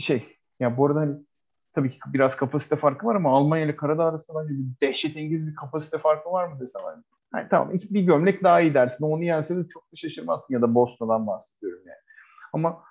şey 0.00 0.16
ya 0.16 0.24
yani 0.60 0.76
bu 0.76 0.86
arada 0.86 1.00
hani 1.00 1.16
tabii 1.74 1.90
ki 1.90 1.98
biraz 2.06 2.36
kapasite 2.36 2.76
farkı 2.76 3.06
var 3.06 3.14
ama 3.14 3.36
Almanya 3.36 3.64
ile 3.64 3.76
Karadağ 3.76 4.04
arasında 4.04 4.42
bence 4.42 4.54
bir 4.54 4.86
dehşetengiz 4.86 5.46
bir 5.46 5.54
kapasite 5.54 5.98
farkı 5.98 6.30
var 6.30 6.46
mı 6.46 6.60
desem 6.60 6.82
hani. 6.84 7.02
Yani 7.34 7.48
tamam 7.50 7.72
bir 7.90 8.02
gömlek 8.02 8.42
daha 8.42 8.60
iyi 8.60 8.74
dersin. 8.74 9.04
Onu 9.04 9.24
yense 9.24 9.56
de 9.56 9.68
çok 9.68 9.82
da 9.82 9.96
şaşırmazsın 9.96 10.54
ya 10.54 10.62
da 10.62 10.74
Bosna'dan 10.74 11.26
bahsediyorum 11.26 11.82
yani. 11.86 11.98
Ama 12.52 12.82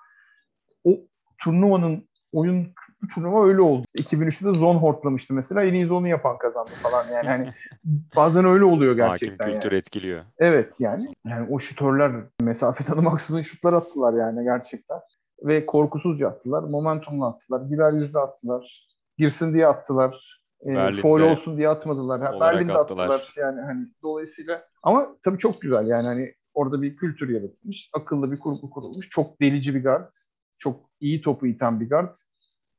o 0.84 1.00
turnuvanın 1.38 2.08
oyun 2.32 2.74
turnuva 3.14 3.46
öyle 3.46 3.60
oldu. 3.60 3.86
2003'te 3.96 4.52
de 4.52 4.58
zon 4.58 4.76
hortlamıştı 4.76 5.34
mesela. 5.34 5.64
En 5.64 5.74
iyi 5.74 5.86
zonu 5.86 6.08
yapan 6.08 6.38
kazandı 6.38 6.70
falan 6.82 7.08
yani. 7.08 7.26
Hani 7.26 7.48
bazen 8.16 8.44
öyle 8.44 8.64
oluyor 8.64 8.96
gerçekten. 8.96 9.36
Hakim 9.36 9.54
kültür 9.54 9.72
yani. 9.72 9.78
etkiliyor. 9.78 10.24
Evet 10.38 10.80
yani. 10.80 11.14
Yani 11.26 11.48
o 11.50 11.58
şutörler 11.58 12.12
mesafe 12.42 12.84
tanımaksızın 12.84 13.42
şutlar 13.42 13.72
attılar 13.72 14.14
yani 14.14 14.44
gerçekten. 14.44 14.98
Ve 15.44 15.66
korkusuzca 15.66 16.28
attılar. 16.28 16.62
Momentumla 16.62 17.26
attılar. 17.26 17.70
Birer 17.70 17.92
yüzde 17.92 18.18
attılar. 18.18 18.88
Girsin 19.18 19.54
diye 19.54 19.66
attılar. 19.66 20.40
E, 20.60 21.00
foul 21.02 21.20
olsun 21.20 21.56
diye 21.56 21.68
atmadılar. 21.68 22.20
Ha, 22.20 22.40
Berlin'de 22.40 22.72
attılar. 22.72 23.04
attılar. 23.04 23.34
Yani 23.36 23.60
hani 23.60 23.86
dolayısıyla 24.02 24.64
ama 24.82 25.16
tabii 25.22 25.38
çok 25.38 25.60
güzel 25.60 25.86
yani 25.86 26.06
hani 26.06 26.34
orada 26.54 26.82
bir 26.82 26.96
kültür 26.96 27.28
yaratılmış. 27.28 27.90
Akıllı 27.92 28.32
bir 28.32 28.38
kurgu 28.38 28.70
kurulmuş. 28.70 29.10
Çok 29.10 29.40
delici 29.40 29.74
bir 29.74 29.82
guard. 29.82 30.14
Çok 30.58 30.90
iyi 31.00 31.22
topu 31.22 31.46
iten 31.46 31.80
bir 31.80 31.90
guard. 31.90 32.16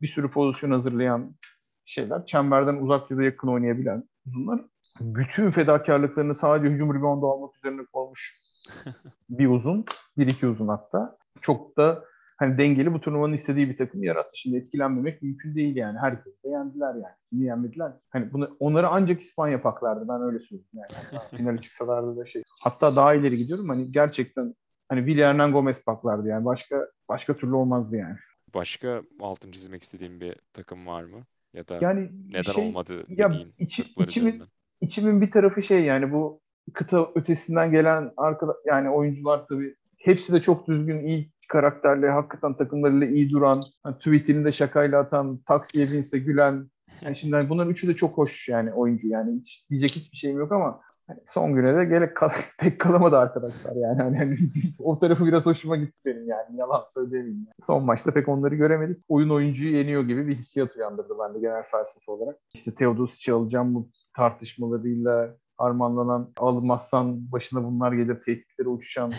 Bir 0.02 0.08
sürü 0.08 0.32
pozisyon 0.32 0.72
hazırlayan 0.72 1.36
şeyler. 1.86 2.26
Çemberden 2.26 2.76
uzak 2.76 3.12
ya 3.12 3.18
da 3.18 3.24
yakın 3.24 3.48
oynayabilen 3.48 4.10
uzunlar. 4.26 4.62
Bütün 5.00 5.52
fedakarlıklarını 5.52 6.36
sadece 6.36 6.74
hücum 6.74 6.96
reboundu 6.96 7.32
almak 7.32 7.56
üzerine 7.56 7.82
koymuş 7.94 8.42
bir 9.30 9.48
uzun. 9.50 9.86
Bir 10.18 10.28
iki 10.28 10.48
uzun 10.48 10.68
hatta. 10.68 11.18
Çok 11.42 11.78
da 11.78 12.04
hani 12.38 12.58
dengeli 12.58 12.94
bu 12.94 13.02
turnuvanın 13.02 13.34
istediği 13.34 13.70
bir 13.70 13.78
takım 13.78 14.04
yarattı. 14.04 14.32
Şimdi 14.34 14.58
etkilenmemek 14.58 15.22
mümkün 15.22 15.56
değil 15.56 15.76
yani. 15.76 16.00
Herkes 16.00 16.44
de 16.44 16.50
yendiler 16.50 16.94
yani. 16.94 17.16
Kimi 17.30 17.46
yenmediler? 17.46 17.92
Hani 18.10 18.34
bunu 18.34 18.58
onları 18.60 18.88
ancak 18.88 19.22
İspanya 19.22 19.62
paklardı. 19.62 20.06
Ben 20.10 20.22
öyle 20.22 20.40
söyleyeyim 20.40 20.70
yani. 20.74 21.22
finale 21.38 21.58
çıksalardı 21.58 22.18
da 22.18 22.26
şey. 22.26 22.44
Hatta 22.64 22.96
daha 22.96 23.14
ileri 23.14 23.38
gidiyorum. 23.38 23.70
Hani 23.70 23.92
gerçekten 23.92 24.56
hani 24.90 25.00
Willy 25.00 25.24
Hernan 25.24 25.52
Gomez 25.52 25.84
paklardı 25.84 26.28
yani. 26.28 26.46
Başka 26.46 26.88
başka 27.10 27.38
türlü 27.38 27.56
olmazdı 27.56 27.96
yani. 27.96 28.16
Başka 28.54 29.02
altın 29.20 29.52
çizmek 29.52 29.84
istediğim 29.84 30.22
bir 30.22 30.36
takım 30.54 30.88
var 30.88 31.04
mı? 31.04 31.24
Ya 31.54 31.68
da 31.68 31.78
yani 31.82 32.12
neden 32.30 32.52
şey, 32.52 32.68
olmadı 32.68 33.06
ya 33.08 33.32
içi, 33.60 33.84
içimin, 33.98 34.44
içimin 34.82 35.22
bir 35.22 35.32
tarafı 35.32 35.62
şey 35.62 35.84
yani 35.84 36.12
bu 36.12 36.42
kıta 36.74 37.10
ötesinden 37.16 37.72
gelen 37.72 38.12
arkada 38.18 38.56
yani 38.66 38.90
oyuncular 38.90 39.48
tabii 39.48 39.76
hepsi 39.98 40.34
de 40.34 40.42
çok 40.42 40.68
düzgün 40.68 41.06
iyi 41.06 41.32
karakterle 41.48 42.10
hakikaten 42.10 42.56
takımlarıyla 42.56 43.08
iyi 43.08 43.30
duran, 43.30 43.64
hani 43.84 43.98
tweetini 43.98 44.46
de 44.46 44.52
şakayla 44.52 45.00
atan, 45.00 45.38
taksiye 45.38 45.92
binse 45.92 46.20
gülen. 46.20 46.70
Yani 47.02 47.16
şimdi 47.16 47.36
hani 47.36 47.50
bunların 47.50 47.72
üçü 47.72 47.88
de 47.88 47.96
çok 47.96 48.18
hoş 48.18 48.50
yani 48.50 48.74
oyuncu 48.74 49.08
yani 49.08 49.40
hiç 49.40 49.66
diyecek 49.70 49.92
hiçbir 49.92 50.18
şeyim 50.18 50.38
yok 50.38 50.52
ama 50.52 50.82
hani 51.08 51.20
son 51.28 51.56
güne 51.56 51.76
de 51.76 51.86
gerek 51.86 52.18
kal 52.18 52.30
pek 52.60 52.80
kalamadı 52.80 53.18
arkadaşlar 53.18 53.76
yani. 53.76 54.02
Hani, 54.02 54.18
hani 54.18 54.38
o 54.80 55.00
tarafı 55.00 55.26
biraz 55.26 55.46
hoşuma 55.46 55.76
gitti 55.76 56.00
benim 56.06 56.28
yani 56.28 56.58
yalan 56.58 56.84
söyleyemeyim. 56.94 57.38
Yani. 57.38 57.66
Son 57.66 57.84
maçta 57.84 58.12
pek 58.12 58.30
onları 58.30 58.56
göremedik. 58.56 59.04
Oyun 59.08 59.30
oyuncuyu 59.30 59.76
yeniyor 59.76 60.04
gibi 60.04 60.28
bir 60.28 60.36
hissiyat 60.36 60.76
uyandırdı 60.76 61.14
bende 61.20 61.40
genel 61.40 61.64
felsefe 61.64 62.12
olarak. 62.12 62.36
İşte 62.54 62.76
Teodosic'i 62.76 63.36
alacağım 63.36 63.76
bu 63.76 63.90
tartışmalarıyla 64.16 65.36
harmanlanan 65.58 66.32
almazsan 66.38 67.32
başına 67.32 67.64
bunlar 67.64 67.94
gelir 67.94 68.22
tehditleri 68.22 68.68
uçuşan 68.70 69.14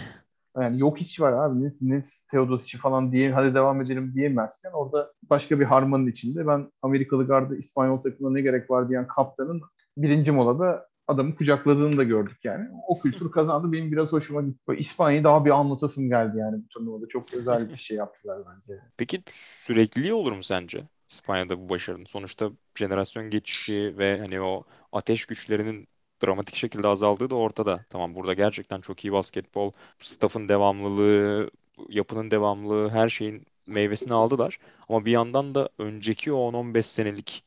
yani 0.63 0.81
yok 0.81 0.99
hiç 0.99 1.21
var 1.21 1.33
abi. 1.33 1.65
Ne, 1.65 1.73
ne 1.81 2.03
Teodosic'i 2.31 2.81
falan 2.81 3.13
diye 3.13 3.33
hadi 3.33 3.55
devam 3.55 3.83
edelim 3.83 4.13
diyemezken 4.15 4.71
orada 4.71 5.13
başka 5.31 5.61
bir 5.61 5.65
harmanın 5.65 6.07
içinde 6.07 6.47
ben 6.47 6.73
Amerikalı 6.83 7.27
gardı 7.27 7.57
İspanyol 7.59 7.99
takımına 8.03 8.33
ne 8.33 8.41
gerek 8.41 8.71
var 8.71 8.89
diyen 8.89 9.07
kaptanın 9.07 9.63
birinci 9.97 10.33
molada 10.33 10.89
adamı 11.09 11.37
kucakladığını 11.37 11.97
da 11.97 12.05
gördük 12.05 12.39
yani. 12.45 12.69
O 12.89 13.01
kültür 13.01 13.31
kazandı. 13.31 13.73
Benim 13.73 13.93
biraz 13.93 14.13
hoşuma 14.13 14.43
gitti. 14.43 14.75
İspanya'yı 14.79 15.25
daha 15.25 15.45
bir 15.45 15.51
anlatasım 15.51 16.09
geldi 16.09 16.39
yani 16.39 16.57
bu 16.65 16.69
turnuvada. 16.69 17.09
Çok 17.09 17.35
özel 17.35 17.71
bir 17.71 17.77
şey 17.77 17.97
yaptılar 17.97 18.43
bence. 18.47 18.81
Peki 18.97 19.23
sürekli 19.31 20.15
olur 20.15 20.33
mu 20.33 20.43
sence? 20.43 20.89
İspanya'da 21.09 21.61
bu 21.61 21.69
başarının. 21.69 22.05
Sonuçta 22.05 22.51
jenerasyon 22.75 23.31
geçişi 23.31 23.95
ve 23.99 24.19
hani 24.19 24.41
o 24.41 24.65
ateş 24.93 25.27
güçlerinin 25.27 25.89
dramatik 26.25 26.55
şekilde 26.57 26.89
azaldığı 26.89 27.31
da 27.31 27.35
ortada. 27.35 27.85
Tamam 27.91 28.15
burada 28.15 28.35
gerçekten 28.35 28.81
çok 28.81 29.05
iyi 29.05 29.13
basketbol, 29.13 29.73
staff'ın 29.99 30.49
devamlılığı, 30.49 31.51
yapının 31.89 32.31
devamlılığı, 32.31 32.91
her 32.91 33.09
şeyin 33.09 33.47
meyvesini 33.67 34.13
aldılar. 34.13 34.59
Ama 34.89 35.05
bir 35.05 35.11
yandan 35.11 35.55
da 35.55 35.69
önceki 35.79 36.33
o 36.33 36.53
10-15 36.53 36.83
senelik 36.83 37.45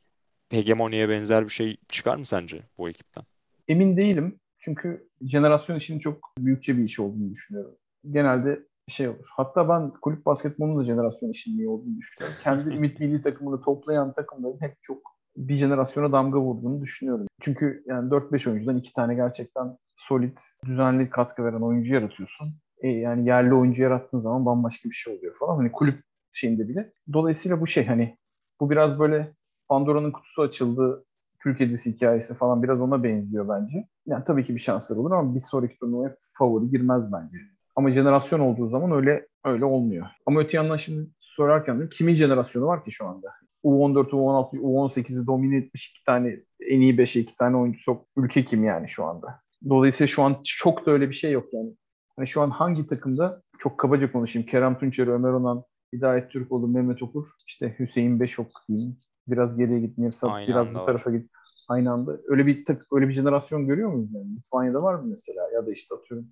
hegemonyaya 0.50 1.10
benzer 1.10 1.46
bir 1.46 1.50
şey 1.50 1.78
çıkar 1.90 2.16
mı 2.16 2.26
sence 2.26 2.62
bu 2.78 2.90
ekipten? 2.90 3.24
Emin 3.68 3.98
değilim. 3.98 4.40
Çünkü 4.60 5.10
jenerasyon 5.22 5.76
işinin 5.76 6.00
çok 6.00 6.32
büyükçe 6.40 6.78
bir 6.78 6.84
iş 6.84 7.00
olduğunu 7.00 7.30
düşünüyorum. 7.30 7.76
Genelde 8.12 8.60
şey 8.88 9.08
olur. 9.08 9.28
Hatta 9.36 9.70
ben 9.70 9.92
kulüp 10.02 10.26
basketbolunun 10.26 10.80
da 10.80 10.84
jenerasyon 10.84 11.30
işinin 11.30 11.58
iyi 11.58 11.70
olduğunu 11.70 11.98
düşünüyorum. 11.98 12.38
Kendi 12.44 12.70
ümit 12.76 13.00
milli 13.00 13.22
takımını 13.22 13.62
toplayan 13.62 14.14
takımların 14.14 14.62
hep 14.62 14.76
çok 14.82 15.19
bir 15.38 15.56
jenerasyona 15.56 16.12
damga 16.12 16.40
vurduğunu 16.40 16.82
düşünüyorum. 16.82 17.28
Çünkü 17.42 17.84
yani 17.88 18.10
4-5 18.10 18.50
oyuncudan 18.50 18.78
iki 18.78 18.94
tane 18.94 19.16
gerçekten 19.16 19.78
solid, 19.98 20.38
düzenli 20.66 21.10
katkı 21.10 21.46
veren 21.46 21.62
oyuncu 21.62 21.94
yaratıyorsun. 21.94 22.56
E, 22.82 22.88
yani 22.88 23.28
yerli 23.28 23.54
oyuncu 23.54 23.84
yarattığın 23.84 24.20
zaman 24.20 24.46
bambaşka 24.46 24.90
bir 24.90 24.96
şey 24.96 25.18
oluyor 25.18 25.36
falan. 25.36 25.56
Hani 25.56 25.72
kulüp 25.72 26.04
şeyinde 26.32 26.70
bile. 26.70 26.94
Dolayısıyla 27.14 27.62
bu 27.62 27.68
şey 27.68 27.86
hani 27.86 28.18
bu 28.60 28.70
biraz 28.70 29.00
böyle 29.00 29.34
Pandora'nın 29.70 30.12
kutusu 30.12 30.42
açıldı, 30.42 31.06
kül 31.40 31.56
kedisi 31.56 31.92
hikayesi 31.92 32.36
falan 32.36 32.64
biraz 32.64 32.82
ona 32.82 33.04
benziyor 33.04 33.50
bence. 33.50 33.88
Yani 34.06 34.24
tabii 34.24 34.44
ki 34.44 34.56
bir 34.56 34.60
şanslar 34.60 34.98
olur 34.98 35.12
ama 35.12 35.36
bir 35.36 35.40
sonraki 35.40 35.80
turnuvaya 35.80 36.16
favori 36.38 36.70
girmez 36.70 37.04
bence. 37.14 37.38
Ama 37.76 37.92
jenerasyon 37.92 38.40
olduğu 38.40 38.70
zaman 38.70 38.92
öyle 38.92 39.28
öyle 39.46 39.66
olmuyor. 39.66 40.08
Ama 40.26 40.40
öte 40.40 40.58
yandan 40.58 40.78
şimdi 40.78 41.10
sorarken 41.20 41.90
kimin 41.90 42.14
jenerasyonu 42.14 42.66
var 42.66 42.84
ki 42.84 42.92
şu 42.92 43.08
anda? 43.08 43.28
U14, 43.64 44.10
U16, 44.10 44.58
U18'i 44.58 45.28
domine 45.28 45.58
etmiş 45.58 45.90
iki 45.90 46.04
tane 46.04 46.40
en 46.60 46.82
iyi 46.82 46.96
5'e 46.96 47.22
iki 47.22 47.38
tane 47.38 47.58
oyuncu 47.58 47.80
çok 47.80 48.06
ülke 48.18 48.44
kim 48.44 48.64
yani 48.64 48.88
şu 48.88 49.06
anda. 49.06 49.42
Dolayısıyla 49.70 50.08
şu 50.08 50.24
an 50.24 50.38
çok 50.44 50.86
da 50.86 50.92
öyle 50.92 51.10
bir 51.10 51.14
şey 51.14 51.32
yok 51.32 51.54
yani. 51.54 51.76
Hani 52.16 52.28
şu 52.28 52.42
an 52.42 52.50
hangi 52.50 52.88
takımda 52.88 53.42
çok 53.60 53.78
kabaca 53.78 54.12
konuşayım. 54.12 54.48
Kerem 54.48 54.80
Tunçer, 54.80 55.08
Ömer 55.08 55.30
Onan, 55.30 55.64
Hidayet 55.94 56.32
Türkoğlu, 56.32 56.68
Mehmet 56.68 57.04
Okur, 57.04 57.26
işte 57.48 57.76
Hüseyin 57.80 58.20
Beşok 58.20 58.48
diyeyim. 58.68 58.98
Biraz 59.28 59.58
geriye 59.58 59.80
git, 59.80 59.98
Mirsat 59.98 60.48
biraz 60.48 60.68
bu 60.74 60.86
tarafa 60.86 61.12
git. 61.12 61.32
Aynı 61.68 61.92
anda. 61.92 62.18
Öyle 62.28 62.46
bir 62.46 62.66
tak, 62.66 62.88
öyle 62.92 63.08
bir 63.08 63.14
jenerasyon 63.14 63.68
görüyor 63.68 63.90
muyuz 63.90 64.14
yani? 64.14 64.36
Litvanya'da 64.36 64.84
var 64.84 64.94
mı 64.94 65.04
mesela? 65.06 65.50
Ya 65.54 65.68
da 65.68 65.72
işte 65.72 65.96
atıyorum 65.96 66.28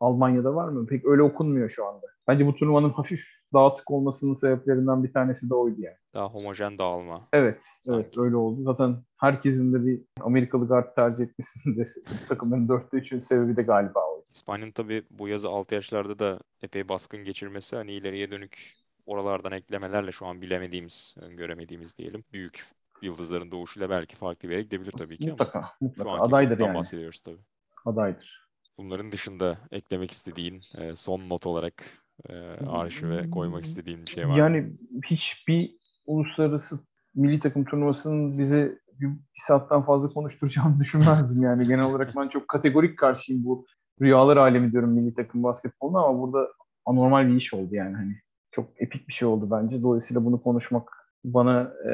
Almanya'da 0.00 0.54
var 0.54 0.68
mı? 0.68 0.86
Pek 0.86 1.06
öyle 1.06 1.22
okunmuyor 1.22 1.68
şu 1.68 1.86
anda. 1.86 2.06
Bence 2.28 2.46
bu 2.46 2.54
turnuvanın 2.54 2.90
hafif 2.90 3.24
dağıtık 3.54 3.90
olmasının 3.90 4.34
sebeplerinden 4.34 5.04
bir 5.04 5.12
tanesi 5.12 5.50
de 5.50 5.54
oydu 5.54 5.80
yani. 5.80 5.96
Daha 6.14 6.26
homojen 6.28 6.78
dağılma. 6.78 7.28
Evet, 7.32 7.62
evet 7.88 8.04
Sanki. 8.04 8.20
öyle 8.20 8.36
oldu. 8.36 8.62
Zaten 8.64 8.96
herkesin 9.16 9.72
de 9.72 9.86
bir 9.86 10.00
Amerikalı 10.20 10.68
guard 10.68 10.94
tercih 10.94 11.24
etmesinin 11.24 11.76
de 11.76 11.82
bu 12.10 12.28
takımın 12.28 12.68
dörtte 12.68 12.96
üçün 12.96 13.18
sebebi 13.18 13.56
de 13.56 13.62
galiba 13.62 14.00
oydu. 14.14 14.24
İspanya'nın 14.32 14.70
tabii 14.72 15.02
bu 15.10 15.28
yazı 15.28 15.48
6 15.48 15.74
yaşlarda 15.74 16.18
da 16.18 16.40
epey 16.62 16.88
baskın 16.88 17.24
geçirmesi 17.24 17.76
hani 17.76 17.92
ileriye 17.92 18.30
dönük 18.30 18.74
oralardan 19.06 19.52
eklemelerle 19.52 20.12
şu 20.12 20.26
an 20.26 20.42
bilemediğimiz, 20.42 21.16
göremediğimiz 21.30 21.98
diyelim 21.98 22.24
büyük 22.32 22.64
yıldızların 23.02 23.50
doğuşuyla 23.50 23.90
belki 23.90 24.16
farklı 24.16 24.48
bir 24.48 24.52
yere 24.54 24.62
gidebilir 24.62 24.92
tabii 24.92 25.18
ki 25.18 25.30
Mutlaka, 25.30 25.58
ama 25.58 25.72
mutlaka. 25.80 26.16
şu 26.16 26.22
Adaydır 26.22 26.58
yani. 26.58 26.74
bahsediyoruz 26.74 27.20
tabii. 27.20 27.40
Adaydır. 27.84 28.48
Bunların 28.78 29.12
dışında 29.12 29.58
eklemek 29.70 30.10
istediğin 30.10 30.62
e, 30.78 30.96
son 30.96 31.28
not 31.28 31.46
olarak 31.46 32.01
e, 32.28 32.66
arşive 32.66 33.30
koymak 33.30 33.64
istediğin 33.64 34.06
bir 34.06 34.10
şey 34.10 34.24
var 34.24 34.30
mı? 34.30 34.38
Yani 34.38 34.72
hiçbir 35.06 35.76
uluslararası 36.06 36.78
milli 37.14 37.40
takım 37.40 37.64
turnuvasının 37.64 38.38
bizi 38.38 38.78
bir, 39.00 39.06
bir 39.06 39.18
saatten 39.34 39.82
fazla 39.82 40.08
konuşturacağını 40.08 40.78
düşünmezdim 40.80 41.42
yani. 41.42 41.66
Genel 41.66 41.84
olarak 41.84 42.12
ben 42.16 42.28
çok 42.28 42.48
kategorik 42.48 42.98
karşıyım 42.98 43.44
bu 43.44 43.66
rüyalar 44.00 44.36
alemi 44.36 44.72
diyorum 44.72 44.90
milli 44.90 45.14
takım 45.14 45.42
basketboluna 45.42 46.00
ama 46.04 46.20
burada 46.20 46.48
anormal 46.86 47.28
bir 47.28 47.34
iş 47.34 47.54
oldu 47.54 47.74
yani 47.74 47.96
hani. 47.96 48.16
Çok 48.50 48.68
epik 48.76 49.08
bir 49.08 49.12
şey 49.12 49.28
oldu 49.28 49.48
bence. 49.50 49.82
Dolayısıyla 49.82 50.24
bunu 50.24 50.42
konuşmak 50.42 50.88
bana 51.24 51.72
e, 51.88 51.92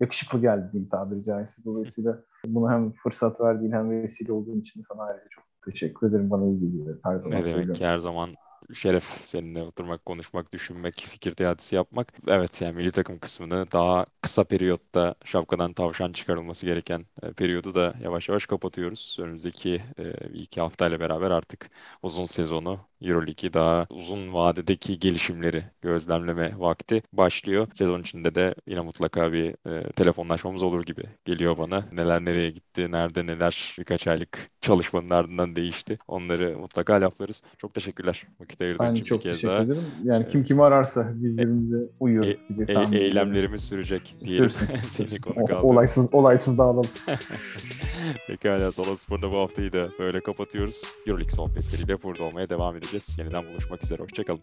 yakışıklı 0.00 0.40
geldi 0.40 0.72
diyeyim 0.72 0.90
tabiri 0.90 1.24
caizse. 1.24 1.64
Dolayısıyla 1.64 2.22
bunu 2.46 2.70
hem 2.70 2.92
fırsat 2.92 3.40
verdiğin 3.40 3.72
hem 3.72 3.90
vesile 3.90 4.32
olduğun 4.32 4.60
için 4.60 4.82
sana 4.82 5.02
ayrıca 5.02 5.26
çok 5.30 5.44
teşekkür 5.64 6.08
ederim. 6.08 6.30
Bana 6.30 6.44
iyi 6.44 6.60
geliyor 6.60 6.98
her 7.04 7.16
zaman 7.18 7.40
Ne 7.40 7.44
demek 7.44 7.74
ki 7.76 7.86
her 7.86 7.98
zaman 7.98 8.30
şeref 8.74 9.04
seninle 9.24 9.62
oturmak, 9.62 10.06
konuşmak, 10.06 10.52
düşünmek, 10.52 10.94
fikir 11.10 11.34
teatisi 11.34 11.76
yapmak. 11.76 12.12
Evet 12.28 12.60
yani 12.60 12.76
milli 12.76 12.92
takım 12.92 13.18
kısmını 13.18 13.72
daha 13.72 14.06
kısa 14.22 14.44
periyotta 14.44 15.14
şapkadan 15.24 15.72
tavşan 15.72 16.12
çıkarılması 16.12 16.66
gereken 16.66 17.06
e, 17.22 17.32
periyodu 17.32 17.74
da 17.74 17.94
yavaş 18.02 18.28
yavaş 18.28 18.46
kapatıyoruz. 18.46 19.16
Önümüzdeki 19.20 19.82
e, 19.98 20.12
iki 20.34 20.60
haftayla 20.60 21.00
beraber 21.00 21.30
artık 21.30 21.70
uzun 22.02 22.24
sezonu 22.24 22.80
Euroleague'i 23.02 23.52
daha 23.54 23.86
uzun 23.90 24.32
vadedeki 24.34 24.98
gelişimleri 24.98 25.64
gözlemleme 25.82 26.52
vakti 26.58 27.02
başlıyor. 27.12 27.66
Sezon 27.74 28.00
içinde 28.00 28.34
de 28.34 28.54
yine 28.66 28.80
mutlaka 28.80 29.32
bir 29.32 29.70
e, 29.70 29.92
telefonlaşmamız 29.92 30.62
olur 30.62 30.82
gibi 30.84 31.02
geliyor 31.24 31.58
bana. 31.58 31.84
Neler 31.92 32.24
nereye 32.24 32.50
gitti, 32.50 32.90
nerede 32.92 33.26
neler 33.26 33.76
birkaç 33.78 34.06
aylık 34.06 34.48
çalışmanın 34.60 35.10
ardından 35.10 35.56
değişti. 35.56 35.98
Onları 36.08 36.58
mutlaka 36.58 36.94
laflarız. 36.94 37.42
Çok 37.58 37.74
teşekkürler 37.74 38.26
vakit 38.40 38.60
ayırdığın 38.60 38.86
Ben 38.86 38.92
için 38.94 39.04
çok 39.04 39.18
bir 39.18 39.22
kez 39.22 39.32
teşekkür 39.32 39.48
daha. 39.54 39.62
ederim. 39.62 39.82
Yani 40.04 40.24
e, 40.24 40.28
kim 40.28 40.44
kimi 40.44 40.62
ararsa 40.62 41.12
birbirimize 41.14 41.90
uyuyoruz 42.00 42.48
gibi 42.48 42.66
E- 42.92 42.98
eylemlerimiz 42.98 43.64
sürecek 43.68 44.14
diyelim. 44.24 44.50
Sürsün, 44.50 44.68
Seni 44.88 45.08
aldım. 45.36 45.56
olaysız, 45.62 46.14
olaysız 46.14 46.58
dağılalım. 46.58 46.90
Pekala 48.26 48.72
Salon 48.72 48.94
Spor'da 48.94 49.30
bu 49.30 49.36
haftayı 49.38 49.72
da 49.72 49.88
böyle 49.98 50.20
kapatıyoruz. 50.20 50.82
Euroleague 51.06 51.30
sohbetleriyle 51.30 52.02
burada 52.02 52.22
olmaya 52.22 52.48
devam 52.48 52.76
edeceğiz. 52.88 53.18
Yeniden 53.18 53.48
buluşmak 53.48 53.84
üzere. 53.84 54.02
Hoşçakalın. 54.02 54.42